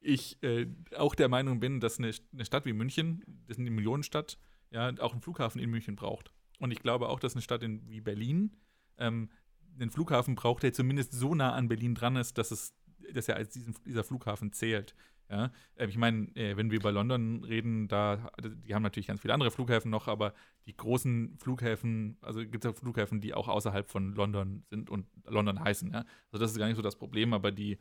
ich 0.00 0.42
äh, 0.42 0.66
auch 0.96 1.14
der 1.14 1.28
Meinung 1.28 1.60
bin, 1.60 1.80
dass 1.80 1.98
eine, 1.98 2.12
eine, 2.32 2.44
Stadt 2.44 2.66
wie 2.66 2.72
München, 2.72 3.22
das 3.46 3.56
ist 3.56 3.60
eine 3.60 3.70
Millionenstadt, 3.70 4.38
ja, 4.70 4.92
auch 5.00 5.12
einen 5.12 5.22
Flughafen 5.22 5.60
in 5.60 5.70
München 5.70 5.96
braucht. 5.96 6.32
Und 6.58 6.70
ich 6.70 6.80
glaube 6.80 7.08
auch, 7.08 7.20
dass 7.20 7.34
eine 7.34 7.42
Stadt 7.42 7.62
in, 7.62 7.88
wie 7.88 8.00
Berlin 8.00 8.56
ähm, 8.98 9.30
einen 9.78 9.90
Flughafen 9.90 10.34
braucht, 10.34 10.62
der 10.62 10.72
zumindest 10.72 11.12
so 11.12 11.34
nah 11.34 11.52
an 11.52 11.68
Berlin 11.68 11.94
dran 11.94 12.16
ist, 12.16 12.38
dass 12.38 12.50
es 12.50 12.74
dass 13.12 13.28
er 13.28 13.36
als 13.36 13.50
diesen, 13.50 13.74
dieser 13.84 14.04
Flughafen 14.04 14.52
zählt. 14.52 14.94
Ja, 15.32 15.50
äh, 15.76 15.86
ich 15.86 15.96
meine, 15.96 16.28
äh, 16.36 16.58
wenn 16.58 16.70
wir 16.70 16.78
über 16.78 16.92
London 16.92 17.42
reden, 17.42 17.88
da, 17.88 18.30
die 18.42 18.74
haben 18.74 18.82
natürlich 18.82 19.06
ganz 19.06 19.22
viele 19.22 19.32
andere 19.32 19.50
Flughäfen 19.50 19.90
noch, 19.90 20.06
aber 20.06 20.34
die 20.66 20.76
großen 20.76 21.38
Flughäfen, 21.38 22.18
also 22.20 22.40
gibt 22.40 22.64
es 22.64 22.70
ja 22.70 22.74
Flughäfen, 22.74 23.22
die 23.22 23.32
auch 23.32 23.48
außerhalb 23.48 23.90
von 23.90 24.14
London 24.14 24.62
sind 24.68 24.90
und 24.90 25.06
London 25.24 25.58
heißen, 25.58 25.90
ja. 25.90 26.04
Also 26.30 26.44
das 26.44 26.52
ist 26.52 26.58
gar 26.58 26.66
nicht 26.66 26.76
so 26.76 26.82
das 26.82 26.96
Problem, 26.96 27.32
aber 27.32 27.50
die, 27.50 27.78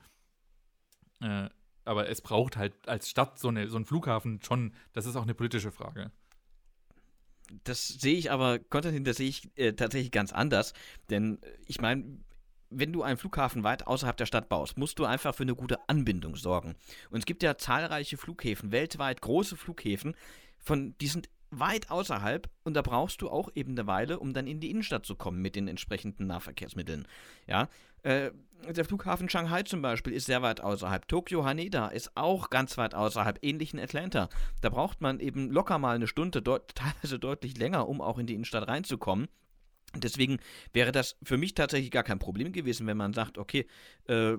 äh, 1.20 1.50
aber 1.84 2.08
es 2.08 2.22
braucht 2.22 2.56
halt 2.56 2.88
als 2.88 3.10
Stadt 3.10 3.38
so, 3.38 3.50
eine, 3.50 3.68
so 3.68 3.76
einen 3.76 3.86
Flughafen 3.86 4.42
schon, 4.42 4.74
das 4.94 5.06
ist 5.06 5.18
auch 5.18 5.24
eine 5.24 5.36
politische 5.36 5.74
Frage. 5.74 6.12
Das 7.66 7.86
sehe 7.90 8.16
ich 8.16 8.32
aber, 8.32 8.60
Konstantin, 8.60 9.04
das 9.04 9.18
sehe 9.18 9.28
ich 9.28 9.50
äh, 9.58 9.74
tatsächlich 9.74 10.12
ganz 10.12 10.32
anders. 10.32 10.74
Denn 11.10 11.44
äh, 11.44 11.48
ich 11.68 11.82
meine, 11.82 12.22
wenn 12.72 12.94
du 12.94 13.04
einen 13.04 13.18
Flughafen 13.18 13.64
weit 13.64 13.86
außerhalb 13.86 14.18
der 14.18 14.26
Stadt 14.26 14.50
baust, 14.50 14.78
musst 14.78 14.98
du 14.98 15.06
einfach 15.06 15.36
für 15.36 15.44
eine 15.44 15.56
gute 15.56 15.78
Anbindung 15.88 16.36
sorgen. 16.36 16.76
Und 17.10 17.20
es 17.20 17.26
gibt 17.26 17.44
ja 17.44 17.58
zahlreiche 17.58 18.18
Flughäfen, 18.18 18.72
weltweit 18.72 19.22
große 19.22 19.56
Flughäfen, 19.56 20.16
von, 20.58 20.96
die 21.00 21.08
sind 21.08 21.30
weit 21.52 21.92
außerhalb 21.92 22.50
und 22.64 22.76
da 22.76 22.82
brauchst 22.82 23.22
du 23.22 23.30
auch 23.30 23.50
eben 23.56 23.72
eine 23.74 23.86
Weile, 23.86 24.20
um 24.20 24.34
dann 24.34 24.48
in 24.48 24.62
die 24.62 24.72
Innenstadt 24.72 25.06
zu 25.06 25.16
kommen 25.16 25.42
mit 25.42 25.56
den 25.56 25.68
entsprechenden 25.68 26.28
Nahverkehrsmitteln. 26.28 27.06
Ja, 27.46 27.68
äh, 28.04 28.32
der 28.70 28.86
Flughafen 28.86 29.28
Shanghai 29.28 29.64
zum 29.64 29.82
Beispiel 29.82 30.14
ist 30.14 30.26
sehr 30.26 30.42
weit 30.42 30.62
außerhalb. 30.62 31.08
Tokio 31.08 31.44
Haneda 31.44 31.88
ist 31.90 32.12
auch 32.16 32.50
ganz 32.50 32.78
weit 32.78 32.96
außerhalb, 32.96 33.40
ähnlich 33.42 33.74
in 33.74 33.80
Atlanta. 33.80 34.30
Da 34.62 34.70
braucht 34.70 35.02
man 35.02 35.20
eben 35.20 35.52
locker 35.52 35.78
mal 35.78 35.96
eine 35.96 36.08
Stunde, 36.08 36.42
deut 36.42 36.70
teilweise 36.76 37.20
deutlich 37.20 37.58
länger, 37.58 37.88
um 37.90 38.02
auch 38.02 38.18
in 38.18 38.28
die 38.28 38.34
Innenstadt 38.34 38.68
reinzukommen. 38.68 39.28
Deswegen 39.96 40.40
wäre 40.74 40.92
das 40.92 41.18
für 41.24 41.38
mich 41.38 41.54
tatsächlich 41.54 41.92
gar 41.92 42.04
kein 42.04 42.20
Problem 42.20 42.52
gewesen, 42.54 42.88
wenn 42.88 42.98
man 42.98 43.14
sagt, 43.14 43.38
okay, 43.38 43.68
äh, 44.08 44.38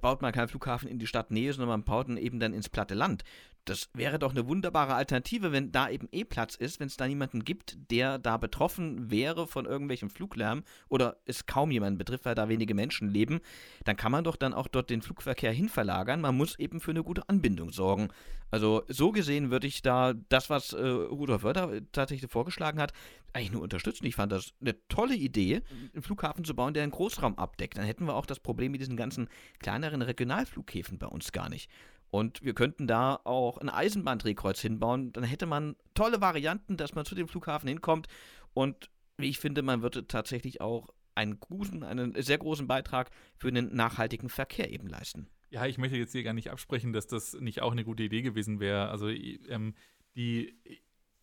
baut 0.00 0.22
man 0.22 0.32
keinen 0.32 0.48
Flughafen 0.48 0.88
in 0.88 0.98
die 0.98 1.06
Stadtnähe, 1.06 1.52
sondern 1.52 1.68
man 1.68 1.84
baut 1.84 2.08
ihn 2.08 2.16
eben 2.16 2.40
dann 2.40 2.52
ins 2.52 2.68
platte 2.68 2.94
Land. 2.94 3.24
Das 3.68 3.90
wäre 3.92 4.18
doch 4.18 4.30
eine 4.30 4.48
wunderbare 4.48 4.94
Alternative, 4.94 5.52
wenn 5.52 5.72
da 5.72 5.90
eben 5.90 6.08
eh 6.10 6.24
Platz 6.24 6.54
ist, 6.54 6.80
wenn 6.80 6.86
es 6.86 6.96
da 6.96 7.06
niemanden 7.06 7.44
gibt, 7.44 7.76
der 7.90 8.18
da 8.18 8.38
betroffen 8.38 9.10
wäre 9.10 9.46
von 9.46 9.66
irgendwelchem 9.66 10.08
Fluglärm 10.08 10.64
oder 10.88 11.18
es 11.26 11.44
kaum 11.44 11.70
jemanden 11.70 11.98
betrifft, 11.98 12.24
weil 12.24 12.34
da 12.34 12.48
wenige 12.48 12.74
Menschen 12.74 13.10
leben, 13.10 13.40
dann 13.84 13.96
kann 13.96 14.10
man 14.10 14.24
doch 14.24 14.36
dann 14.36 14.54
auch 14.54 14.68
dort 14.68 14.88
den 14.88 15.02
Flugverkehr 15.02 15.52
hinverlagern. 15.52 16.22
Man 16.22 16.36
muss 16.36 16.58
eben 16.58 16.80
für 16.80 16.92
eine 16.92 17.02
gute 17.02 17.28
Anbindung 17.28 17.70
sorgen. 17.70 18.08
Also 18.50 18.84
so 18.88 19.12
gesehen 19.12 19.50
würde 19.50 19.66
ich 19.66 19.82
da 19.82 20.14
das, 20.14 20.48
was 20.48 20.72
äh, 20.72 20.82
Rudolf 20.82 21.42
Wörter 21.42 21.70
tatsächlich 21.92 22.30
vorgeschlagen 22.30 22.80
hat, 22.80 22.94
eigentlich 23.34 23.52
nur 23.52 23.62
unterstützen. 23.62 24.06
Ich 24.06 24.16
fand 24.16 24.32
das 24.32 24.54
eine 24.62 24.74
tolle 24.88 25.14
Idee, 25.14 25.60
einen 25.92 26.02
Flughafen 26.02 26.44
zu 26.44 26.54
bauen, 26.54 26.72
der 26.72 26.84
einen 26.84 26.92
Großraum 26.92 27.36
abdeckt. 27.36 27.76
Dann 27.76 27.84
hätten 27.84 28.06
wir 28.06 28.14
auch 28.14 28.24
das 28.24 28.40
Problem 28.40 28.72
mit 28.72 28.80
diesen 28.80 28.96
ganzen 28.96 29.28
kleineren 29.58 30.00
Regionalflughäfen 30.00 30.98
bei 30.98 31.06
uns 31.06 31.32
gar 31.32 31.50
nicht. 31.50 31.70
Und 32.10 32.42
wir 32.42 32.54
könnten 32.54 32.86
da 32.86 33.20
auch 33.24 33.58
ein 33.58 33.68
Eisenbahndrehkreuz 33.68 34.60
hinbauen. 34.60 35.12
Dann 35.12 35.24
hätte 35.24 35.46
man 35.46 35.76
tolle 35.94 36.20
Varianten, 36.20 36.76
dass 36.76 36.94
man 36.94 37.04
zu 37.04 37.14
dem 37.14 37.28
Flughafen 37.28 37.68
hinkommt. 37.68 38.08
Und 38.54 38.90
ich 39.18 39.38
finde, 39.38 39.62
man 39.62 39.82
würde 39.82 40.06
tatsächlich 40.06 40.60
auch 40.60 40.88
einen 41.14 41.40
guten, 41.40 41.82
einen 41.82 42.14
sehr 42.22 42.38
großen 42.38 42.66
Beitrag 42.66 43.10
für 43.36 43.52
den 43.52 43.74
nachhaltigen 43.74 44.28
Verkehr 44.28 44.70
eben 44.70 44.88
leisten. 44.88 45.28
Ja, 45.50 45.66
ich 45.66 45.78
möchte 45.78 45.96
jetzt 45.96 46.12
hier 46.12 46.22
gar 46.22 46.34
nicht 46.34 46.50
absprechen, 46.50 46.92
dass 46.92 47.06
das 47.06 47.34
nicht 47.34 47.62
auch 47.62 47.72
eine 47.72 47.84
gute 47.84 48.04
Idee 48.04 48.22
gewesen 48.22 48.60
wäre. 48.60 48.88
Also 48.88 49.08
ähm, 49.08 49.74
die, 50.14 50.56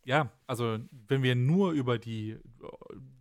ja, 0.04 0.32
also 0.48 0.80
wenn 0.92 1.24
wir 1.24 1.36
nur 1.36 1.72
über 1.72 1.98
die, 1.98 2.38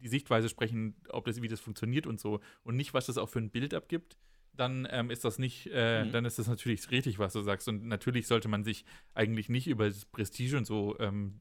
die 0.00 0.08
Sichtweise 0.08 0.48
sprechen, 0.48 0.96
ob 1.08 1.26
das, 1.26 1.40
wie 1.40 1.48
das 1.48 1.60
funktioniert 1.60 2.06
und 2.06 2.20
so, 2.20 2.40
und 2.62 2.76
nicht, 2.76 2.94
was 2.94 3.06
das 3.06 3.18
auch 3.18 3.28
für 3.28 3.38
ein 3.38 3.50
Bild 3.50 3.74
abgibt, 3.74 4.16
dann 4.56 4.86
ähm, 4.90 5.10
ist 5.10 5.24
das 5.24 5.38
nicht, 5.38 5.68
äh, 5.72 6.04
mhm. 6.04 6.12
dann 6.12 6.24
ist 6.24 6.38
das 6.38 6.48
natürlich 6.48 6.90
richtig, 6.90 7.18
was 7.18 7.32
du 7.32 7.42
sagst. 7.42 7.68
Und 7.68 7.86
natürlich 7.86 8.26
sollte 8.26 8.48
man 8.48 8.64
sich 8.64 8.84
eigentlich 9.14 9.48
nicht 9.48 9.66
über 9.66 9.86
das 9.86 10.04
Prestige 10.04 10.56
und 10.56 10.64
so 10.64 10.96
ähm, 10.98 11.40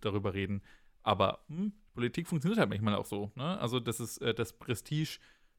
darüber 0.00 0.34
reden. 0.34 0.62
Aber 1.02 1.44
hm, 1.48 1.72
Politik 1.94 2.26
funktioniert 2.28 2.58
halt 2.58 2.70
manchmal 2.70 2.94
auch 2.94 3.06
so. 3.06 3.32
Ne? 3.34 3.58
Also, 3.58 3.80
dass 3.80 4.00
es 4.00 4.18
äh, 4.18 4.34
das 4.34 4.52
Prestige 4.52 5.18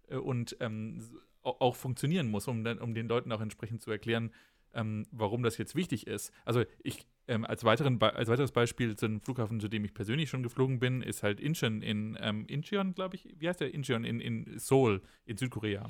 äh, 0.10 0.16
und 0.16 0.58
ähm, 0.60 1.02
auch 1.42 1.76
funktionieren 1.76 2.30
muss, 2.30 2.48
um, 2.48 2.66
um 2.66 2.94
den 2.94 3.08
Leuten 3.08 3.32
auch 3.32 3.42
entsprechend 3.42 3.82
zu 3.82 3.92
erklären, 3.92 4.32
ähm, 4.74 5.06
warum 5.12 5.42
das 5.42 5.58
jetzt 5.58 5.76
wichtig 5.76 6.06
ist. 6.06 6.32
Also 6.46 6.64
ich 6.84 7.08
ähm, 7.28 7.46
als, 7.46 7.64
weiteren 7.64 8.02
als 8.02 8.30
weiteres 8.30 8.52
Beispiel 8.52 8.96
zu 8.96 9.06
einem 9.06 9.22
Flughafen, 9.22 9.60
zu 9.60 9.68
dem 9.68 9.86
ich 9.86 9.94
persönlich 9.94 10.30
schon 10.30 10.44
geflogen 10.44 10.80
bin, 10.80 11.02
ist 11.02 11.24
halt 11.24 11.40
Incheon 11.40 11.82
in 11.82 12.18
ähm, 12.22 12.46
Incheon, 12.48 12.94
glaube 12.94 13.16
ich. 13.16 13.30
Wie 13.38 13.48
heißt 13.48 13.62
der? 13.62 13.74
Incheon 13.74 14.04
in, 14.04 14.20
in 14.20 14.60
Seoul 14.60 15.02
in 15.26 15.38
Südkorea. 15.38 15.88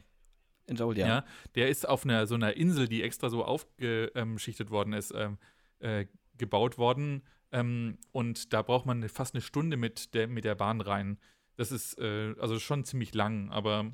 In 0.69 0.77
Seoul, 0.77 0.97
ja. 0.97 1.07
ja. 1.07 1.25
Der 1.55 1.69
ist 1.69 1.87
auf 1.87 2.03
einer 2.05 2.27
so 2.27 2.35
einer 2.35 2.55
Insel, 2.55 2.87
die 2.87 3.03
extra 3.03 3.29
so 3.29 3.43
aufgeschichtet 3.43 4.69
worden 4.69 4.93
ist, 4.93 5.13
ähm, 5.15 5.37
äh, 5.79 6.05
gebaut 6.37 6.77
worden. 6.77 7.23
Ähm, 7.51 7.97
und 8.11 8.53
da 8.53 8.61
braucht 8.61 8.85
man 8.85 9.07
fast 9.09 9.35
eine 9.35 9.41
Stunde 9.41 9.77
mit 9.77 10.13
der, 10.13 10.27
mit 10.27 10.45
der 10.45 10.55
Bahn 10.55 10.81
rein. 10.81 11.17
Das 11.55 11.71
ist 11.71 11.97
äh, 11.99 12.35
also 12.39 12.59
schon 12.59 12.85
ziemlich 12.85 13.13
lang, 13.13 13.49
aber 13.49 13.91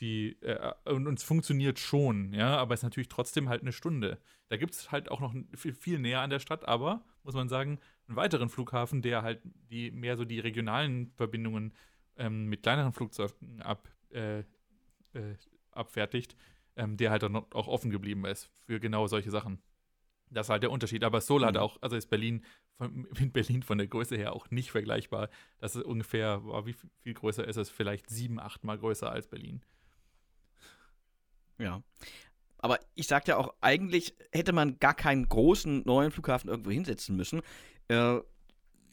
die, 0.00 0.36
äh, 0.42 0.72
und, 0.84 1.06
und, 1.06 1.18
es 1.18 1.24
funktioniert 1.24 1.78
schon, 1.78 2.32
ja, 2.32 2.56
aber 2.56 2.74
es 2.74 2.80
ist 2.80 2.84
natürlich 2.84 3.08
trotzdem 3.08 3.48
halt 3.48 3.62
eine 3.62 3.72
Stunde. 3.72 4.18
Da 4.48 4.56
gibt 4.56 4.74
es 4.74 4.90
halt 4.90 5.10
auch 5.10 5.20
noch 5.20 5.34
viel, 5.54 5.72
viel, 5.72 5.98
näher 5.98 6.20
an 6.20 6.30
der 6.30 6.40
Stadt, 6.40 6.66
aber, 6.66 7.04
muss 7.22 7.34
man 7.34 7.48
sagen, 7.48 7.78
einen 8.08 8.16
weiteren 8.16 8.48
Flughafen, 8.48 9.00
der 9.00 9.22
halt 9.22 9.40
die 9.70 9.90
mehr 9.90 10.16
so 10.16 10.24
die 10.24 10.40
regionalen 10.40 11.12
Verbindungen 11.16 11.72
ähm, 12.16 12.46
mit 12.46 12.62
kleineren 12.62 12.92
Flugzeugen 12.92 13.62
ab, 13.62 13.88
äh, 14.12 14.40
äh, 14.40 14.44
abfertigt, 15.72 16.36
ähm, 16.76 16.96
der 16.96 17.10
halt 17.10 17.22
dann 17.22 17.36
auch 17.36 17.68
offen 17.68 17.90
geblieben 17.90 18.24
ist 18.24 18.50
für 18.66 18.80
genau 18.80 19.06
solche 19.06 19.30
Sachen. 19.30 19.62
Das 20.30 20.46
ist 20.46 20.50
halt 20.50 20.62
der 20.62 20.70
Unterschied. 20.70 21.04
Aber 21.04 21.20
Solar 21.20 21.50
mhm. 21.50 21.56
hat 21.56 21.62
auch, 21.62 21.78
also 21.82 21.96
ist 21.96 22.08
Berlin 22.08 22.44
von, 22.76 23.06
mit 23.18 23.32
Berlin 23.32 23.62
von 23.62 23.78
der 23.78 23.86
Größe 23.86 24.16
her 24.16 24.34
auch 24.34 24.50
nicht 24.50 24.70
vergleichbar. 24.70 25.28
Das 25.58 25.76
ist 25.76 25.84
ungefähr, 25.84 26.42
wie 26.64 26.74
viel 27.02 27.14
größer 27.14 27.46
ist 27.46 27.56
es? 27.56 27.70
Vielleicht 27.70 28.08
sieben, 28.10 28.40
acht 28.40 28.64
Mal 28.64 28.78
größer 28.78 29.10
als 29.10 29.26
Berlin. 29.26 29.62
Ja. 31.58 31.82
Aber 32.58 32.78
ich 32.94 33.08
sagte 33.08 33.32
ja 33.32 33.36
auch, 33.38 33.54
eigentlich 33.60 34.14
hätte 34.30 34.52
man 34.52 34.78
gar 34.78 34.94
keinen 34.94 35.28
großen 35.28 35.82
neuen 35.84 36.12
Flughafen 36.12 36.48
irgendwo 36.48 36.70
hinsetzen 36.70 37.16
müssen. 37.16 37.42
Äh, 37.88 38.20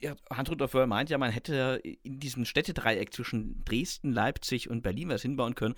ja, 0.01 0.15
Hans-Rudolf 0.31 0.73
Wöhr 0.73 0.87
meint 0.87 1.09
ja, 1.09 1.17
man 1.17 1.31
hätte 1.31 1.81
in 1.83 2.19
diesem 2.19 2.45
Städtedreieck 2.45 3.13
zwischen 3.13 3.63
Dresden, 3.65 4.11
Leipzig 4.11 4.69
und 4.69 4.81
Berlin 4.81 5.09
was 5.09 5.21
hinbauen 5.21 5.55
können. 5.55 5.75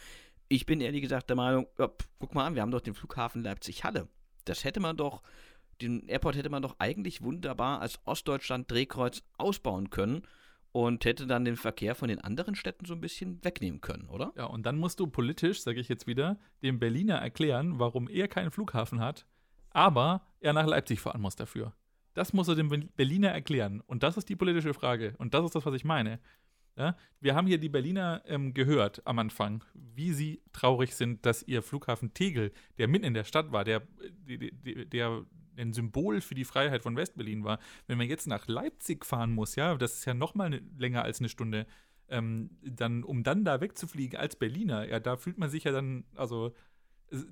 Ich 0.51 0.65
bin 0.65 0.81
ehrlich 0.81 1.01
gesagt 1.01 1.29
der 1.29 1.37
Meinung, 1.37 1.65
ja, 1.79 1.89
guck 2.19 2.35
mal 2.35 2.45
an, 2.45 2.55
wir 2.55 2.61
haben 2.61 2.71
doch 2.71 2.81
den 2.81 2.93
Flughafen 2.93 3.41
Leipzig-Halle. 3.41 4.09
Das 4.43 4.65
hätte 4.65 4.81
man 4.81 4.97
doch, 4.97 5.23
den 5.81 6.05
Airport 6.09 6.35
hätte 6.35 6.49
man 6.49 6.61
doch 6.61 6.75
eigentlich 6.77 7.21
wunderbar 7.21 7.79
als 7.79 8.05
Ostdeutschland-Drehkreuz 8.05 9.23
ausbauen 9.37 9.91
können 9.91 10.23
und 10.73 11.05
hätte 11.05 11.25
dann 11.25 11.45
den 11.45 11.55
Verkehr 11.55 11.95
von 11.95 12.09
den 12.09 12.19
anderen 12.19 12.55
Städten 12.55 12.83
so 12.83 12.95
ein 12.95 12.99
bisschen 12.99 13.41
wegnehmen 13.45 13.79
können, 13.79 14.09
oder? 14.09 14.33
Ja, 14.35 14.43
und 14.43 14.65
dann 14.65 14.77
musst 14.77 14.99
du 14.99 15.07
politisch, 15.07 15.61
sage 15.61 15.79
ich 15.79 15.87
jetzt 15.87 16.05
wieder, 16.05 16.37
dem 16.61 16.79
Berliner 16.79 17.15
erklären, 17.15 17.79
warum 17.79 18.09
er 18.09 18.27
keinen 18.27 18.51
Flughafen 18.51 18.99
hat, 18.99 19.25
aber 19.69 20.27
er 20.41 20.51
nach 20.51 20.67
Leipzig 20.67 20.99
fahren 20.99 21.21
muss 21.21 21.37
dafür. 21.37 21.73
Das 22.13 22.33
musst 22.33 22.49
du 22.49 22.55
dem 22.55 22.67
Berliner 22.97 23.29
erklären. 23.29 23.79
Und 23.87 24.03
das 24.03 24.17
ist 24.17 24.27
die 24.27 24.35
politische 24.35 24.73
Frage. 24.73 25.15
Und 25.17 25.33
das 25.33 25.45
ist 25.45 25.55
das, 25.55 25.65
was 25.65 25.73
ich 25.75 25.85
meine. 25.85 26.19
Ja? 26.75 26.95
Wir 27.19 27.35
haben 27.35 27.47
hier 27.47 27.57
die 27.57 27.69
Berliner 27.69 28.23
ähm, 28.25 28.53
gehört 28.53 29.05
am 29.05 29.19
Anfang, 29.19 29.63
wie 29.73 30.13
sie 30.13 30.41
traurig 30.53 30.95
sind, 30.95 31.25
dass 31.25 31.43
ihr 31.43 31.61
Flughafen 31.61 32.13
Tegel, 32.13 32.51
der 32.77 32.87
mitten 32.87 33.05
in 33.05 33.13
der 33.13 33.23
Stadt 33.23 33.51
war, 33.51 33.63
der, 33.63 33.81
der, 34.27 34.85
der 34.85 35.25
ein 35.57 35.73
Symbol 35.73 36.21
für 36.21 36.35
die 36.35 36.45
Freiheit 36.45 36.83
von 36.83 36.95
Westberlin 36.95 37.43
war, 37.43 37.59
wenn 37.87 37.97
man 37.97 38.07
jetzt 38.07 38.27
nach 38.27 38.47
Leipzig 38.47 39.05
fahren 39.05 39.33
muss, 39.33 39.55
ja, 39.55 39.75
das 39.75 39.95
ist 39.95 40.05
ja 40.05 40.13
noch 40.13 40.33
mal 40.33 40.49
ne, 40.49 40.61
länger 40.77 41.03
als 41.03 41.19
eine 41.19 41.29
Stunde, 41.29 41.67
ähm, 42.09 42.51
dann, 42.63 43.03
um 43.03 43.23
dann 43.23 43.45
da 43.45 43.61
wegzufliegen 43.61 44.19
als 44.19 44.35
Berliner, 44.35 44.87
ja, 44.87 44.99
da 44.99 45.17
fühlt 45.17 45.37
man 45.37 45.49
sich 45.49 45.65
ja 45.65 45.71
dann, 45.71 46.05
also 46.15 46.53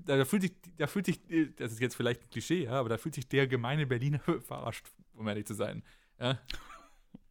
da 0.06 0.26
fühlt 0.26 0.42
sich, 0.42 0.54
da 0.78 0.88
fühlt 0.88 1.06
sich, 1.06 1.22
das 1.56 1.72
ist 1.72 1.80
jetzt 1.80 1.96
vielleicht 1.96 2.24
ein 2.24 2.30
Klischee, 2.30 2.66
ja, 2.66 2.74
aber 2.74 2.90
da 2.90 2.98
fühlt 2.98 3.16
sich 3.16 3.28
der 3.28 3.48
gemeine 3.48 3.88
Berliner 3.88 4.20
verarscht, 4.46 4.86
um 5.14 5.28
ehrlich 5.28 5.46
zu 5.46 5.54
sein. 5.54 5.84
Ja. 6.20 6.40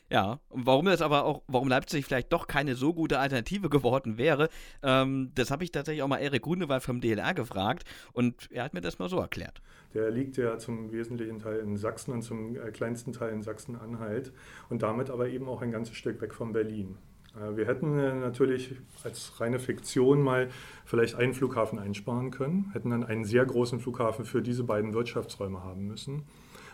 Ja, 0.09 0.41
warum 0.51 0.87
das 0.87 1.03
aber 1.03 1.25
auch, 1.25 1.43
warum 1.47 1.69
Leipzig 1.69 2.05
vielleicht 2.05 2.33
doch 2.33 2.47
keine 2.47 2.75
so 2.75 2.93
gute 2.95 3.19
Alternative 3.19 3.69
geworden 3.71 4.19
wäre, 4.19 4.49
ähm, 4.83 5.31
das 5.35 5.51
habe 5.51 5.65
ich 5.65 5.73
tatsächlich 5.73 6.03
auch 6.03 6.09
mal 6.09 6.19
Erik 6.19 6.43
Grunewald 6.43 6.83
vom 6.83 7.01
DLR 7.01 7.35
gefragt 7.35 7.85
und 8.13 8.51
er 8.51 8.65
hat 8.65 8.75
mir 8.75 8.81
das 8.81 8.99
mal 8.99 9.09
so 9.09 9.19
erklärt. 9.19 9.63
Der 9.95 10.11
liegt 10.11 10.37
ja 10.37 10.59
zum 10.59 10.93
wesentlichen 10.93 11.41
Teil 11.41 11.59
in 11.59 11.77
Sachsen 11.77 12.13
und 12.13 12.23
zum 12.23 12.57
äh, 12.57 12.71
kleinsten 12.71 13.13
Teil 13.13 13.33
in 13.33 13.43
Sachsen-Anhalt 13.43 14.33
und 14.69 14.83
damit 14.83 15.11
aber 15.11 15.29
eben 15.29 15.49
auch 15.49 15.63
ein 15.63 15.73
ganzes 15.73 15.97
Stück 15.97 16.21
weg 16.21 16.35
von 16.35 16.53
Berlin. 16.53 16.97
Äh, 17.37 17.57
wir 17.57 17.67
hätten 17.67 17.99
äh, 17.99 18.15
natürlich 18.15 18.75
als 19.05 19.41
reine 19.41 19.59
Fiktion 19.59 20.23
mal 20.23 20.49
vielleicht 20.85 21.17
einen 21.17 21.35
Flughafen 21.35 21.79
einsparen 21.79 22.31
können, 22.31 22.71
hätten 22.73 22.91
dann 22.91 23.05
einen 23.05 23.25
sehr 23.25 23.45
großen 23.45 23.81
Flughafen 23.81 24.25
für 24.25 24.43
diese 24.43 24.65
beiden 24.65 24.95
Wirtschaftsräume 24.95 25.63
haben 25.63 25.87
müssen. 25.87 26.25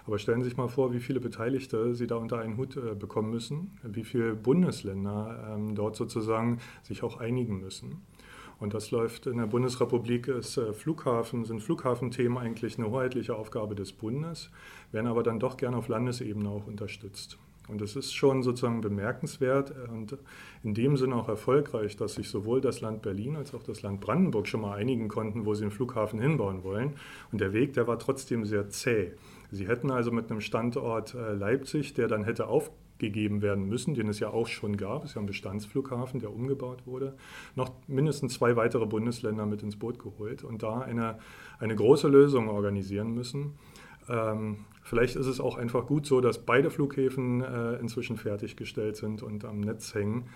Aber 0.06 0.18
stellen 0.18 0.42
Sie 0.42 0.48
sich 0.48 0.56
mal 0.56 0.68
vor, 0.68 0.92
wie 0.92 1.00
viele 1.00 1.20
Beteiligte 1.20 1.94
Sie 1.94 2.06
da 2.06 2.16
unter 2.16 2.38
einen 2.38 2.56
Hut 2.56 2.76
äh, 2.76 2.94
bekommen 2.94 3.30
müssen, 3.30 3.78
wie 3.82 4.04
viele 4.04 4.34
Bundesländer 4.34 5.54
ähm, 5.54 5.74
dort 5.74 5.96
sozusagen 5.96 6.58
sich 6.82 7.02
auch 7.02 7.18
einigen 7.18 7.60
müssen. 7.60 8.02
Und 8.58 8.72
das 8.72 8.90
läuft 8.90 9.26
in 9.26 9.36
der 9.36 9.46
Bundesrepublik, 9.46 10.28
ist 10.28 10.56
äh, 10.56 10.72
Flughafen, 10.72 11.44
sind 11.44 11.60
Flughafenthemen 11.60 12.38
eigentlich 12.38 12.78
eine 12.78 12.90
hoheitliche 12.90 13.34
Aufgabe 13.34 13.74
des 13.74 13.92
Bundes, 13.92 14.50
werden 14.92 15.08
aber 15.08 15.22
dann 15.22 15.40
doch 15.40 15.56
gerne 15.56 15.76
auf 15.76 15.88
Landesebene 15.88 16.48
auch 16.48 16.66
unterstützt. 16.66 17.38
Und 17.68 17.82
es 17.82 17.96
ist 17.96 18.12
schon 18.12 18.42
sozusagen 18.42 18.80
bemerkenswert 18.80 19.72
und 19.88 20.16
in 20.62 20.74
dem 20.74 20.96
Sinne 20.96 21.16
auch 21.16 21.28
erfolgreich, 21.28 21.96
dass 21.96 22.14
sich 22.14 22.28
sowohl 22.28 22.60
das 22.60 22.80
Land 22.80 23.02
Berlin 23.02 23.36
als 23.36 23.54
auch 23.54 23.62
das 23.62 23.82
Land 23.82 24.00
Brandenburg 24.00 24.46
schon 24.46 24.60
mal 24.60 24.76
einigen 24.76 25.08
konnten, 25.08 25.44
wo 25.44 25.54
sie 25.54 25.62
einen 25.62 25.72
Flughafen 25.72 26.20
hinbauen 26.20 26.62
wollen. 26.62 26.94
Und 27.32 27.40
der 27.40 27.52
Weg, 27.52 27.72
der 27.74 27.86
war 27.86 27.98
trotzdem 27.98 28.44
sehr 28.44 28.68
zäh. 28.68 29.12
Sie 29.50 29.66
hätten 29.66 29.90
also 29.90 30.10
mit 30.12 30.30
einem 30.30 30.40
Standort 30.40 31.14
äh, 31.14 31.32
Leipzig, 31.32 31.94
der 31.94 32.08
dann 32.08 32.24
hätte 32.24 32.46
aufgegeben 32.46 33.42
werden 33.42 33.68
müssen, 33.68 33.94
den 33.94 34.08
es 34.08 34.20
ja 34.20 34.30
auch 34.30 34.46
schon 34.46 34.76
gab, 34.76 35.04
es 35.04 35.10
ist 35.10 35.16
ja 35.16 35.22
ein 35.22 35.26
Bestandsflughafen, 35.26 36.20
der 36.20 36.32
umgebaut 36.32 36.86
wurde, 36.86 37.16
noch 37.54 37.72
mindestens 37.86 38.34
zwei 38.34 38.56
weitere 38.56 38.86
Bundesländer 38.86 39.46
mit 39.46 39.62
ins 39.62 39.76
Boot 39.76 39.98
geholt 39.98 40.44
und 40.44 40.62
da 40.62 40.80
eine, 40.80 41.18
eine 41.58 41.76
große 41.76 42.08
Lösung 42.08 42.48
organisieren 42.48 43.12
müssen. 43.12 43.54
Ähm, 44.08 44.58
vielleicht 44.86 45.16
ist 45.16 45.26
es 45.26 45.40
auch 45.40 45.56
einfach 45.56 45.86
gut 45.86 46.06
so, 46.06 46.20
dass 46.20 46.44
beide 46.44 46.70
Flughäfen 46.70 47.42
äh, 47.42 47.74
inzwischen 47.74 48.16
fertiggestellt 48.16 48.96
sind 48.96 49.22
und 49.22 49.44
am 49.44 49.60
Netz 49.60 49.94
hängen 49.94 50.28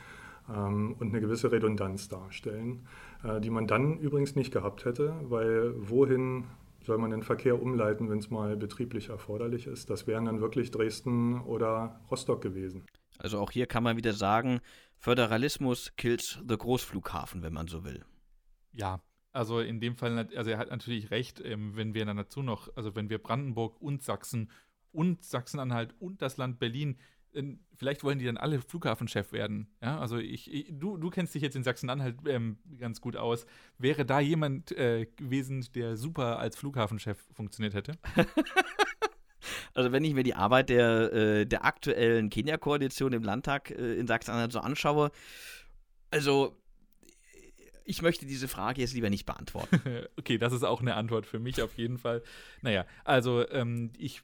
ähm, 0.48 0.96
und 0.98 1.08
eine 1.08 1.20
gewisse 1.20 1.52
Redundanz 1.52 2.08
darstellen, 2.08 2.86
äh, 3.24 3.40
die 3.40 3.50
man 3.50 3.66
dann 3.66 3.98
übrigens 3.98 4.34
nicht 4.36 4.52
gehabt 4.52 4.84
hätte, 4.84 5.14
weil 5.22 5.72
wohin 5.76 6.44
soll 6.82 6.98
man 6.98 7.10
den 7.10 7.22
Verkehr 7.22 7.60
umleiten, 7.62 8.10
wenn 8.10 8.18
es 8.18 8.30
mal 8.30 8.56
betrieblich 8.56 9.10
erforderlich 9.10 9.66
ist. 9.66 9.90
Das 9.90 10.06
wären 10.06 10.24
dann 10.24 10.40
wirklich 10.40 10.70
Dresden 10.70 11.40
oder 11.42 12.00
Rostock 12.10 12.40
gewesen. 12.40 12.84
Also 13.18 13.38
auch 13.38 13.50
hier 13.50 13.66
kann 13.66 13.82
man 13.82 13.96
wieder 13.96 14.14
sagen, 14.14 14.60
Föderalismus 14.98 15.92
kills 15.96 16.38
the 16.48 16.56
Großflughafen, 16.56 17.42
wenn 17.42 17.52
man 17.52 17.68
so 17.68 17.84
will. 17.84 18.02
Ja, 18.72 19.00
also 19.32 19.60
in 19.60 19.80
dem 19.80 19.96
Fall, 19.96 20.28
also 20.34 20.50
er 20.50 20.58
hat 20.58 20.70
natürlich 20.70 21.10
recht, 21.10 21.40
ähm, 21.44 21.76
wenn 21.76 21.94
wir 21.94 22.04
dann 22.04 22.16
dazu 22.16 22.42
noch, 22.42 22.74
also 22.76 22.94
wenn 22.94 23.10
wir 23.10 23.18
Brandenburg 23.18 23.80
und 23.80 24.02
Sachsen 24.02 24.50
und 24.92 25.24
Sachsen-Anhalt 25.24 25.94
und 26.00 26.20
das 26.20 26.36
Land 26.36 26.58
Berlin 26.58 26.96
vielleicht 27.76 28.02
wollen 28.02 28.18
die 28.18 28.24
dann 28.24 28.36
alle 28.36 28.60
Flughafenchef 28.60 29.32
werden. 29.32 29.68
Ja, 29.82 29.98
also 29.98 30.18
ich, 30.18 30.52
ich 30.52 30.66
du, 30.70 30.96
du 30.96 31.10
kennst 31.10 31.34
dich 31.34 31.42
jetzt 31.42 31.56
in 31.56 31.62
Sachsen-Anhalt 31.62 32.16
ähm, 32.26 32.58
ganz 32.78 33.00
gut 33.00 33.16
aus. 33.16 33.46
Wäre 33.78 34.04
da 34.04 34.20
jemand 34.20 34.72
äh, 34.72 35.06
gewesen, 35.16 35.66
der 35.74 35.96
super 35.96 36.38
als 36.38 36.56
Flughafenchef 36.56 37.18
funktioniert 37.32 37.74
hätte? 37.74 37.92
Also 39.72 39.92
wenn 39.92 40.04
ich 40.04 40.14
mir 40.14 40.24
die 40.24 40.34
Arbeit 40.34 40.68
der, 40.68 41.12
äh, 41.12 41.46
der 41.46 41.64
aktuellen 41.64 42.28
Kenia-Koalition 42.28 43.12
im 43.12 43.22
Landtag 43.22 43.70
äh, 43.70 43.94
in 43.94 44.06
Sachsen-Anhalt 44.06 44.52
so 44.52 44.58
anschaue, 44.58 45.12
also 46.10 46.59
ich 47.90 48.02
möchte 48.02 48.24
diese 48.24 48.46
Frage 48.46 48.80
jetzt 48.80 48.94
lieber 48.94 49.10
nicht 49.10 49.26
beantworten. 49.26 49.80
okay, 50.16 50.38
das 50.38 50.52
ist 50.52 50.62
auch 50.62 50.80
eine 50.80 50.94
Antwort 50.94 51.26
für 51.26 51.40
mich 51.40 51.60
auf 51.60 51.76
jeden 51.76 51.98
Fall. 51.98 52.22
Naja, 52.62 52.86
also 53.04 53.48
ähm, 53.50 53.90
ich 53.98 54.22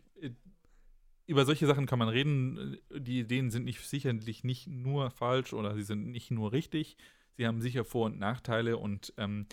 über 1.27 1.45
solche 1.45 1.67
Sachen 1.67 1.87
kann 1.87 1.99
man 1.99 2.09
reden. 2.09 2.79
Die 2.95 3.19
Ideen 3.19 3.51
sind 3.51 3.65
nicht, 3.65 3.81
sicherlich 3.81 4.45
nicht 4.45 4.69
nur 4.69 5.11
falsch 5.11 5.53
oder 5.53 5.75
sie 5.75 5.83
sind 5.83 6.13
nicht 6.13 6.31
nur 6.31 6.53
richtig. 6.53 6.97
Sie 7.37 7.45
haben 7.45 7.61
sicher 7.61 7.85
Vor- 7.85 8.07
und 8.07 8.21
Nachteile 8.21 8.77
und 8.79 9.13
ähm, 9.17 9.47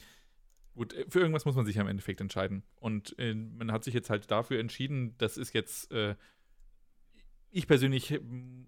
gut, 0.76 0.93
für 1.09 1.20
irgendwas 1.20 1.45
muss 1.45 1.55
man 1.55 1.66
sich 1.66 1.80
am 1.80 1.88
Endeffekt 1.88 2.22
entscheiden. 2.22 2.61
Und 2.76 3.18
äh, 3.18 3.34
man 3.34 3.72
hat 3.72 3.84
sich 3.84 3.95
jetzt 3.95 4.11
halt 4.11 4.30
dafür 4.30 4.59
entschieden, 4.59 5.16
das 5.18 5.38
ist 5.38 5.55
jetzt, 5.55 5.91
äh, 5.91 6.16
ich 7.49 7.66
persönlich 7.66 8.20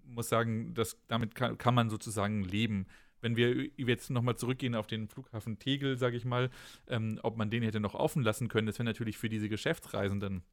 muss 0.04 0.28
sagen, 0.28 0.74
dass 0.74 0.98
damit 1.08 1.36
kann, 1.36 1.60
kann 1.60 1.76
man 1.76 1.92
sozusagen 1.92 2.44
leben. 2.44 2.88
Wenn 3.26 3.36
wir 3.36 3.72
jetzt 3.78 4.12
nochmal 4.12 4.36
zurückgehen 4.36 4.76
auf 4.76 4.86
den 4.86 5.08
Flughafen 5.08 5.58
Tegel, 5.58 5.98
sage 5.98 6.16
ich 6.16 6.26
mal, 6.26 6.52
ähm, 6.88 7.20
ob 7.24 7.38
man 7.38 7.50
den 7.50 7.64
hätte 7.64 7.80
noch 7.80 7.96
offen 7.96 8.22
lassen 8.22 8.50
können, 8.50 8.68
das 8.68 8.78
wäre 8.78 8.86
natürlich 8.86 9.18
für 9.18 9.30
diese 9.30 9.50
Geschäftsreisenden 9.50 10.44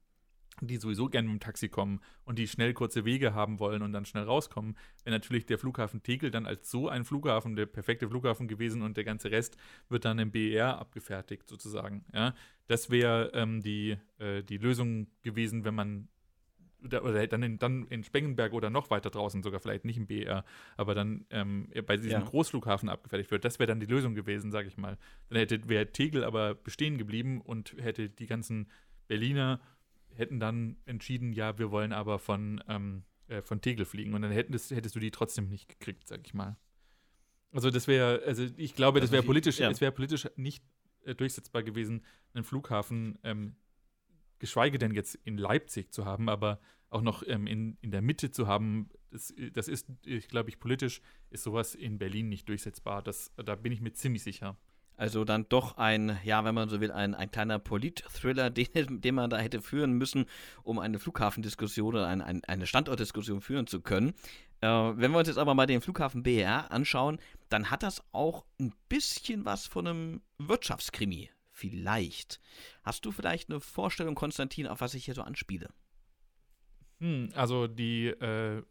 die 0.61 0.77
sowieso 0.77 1.09
gerne 1.09 1.29
mit 1.29 1.41
dem 1.41 1.45
Taxi 1.45 1.69
kommen 1.69 2.01
und 2.25 2.39
die 2.39 2.47
schnell 2.47 2.73
kurze 2.73 3.05
Wege 3.05 3.35
haben 3.35 3.59
wollen 3.59 3.83
und 3.83 3.93
dann 3.93 4.05
schnell 4.05 4.25
rauskommen, 4.25 4.77
wäre 5.05 5.17
natürlich 5.17 5.47
der 5.47 5.59
Flughafen 5.59 6.03
Tegel 6.03 6.31
dann 6.31 6.47
als 6.47 6.71
so 6.71 6.89
ein 6.89 7.05
Flughafen 7.05 7.57
der 7.57 7.67
perfekte 7.67 8.09
Flughafen 8.09 8.49
gewesen 8.49 8.83
und 8.83 8.97
der 8.97 9.05
ganze 9.05 9.31
Rest 9.31 9.57
wird 9.89 10.05
dann 10.05 10.19
im 10.19 10.31
BER 10.31 10.79
abgefertigt 10.79 11.49
sozusagen. 11.49 12.05
Ja, 12.13 12.35
das 12.69 12.91
wäre 12.91 13.33
ähm, 13.35 13.63
die, 13.63 13.97
äh, 14.19 14.43
die 14.43 14.59
Lösung 14.59 15.09
gewesen, 15.23 15.65
wenn 15.65 15.75
man 15.75 16.09
oder, 16.85 17.27
dann, 17.27 17.43
in, 17.43 17.59
dann 17.59 17.87
in 17.89 18.05
Spengenberg 18.05 18.53
oder 18.53 18.71
noch 18.71 18.91
weiter 18.91 19.11
draußen, 19.11 19.43
sogar 19.43 19.61
vielleicht 19.61 19.85
nicht 19.85 19.97
im 19.97 20.07
BER, 20.07 20.45
aber 20.77 20.95
dann 20.95 21.25
ähm, 21.31 21.69
bei 21.87 21.97
diesem 21.97 22.11
ja. 22.11 22.21
Großflughafen 22.21 22.89
abgefertigt 22.89 23.31
wird. 23.31 23.45
Das 23.45 23.59
wäre 23.59 23.67
dann 23.67 23.81
die 23.81 23.87
Lösung 23.87 24.15
gewesen, 24.15 24.51
sage 24.51 24.69
ich 24.69 24.77
mal. 24.77 24.99
Dann 25.29 25.39
hätte 25.39 25.69
wäre 25.69 25.93
Tegel 25.93 26.25
aber 26.25 26.55
bestehen 26.55 26.99
geblieben 26.99 27.41
und 27.41 27.75
hätte 27.79 28.09
die 28.09 28.27
ganzen 28.27 28.69
Berliner 29.09 29.61
hätten 30.15 30.41
dann 30.41 30.77
entschieden, 30.85 31.33
ja, 31.33 31.59
wir 31.59 31.71
wollen 31.71 31.93
aber 31.93 32.19
von, 32.19 32.63
ähm, 32.69 33.05
äh, 33.29 33.43
von 33.43 33.61
Tegel 33.61 33.85
fliegen. 33.85 34.15
Und 34.15 34.23
dann 34.23 34.31
hättest, 34.31 34.71
hättest 34.71 34.95
du 34.95 35.01
die 35.01 35.11
trotzdem 35.11 35.49
nicht 35.49 35.69
gekriegt, 35.69 36.07
sag 36.07 36.21
ich 36.27 36.35
mal. 36.35 36.57
Also 37.53 37.71
das 37.71 37.87
wäre, 37.87 38.23
also 38.27 38.47
ich 38.57 38.75
glaube, 38.75 39.01
das 39.01 39.13
wäre 39.13 39.23
politisch, 39.23 39.59
ja. 39.59 39.81
wäre 39.81 39.93
politisch 39.93 40.27
nicht 40.37 40.65
äh, 41.05 41.15
durchsetzbar 41.15 41.63
gewesen, 41.63 42.05
einen 42.35 42.45
Flughafen, 42.45 43.19
ähm, 43.25 43.57
geschweige 44.43 44.77
denn 44.77 44.93
jetzt 44.93 45.15
in 45.25 45.39
Leipzig 45.39 45.93
zu 45.93 46.05
haben, 46.05 46.29
aber 46.29 46.59
auch 46.91 47.01
noch 47.01 47.23
ähm, 47.27 47.47
in, 47.47 47.79
in 47.81 47.93
der 47.93 48.03
Mitte 48.03 48.33
zu 48.33 48.49
haben, 48.49 48.91
das, 49.13 49.33
das 49.53 49.69
ist, 49.69 49.87
ich 50.05 50.27
glaube 50.27 50.51
ich, 50.51 50.59
politisch 50.59 51.01
ist 51.31 51.45
sowas 51.45 51.77
in 51.77 51.97
Berlin 51.97 52.29
nicht 52.29 52.49
durchsetzbar. 52.49 53.03
Das, 53.03 53.31
da 53.37 53.55
bin 53.55 53.71
ich 53.71 53.81
mir 53.81 53.93
ziemlich 53.93 54.25
sicher. 54.25 54.57
Also 54.97 55.25
dann 55.25 55.49
doch 55.49 55.79
ein, 55.79 56.19
ja, 56.25 56.45
wenn 56.45 56.57
man 56.57 56.69
so 56.69 56.81
will, 56.81 56.91
ein, 56.91 57.15
ein 57.15 57.31
kleiner 57.31 57.61
Polit-Thriller, 57.61 58.51
den, 58.51 59.01
den 59.01 59.15
man 59.15 59.31
da 59.31 59.39
hätte 59.39 59.63
führen 59.63 59.93
müssen, 59.93 60.27
um 60.65 60.81
eine 60.81 60.99
Flughafendiskussion 60.99 61.95
oder 61.95 62.09
ein, 62.09 62.21
ein, 62.21 62.43
eine 62.45 62.67
Standortdiskussion 62.67 63.41
führen 63.41 63.69
zu 63.69 63.81
können. 63.81 64.13
Äh, 64.61 64.67
wenn 64.67 65.13
wir 65.13 65.19
uns 65.19 65.29
jetzt 65.29 65.39
aber 65.39 65.55
mal 65.55 65.67
den 65.67 65.81
Flughafen 65.81 66.25
BR 66.25 66.73
anschauen, 66.73 67.21
dann 67.49 67.71
hat 67.71 67.85
das 67.85 68.03
auch 68.11 68.45
ein 68.61 68.75
bisschen 68.89 69.45
was 69.45 69.69
von 69.69 69.87
einem 69.87 70.21
Wirtschaftskrimi. 70.39 71.31
Vielleicht. 71.53 72.41
Hast 72.83 73.05
du 73.05 73.13
vielleicht 73.13 73.51
eine 73.51 73.61
Vorstellung, 73.61 74.15
Konstantin, 74.15 74.67
auf 74.67 74.81
was 74.81 74.95
ich 74.95 75.05
hier 75.05 75.15
so 75.15 75.23
anspiele? 75.23 75.69
Hm, 76.99 77.31
also 77.35 77.67
die 77.67 78.07
äh, 78.07 78.63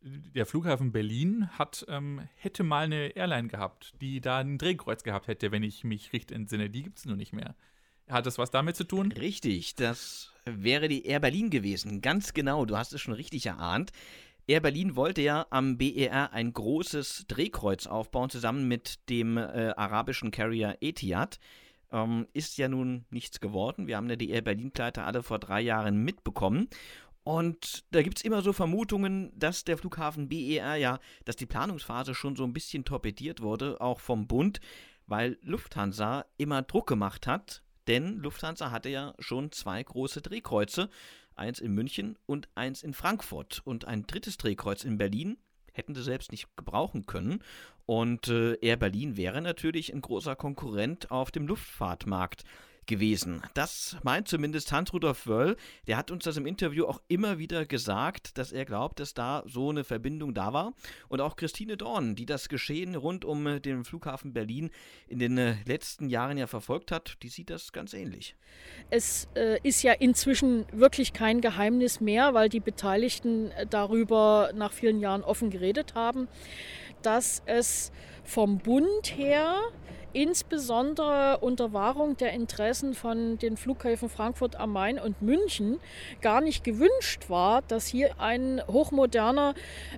der 0.00 0.46
Flughafen 0.46 0.92
Berlin 0.92 1.48
hat, 1.58 1.84
ähm, 1.88 2.28
hätte 2.36 2.62
mal 2.62 2.84
eine 2.84 3.16
Airline 3.16 3.48
gehabt, 3.48 3.94
die 4.00 4.20
da 4.20 4.38
ein 4.38 4.58
Drehkreuz 4.58 5.02
gehabt 5.02 5.28
hätte, 5.28 5.50
wenn 5.50 5.62
ich 5.62 5.82
mich 5.82 6.12
richtig 6.12 6.36
entsinne. 6.36 6.70
Die 6.70 6.82
gibt 6.82 6.98
es 6.98 7.06
nur 7.06 7.16
nicht 7.16 7.32
mehr. 7.32 7.56
Hat 8.08 8.26
das 8.26 8.38
was 8.38 8.50
damit 8.50 8.76
zu 8.76 8.84
tun? 8.84 9.12
Richtig, 9.12 9.74
das 9.74 10.32
wäre 10.44 10.88
die 10.88 11.04
Air 11.04 11.20
Berlin 11.20 11.50
gewesen. 11.50 12.00
Ganz 12.00 12.32
genau, 12.32 12.64
du 12.64 12.76
hast 12.76 12.92
es 12.92 13.00
schon 13.00 13.14
richtig 13.14 13.46
erahnt. 13.46 13.92
Air 14.46 14.60
Berlin 14.60 14.96
wollte 14.96 15.20
ja 15.20 15.46
am 15.50 15.76
BER 15.76 16.32
ein 16.32 16.52
großes 16.54 17.26
Drehkreuz 17.28 17.86
aufbauen, 17.86 18.30
zusammen 18.30 18.66
mit 18.66 19.10
dem 19.10 19.36
äh, 19.36 19.74
arabischen 19.76 20.30
Carrier 20.30 20.78
Etihad. 20.80 21.38
Ähm, 21.90 22.26
ist 22.32 22.58
ja 22.58 22.68
nun 22.68 23.06
nichts 23.10 23.40
geworden. 23.40 23.86
Wir 23.86 23.96
haben 23.96 24.08
die 24.18 24.30
Air 24.30 24.42
Berlin-Pleite 24.42 25.04
alle 25.04 25.22
vor 25.22 25.38
drei 25.38 25.60
Jahren 25.60 26.04
mitbekommen. 26.04 26.68
Und 27.24 27.84
da 27.90 28.02
gibt 28.02 28.18
es 28.18 28.24
immer 28.24 28.40
so 28.40 28.54
Vermutungen, 28.54 29.30
dass 29.38 29.64
der 29.64 29.76
Flughafen 29.76 30.28
BER 30.28 30.76
ja, 30.76 30.98
dass 31.26 31.36
die 31.36 31.46
Planungsphase 31.46 32.14
schon 32.14 32.36
so 32.36 32.44
ein 32.44 32.54
bisschen 32.54 32.86
torpediert 32.86 33.42
wurde, 33.42 33.80
auch 33.82 34.00
vom 34.00 34.26
Bund, 34.26 34.60
weil 35.06 35.38
Lufthansa 35.42 36.24
immer 36.38 36.62
Druck 36.62 36.86
gemacht 36.86 37.26
hat. 37.26 37.62
Denn 37.86 38.16
Lufthansa 38.16 38.70
hatte 38.70 38.88
ja 38.88 39.14
schon 39.18 39.52
zwei 39.52 39.82
große 39.82 40.22
Drehkreuze, 40.22 40.88
eins 41.34 41.58
in 41.58 41.72
München 41.74 42.18
und 42.24 42.48
eins 42.54 42.82
in 42.82 42.94
Frankfurt. 42.94 43.60
Und 43.64 43.86
ein 43.86 44.06
drittes 44.06 44.38
Drehkreuz 44.38 44.84
in 44.84 44.98
Berlin 44.98 45.36
hätten 45.78 45.94
sie 45.94 46.02
selbst 46.02 46.32
nicht 46.32 46.54
gebrauchen 46.56 47.06
können. 47.06 47.42
Und 47.86 48.28
äh, 48.28 48.54
Air 48.60 48.76
Berlin 48.76 49.16
wäre 49.16 49.40
natürlich 49.40 49.94
ein 49.94 50.02
großer 50.02 50.36
Konkurrent 50.36 51.10
auf 51.10 51.30
dem 51.30 51.46
Luftfahrtmarkt 51.46 52.44
gewesen. 52.88 53.42
Das 53.54 53.96
meint 54.02 54.26
zumindest 54.26 54.72
Hans-Rudolf 54.72 55.28
Wöll. 55.28 55.56
Der 55.86 55.96
hat 55.96 56.10
uns 56.10 56.24
das 56.24 56.36
im 56.36 56.46
Interview 56.46 56.86
auch 56.86 57.00
immer 57.06 57.38
wieder 57.38 57.64
gesagt, 57.66 58.36
dass 58.36 58.50
er 58.50 58.64
glaubt, 58.64 58.98
dass 58.98 59.14
da 59.14 59.44
so 59.46 59.70
eine 59.70 59.84
Verbindung 59.84 60.34
da 60.34 60.52
war. 60.52 60.72
Und 61.08 61.20
auch 61.20 61.36
Christine 61.36 61.76
Dorn, 61.76 62.16
die 62.16 62.26
das 62.26 62.48
Geschehen 62.48 62.96
rund 62.96 63.24
um 63.24 63.62
den 63.62 63.84
Flughafen 63.84 64.32
Berlin 64.32 64.70
in 65.06 65.20
den 65.20 65.38
äh, 65.38 65.54
letzten 65.64 66.08
Jahren 66.08 66.36
ja 66.36 66.48
verfolgt 66.48 66.90
hat, 66.90 67.18
die 67.22 67.28
sieht 67.28 67.50
das 67.50 67.72
ganz 67.72 67.92
ähnlich. 67.92 68.34
Es 68.90 69.28
äh, 69.34 69.58
ist 69.62 69.82
ja 69.82 69.92
inzwischen 69.92 70.66
wirklich 70.72 71.12
kein 71.12 71.40
Geheimnis 71.40 72.00
mehr, 72.00 72.34
weil 72.34 72.48
die 72.48 72.60
Beteiligten 72.60 73.50
äh, 73.52 73.66
darüber 73.66 74.50
nach 74.54 74.72
vielen 74.72 74.98
Jahren 74.98 75.22
offen 75.22 75.50
geredet 75.50 75.94
haben, 75.94 76.26
dass 77.02 77.42
es 77.46 77.92
vom 78.24 78.58
Bund 78.58 79.16
her 79.16 79.60
insbesondere 80.12 81.38
unter 81.38 81.72
Wahrung 81.72 82.16
der 82.16 82.32
Interessen 82.32 82.94
von 82.94 83.38
den 83.38 83.56
Flughäfen 83.56 84.08
Frankfurt 84.08 84.56
am 84.56 84.72
Main 84.72 84.98
und 84.98 85.22
München 85.22 85.78
gar 86.20 86.40
nicht 86.40 86.64
gewünscht 86.64 87.28
war, 87.28 87.62
dass 87.62 87.86
hier 87.86 88.20
ein 88.20 88.62
hochmoderner 88.66 89.54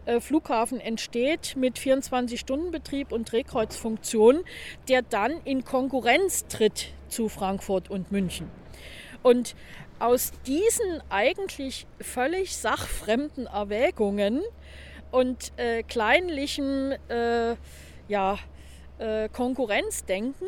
äh, 0.07 0.21
Flughafen 0.21 0.81
entsteht 0.81 1.57
mit 1.57 1.79
24-Stunden-Betrieb 1.79 3.13
und 3.13 3.31
Drehkreuzfunktion, 3.31 4.41
der 4.89 5.03
dann 5.03 5.33
in 5.45 5.65
Konkurrenz 5.65 6.47
tritt 6.47 6.89
zu 7.09 7.29
Frankfurt 7.29 7.91
und 7.91 8.11
München. 8.13 8.51
Und 9.23 9.55
aus 9.99 10.33
diesen 10.47 11.03
eigentlich 11.11 11.87
völlig 12.01 12.57
sachfremden 12.57 13.47
Erwägungen 13.47 14.41
und 15.11 15.53
äh, 15.57 15.83
kleinlichen 15.83 16.93
äh, 17.09 17.57
ja, 18.09 18.39
äh, 19.01 19.29
Konkurrenzdenken 19.29 20.47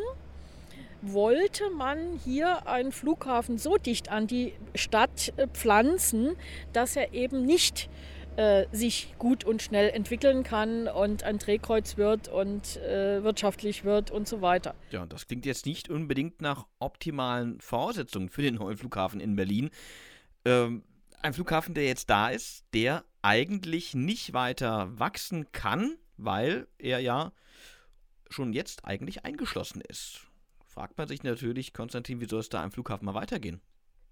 wollte 1.02 1.68
man 1.70 2.20
hier 2.24 2.66
einen 2.68 2.92
Flughafen 2.92 3.58
so 3.58 3.76
dicht 3.76 4.08
an 4.10 4.26
die 4.26 4.52
Stadt 4.74 5.32
äh, 5.36 5.48
pflanzen, 5.48 6.36
dass 6.72 6.96
er 6.96 7.12
eben 7.12 7.44
nicht 7.44 7.88
äh, 8.36 8.66
sich 8.72 9.14
gut 9.18 9.44
und 9.44 9.62
schnell 9.62 9.90
entwickeln 9.90 10.42
kann 10.42 10.88
und 10.88 11.24
ein 11.24 11.38
Drehkreuz 11.38 11.96
wird 11.96 12.28
und 12.28 12.76
äh, 12.78 13.22
wirtschaftlich 13.22 13.84
wird 13.84 14.10
und 14.10 14.28
so 14.28 14.40
weiter. 14.40 14.74
Ja, 14.90 15.04
das 15.06 15.26
klingt 15.26 15.44
jetzt 15.44 15.66
nicht 15.66 15.90
unbedingt 15.90 16.40
nach 16.40 16.66
optimalen 16.78 17.60
Voraussetzungen 17.60 18.28
für 18.28 18.42
den 18.42 18.54
neuen 18.54 18.76
Flughafen 18.76 19.20
in 19.20 19.36
Berlin. 19.36 19.70
Ähm, 20.44 20.84
ein 21.20 21.34
Flughafen, 21.34 21.74
der 21.74 21.84
jetzt 21.84 22.10
da 22.10 22.28
ist, 22.28 22.64
der 22.74 23.04
eigentlich 23.22 23.94
nicht 23.94 24.32
weiter 24.32 24.88
wachsen 24.98 25.52
kann, 25.52 25.96
weil 26.16 26.66
er 26.78 27.00
ja 27.00 27.32
schon 28.32 28.52
jetzt 28.52 28.84
eigentlich 28.84 29.24
eingeschlossen 29.24 29.80
ist. 29.80 30.26
Fragt 30.66 30.96
man 30.98 31.08
sich 31.08 31.22
natürlich, 31.22 31.72
Konstantin, 31.72 32.20
wie 32.20 32.28
soll 32.28 32.40
es 32.40 32.48
da 32.48 32.62
am 32.62 32.72
Flughafen 32.72 33.06
mal 33.06 33.14
weitergehen? 33.14 33.60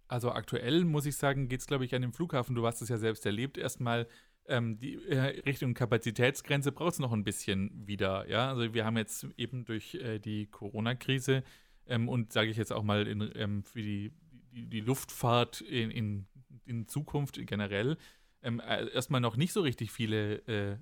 Also 0.09 0.33
aktuell 0.33 0.85
muss 0.85 1.07
ich 1.07 1.17
sagen, 1.17 1.49
geht 1.49 1.61
es, 1.61 1.67
glaube 1.67 1.85
ich, 1.85 1.95
an 1.95 2.03
dem 2.03 2.13
Flughafen, 2.13 2.55
du 2.55 2.67
hast 2.67 2.83
es 2.83 2.89
ja 2.89 2.99
selbst 2.99 3.25
erlebt, 3.25 3.57
erstmal 3.57 4.09
ähm, 4.47 4.79
die 4.79 4.95
äh, 5.07 5.41
Richtung 5.47 5.75
Kapazitätsgrenze 5.75 6.73
braucht 6.73 6.95
es 6.95 6.99
noch 6.99 7.13
ein 7.13 7.25
bisschen 7.25 7.87
wieder. 7.87 8.29
Ja, 8.29 8.51
also 8.51 8.75
wir 8.75 8.85
haben 8.85 8.97
jetzt 8.97 9.27
eben 9.37 9.65
durch 9.65 9.95
äh, 9.95 10.19
die 10.19 10.47
Corona-Krise 10.47 11.45
ähm, 11.87 12.09
und 12.09 12.33
sage 12.33 12.51
ich 12.51 12.57
jetzt 12.57 12.73
auch 12.73 12.83
mal 12.83 13.07
in, 13.07 13.31
ähm, 13.37 13.63
für 13.63 13.83
die, 13.83 14.13
die, 14.53 14.67
die 14.67 14.81
Luftfahrt 14.81 15.61
in, 15.61 15.91
in, 15.91 16.27
in, 16.65 16.89
Zukunft 16.89 17.41
generell 17.47 17.97
ähm, 18.43 18.61
äh, 18.61 18.89
erstmal 18.91 19.21
noch 19.21 19.37
nicht 19.37 19.53
so 19.53 19.61
richtig 19.61 19.93
viele 19.93 20.39
äh, 20.49 20.77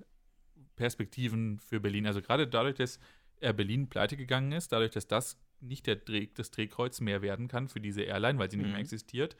Perspektiven 0.75 1.59
für 1.59 1.79
Berlin. 1.79 2.07
Also 2.07 2.21
gerade 2.21 2.47
dadurch, 2.47 2.75
dass 2.75 2.99
Air 3.41 3.53
Berlin 3.53 3.89
pleite 3.89 4.17
gegangen 4.17 4.51
ist, 4.51 4.71
dadurch, 4.71 4.91
dass 4.91 5.07
das 5.07 5.39
nicht 5.61 5.87
der 5.87 5.97
Dreh, 5.97 6.27
das 6.33 6.51
Drehkreuz 6.51 7.01
mehr 7.01 7.21
werden 7.21 7.47
kann 7.47 7.67
für 7.67 7.81
diese 7.81 8.01
Airline, 8.03 8.39
weil 8.39 8.49
sie 8.49 8.57
nicht 8.57 8.67
mehr 8.67 8.75
mhm. 8.75 8.81
existiert, 8.81 9.35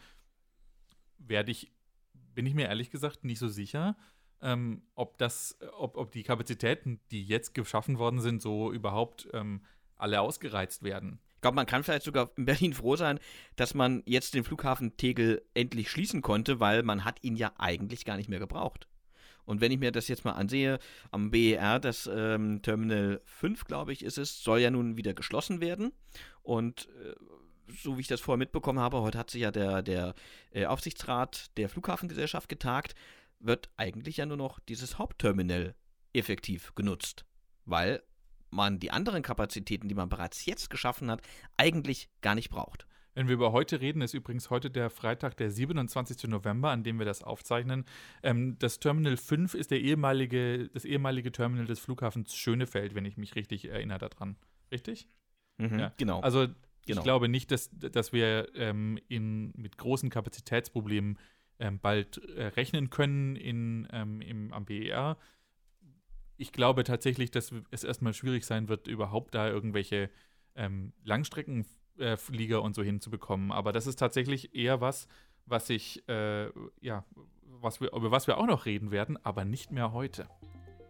werde 1.18 1.52
ich, 1.52 1.72
bin 2.34 2.46
ich 2.46 2.54
mir 2.54 2.68
ehrlich 2.68 2.92
gesagt 2.92 3.24
nicht 3.24 3.40
so 3.40 3.48
sicher, 3.48 3.96
ähm, 4.42 4.84
ob 4.96 5.18
das, 5.18 5.58
ob, 5.78 5.98
ob 5.98 6.12
die 6.12 6.24
Kapazitäten, 6.24 7.00
die 7.12 7.24
jetzt 7.24 7.54
geschaffen 7.54 7.98
worden 7.98 8.22
sind, 8.22 8.42
so 8.42 8.72
überhaupt 8.72 9.28
ähm, 9.34 9.62
alle 9.96 10.22
ausgereizt 10.22 10.84
werden. 10.84 11.20
Ich 11.36 11.42
glaube, 11.42 11.56
man 11.56 11.66
kann 11.66 11.84
vielleicht 11.84 12.04
sogar 12.04 12.32
in 12.36 12.46
Berlin 12.46 12.74
froh 12.74 12.96
sein, 12.96 13.20
dass 13.56 13.74
man 13.74 14.04
jetzt 14.06 14.34
den 14.34 14.44
Flughafen 14.44 14.98
Tegel 14.98 15.42
endlich 15.54 15.90
schließen 15.90 16.22
konnte, 16.22 16.60
weil 16.60 16.84
man 16.84 17.06
hat 17.06 17.24
ihn 17.24 17.36
ja 17.36 17.54
eigentlich 17.58 18.06
gar 18.06 18.18
nicht 18.18 18.30
mehr 18.30 18.40
gebraucht. 18.40 18.88
Und 19.50 19.62
wenn 19.62 19.72
ich 19.72 19.80
mir 19.80 19.92
das 19.92 20.08
jetzt 20.08 20.26
mal 20.26 20.34
ansehe, 20.34 20.78
am 21.10 21.32
BER, 21.32 21.80
das 21.80 22.08
ähm, 22.14 22.62
Terminal 22.62 23.20
5, 23.26 23.66
glaube 23.66 23.92
ich, 23.92 24.04
ist 24.04 24.20
es, 24.20 24.44
soll 24.44 24.60
ja 24.60 24.70
nun 24.70 24.96
wieder 24.96 25.16
geschlossen 25.16 25.60
werden. 25.60 25.92
Und 26.44 26.88
äh, 27.04 27.16
so 27.82 27.98
wie 27.98 28.02
ich 28.02 28.08
das 28.08 28.22
vorher 28.22 28.38
mitbekommen 28.38 28.78
habe, 28.78 29.02
heute 29.02 29.18
hat 29.18 29.32
sich 29.32 29.42
ja 29.42 29.50
der, 29.50 29.82
der 29.82 30.14
äh, 30.52 30.68
Aufsichtsrat 30.68 31.50
der 31.58 31.68
Flughafengesellschaft 31.68 32.48
getagt, 32.48 32.94
wird 33.40 33.72
eigentlich 33.76 34.18
ja 34.18 34.28
nur 34.28 34.38
noch 34.38 34.60
dieses 34.60 35.00
Hauptterminal 35.00 35.74
effektiv 36.14 36.76
genutzt. 36.76 37.26
Weil 37.66 38.04
man 38.52 38.80
die 38.80 38.92
anderen 38.92 39.24
Kapazitäten, 39.24 39.90
die 39.90 39.96
man 39.96 40.10
bereits 40.10 40.46
jetzt 40.46 40.70
geschaffen 40.70 41.10
hat, 41.10 41.24
eigentlich 41.58 42.08
gar 42.22 42.36
nicht 42.36 42.52
braucht. 42.52 42.86
Wenn 43.20 43.28
wir 43.28 43.34
über 43.34 43.52
heute 43.52 43.82
reden, 43.82 44.02
ist 44.02 44.14
übrigens 44.14 44.50
heute 44.50 44.72
der 44.72 44.90
Freitag, 44.90 45.36
der 45.36 45.52
27. 45.52 46.30
November, 46.30 46.70
an 46.70 46.86
dem 46.86 47.00
wir 47.00 47.06
das 47.06 47.22
aufzeichnen. 47.22 47.84
Ähm, 48.24 48.56
das 48.60 48.80
Terminal 48.80 49.18
5 49.18 49.56
ist 49.56 49.72
der 49.72 49.82
ehemalige, 49.82 50.70
das 50.70 50.86
ehemalige 50.86 51.30
Terminal 51.34 51.66
des 51.66 51.82
Flughafens 51.82 52.34
Schönefeld, 52.34 52.96
wenn 52.96 53.04
ich 53.04 53.18
mich 53.18 53.36
richtig 53.36 53.68
erinnere 53.68 54.08
daran. 54.08 54.38
Richtig? 54.72 55.10
Mhm, 55.58 55.80
ja. 55.80 55.94
Genau. 55.98 56.22
Also 56.22 56.44
ich 56.44 56.52
genau. 56.86 57.04
glaube 57.04 57.28
nicht, 57.28 57.52
dass, 57.52 57.70
dass 57.74 58.14
wir 58.14 58.56
ähm, 58.56 58.98
in, 59.10 59.52
mit 59.58 59.78
großen 59.78 60.10
Kapazitätsproblemen 60.10 61.20
ähm, 61.60 61.78
bald 61.78 62.20
äh, 62.20 62.46
rechnen 62.46 62.90
können 62.90 63.36
in, 63.36 63.86
ähm, 63.92 64.22
im, 64.22 64.54
am 64.54 64.64
BER. 64.64 65.18
Ich 66.38 66.54
glaube 66.54 66.86
tatsächlich, 66.86 67.32
dass 67.32 67.54
es 67.72 67.84
erstmal 67.84 68.14
schwierig 68.14 68.46
sein 68.46 68.70
wird, 68.70 68.88
überhaupt 68.88 69.36
da 69.36 69.50
irgendwelche 69.50 70.10
ähm, 70.56 70.94
Langstrecken 71.04 71.66
äh, 72.00 72.18
Flieger 72.18 72.62
und 72.62 72.76
so 72.76 72.84
hinzubekommen. 72.84 73.52
Aber 73.52 73.72
das 73.72 73.88
ist 73.88 73.98
tatsächlich 73.98 74.56
eher 74.56 74.82
was, 74.82 75.08
was 75.46 75.70
ich, 75.70 76.08
äh, 76.08 76.50
ja, 76.82 77.04
was 77.62 77.82
wir, 77.82 77.92
über 77.94 78.12
was 78.12 78.28
wir 78.28 78.38
auch 78.38 78.48
noch 78.48 78.66
reden 78.66 78.92
werden, 78.92 79.18
aber 79.24 79.46
nicht 79.46 79.72
mehr 79.72 79.92
heute. 79.94 80.28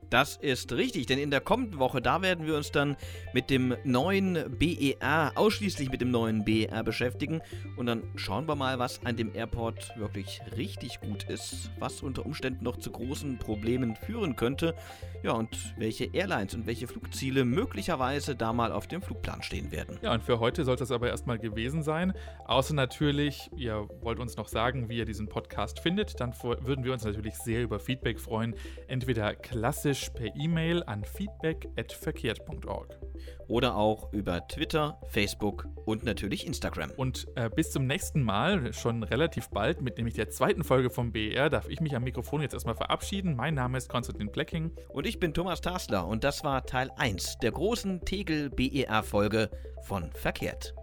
Das 0.10 0.38
ist 0.38 0.72
richtig, 0.72 1.06
denn 1.06 1.20
in 1.20 1.30
der 1.30 1.42
kommenden 1.42 1.80
Woche, 1.80 2.02
da 2.02 2.22
werden 2.22 2.48
wir 2.48 2.56
uns 2.56 2.72
dann 2.72 2.98
mit 3.34 3.50
dem 3.52 3.76
neuen 3.84 4.58
BER, 4.58 5.34
ausschließlich 5.36 5.92
mit 5.92 6.02
dem 6.02 6.10
neuen 6.10 6.44
BER 6.44 6.84
beschäftigen. 6.84 7.42
Und 7.78 7.86
dann 7.86 8.04
schauen 8.16 8.48
wir 8.48 8.56
mal, 8.56 8.80
was 8.80 9.06
an 9.06 9.18
dem 9.18 9.36
Airport 9.36 9.92
wirklich 9.98 10.42
richtig 10.58 11.00
gut 11.02 11.26
ist, 11.26 11.70
was 11.78 12.02
unter 12.02 12.26
Umständen 12.26 12.64
noch 12.64 12.78
zu 12.78 12.92
großen 12.92 13.38
Problemen 13.38 13.96
führen 13.96 14.36
könnte. 14.36 14.74
Ja, 15.22 15.34
und 15.34 15.76
welche 15.78 16.06
Airlines 16.06 16.56
und 16.56 16.66
welche 16.66 16.88
Flugziele 16.88 17.46
möglicherweise 17.46 18.36
da 18.36 18.52
mal 18.52 18.72
auf 18.72 18.88
dem 18.88 19.02
Flugplan 19.02 19.44
stehen 19.44 19.72
werden. 19.72 20.00
Ja, 20.02 20.14
und 20.14 20.24
für 20.24 20.40
heute 20.40 20.64
sollte 20.64 20.84
es 20.84 20.92
aber 20.92 21.10
erstmal 21.10 21.38
gewesen 21.38 21.84
sein. 21.84 22.14
Außer 22.46 22.74
natürlich, 22.74 23.52
ihr 23.56 23.88
wollt 24.02 24.20
uns 24.20 24.38
noch 24.38 24.48
sagen, 24.48 24.90
wie 24.90 24.98
ihr 24.98 25.06
diesen 25.06 25.28
Podcast 25.28 25.80
findet, 25.80 26.20
dann 26.20 26.34
würden 26.42 26.84
wir 26.84 26.94
uns 26.94 27.04
natürlich 27.04 27.36
sehr 27.36 27.62
über 27.62 27.80
Feedback 27.80 28.20
freuen. 28.20 28.56
Entweder 28.88 29.36
klassisch 29.36 29.99
klassisch 30.00 30.10
per 30.14 30.36
E-Mail 30.36 30.84
an 30.84 31.04
feedback.verkehrt.org. 31.04 33.00
Oder 33.48 33.76
auch 33.76 34.14
über 34.14 34.48
Twitter, 34.48 35.00
Facebook 35.10 35.68
und 35.86 36.04
natürlich 36.04 36.46
Instagram. 36.48 36.92
Und 36.92 37.28
äh, 37.36 37.50
bis 37.50 37.72
zum 37.72 37.86
nächsten 37.86 38.22
Mal, 38.22 38.72
schon 38.74 39.04
relativ 39.04 39.50
bald, 39.50 39.82
mit 39.82 39.98
nämlich 39.98 40.16
der 40.16 40.30
zweiten 40.30 40.64
Folge 40.64 40.90
vom 40.90 41.12
BER, 41.12 41.50
darf 41.50 41.68
ich 41.68 41.82
mich 41.82 41.96
am 41.96 42.04
Mikrofon 42.04 42.42
jetzt 42.42 42.54
erstmal 42.54 42.76
verabschieden. 42.76 43.36
Mein 43.36 43.56
Name 43.56 43.78
ist 43.78 43.90
Konstantin 43.90 44.32
Blecking. 44.32 44.72
Und 44.90 45.06
ich 45.06 45.20
bin 45.20 45.34
Thomas 45.34 45.62
Tasler 45.62 46.08
und 46.08 46.24
das 46.24 46.44
war 46.44 46.66
Teil 46.66 46.92
1 46.96 47.40
der 47.40 47.52
großen 47.52 48.02
Tegel 48.06 48.50
BER-Folge 48.50 49.50
von 49.82 50.12
Verkehrt. 50.14 50.79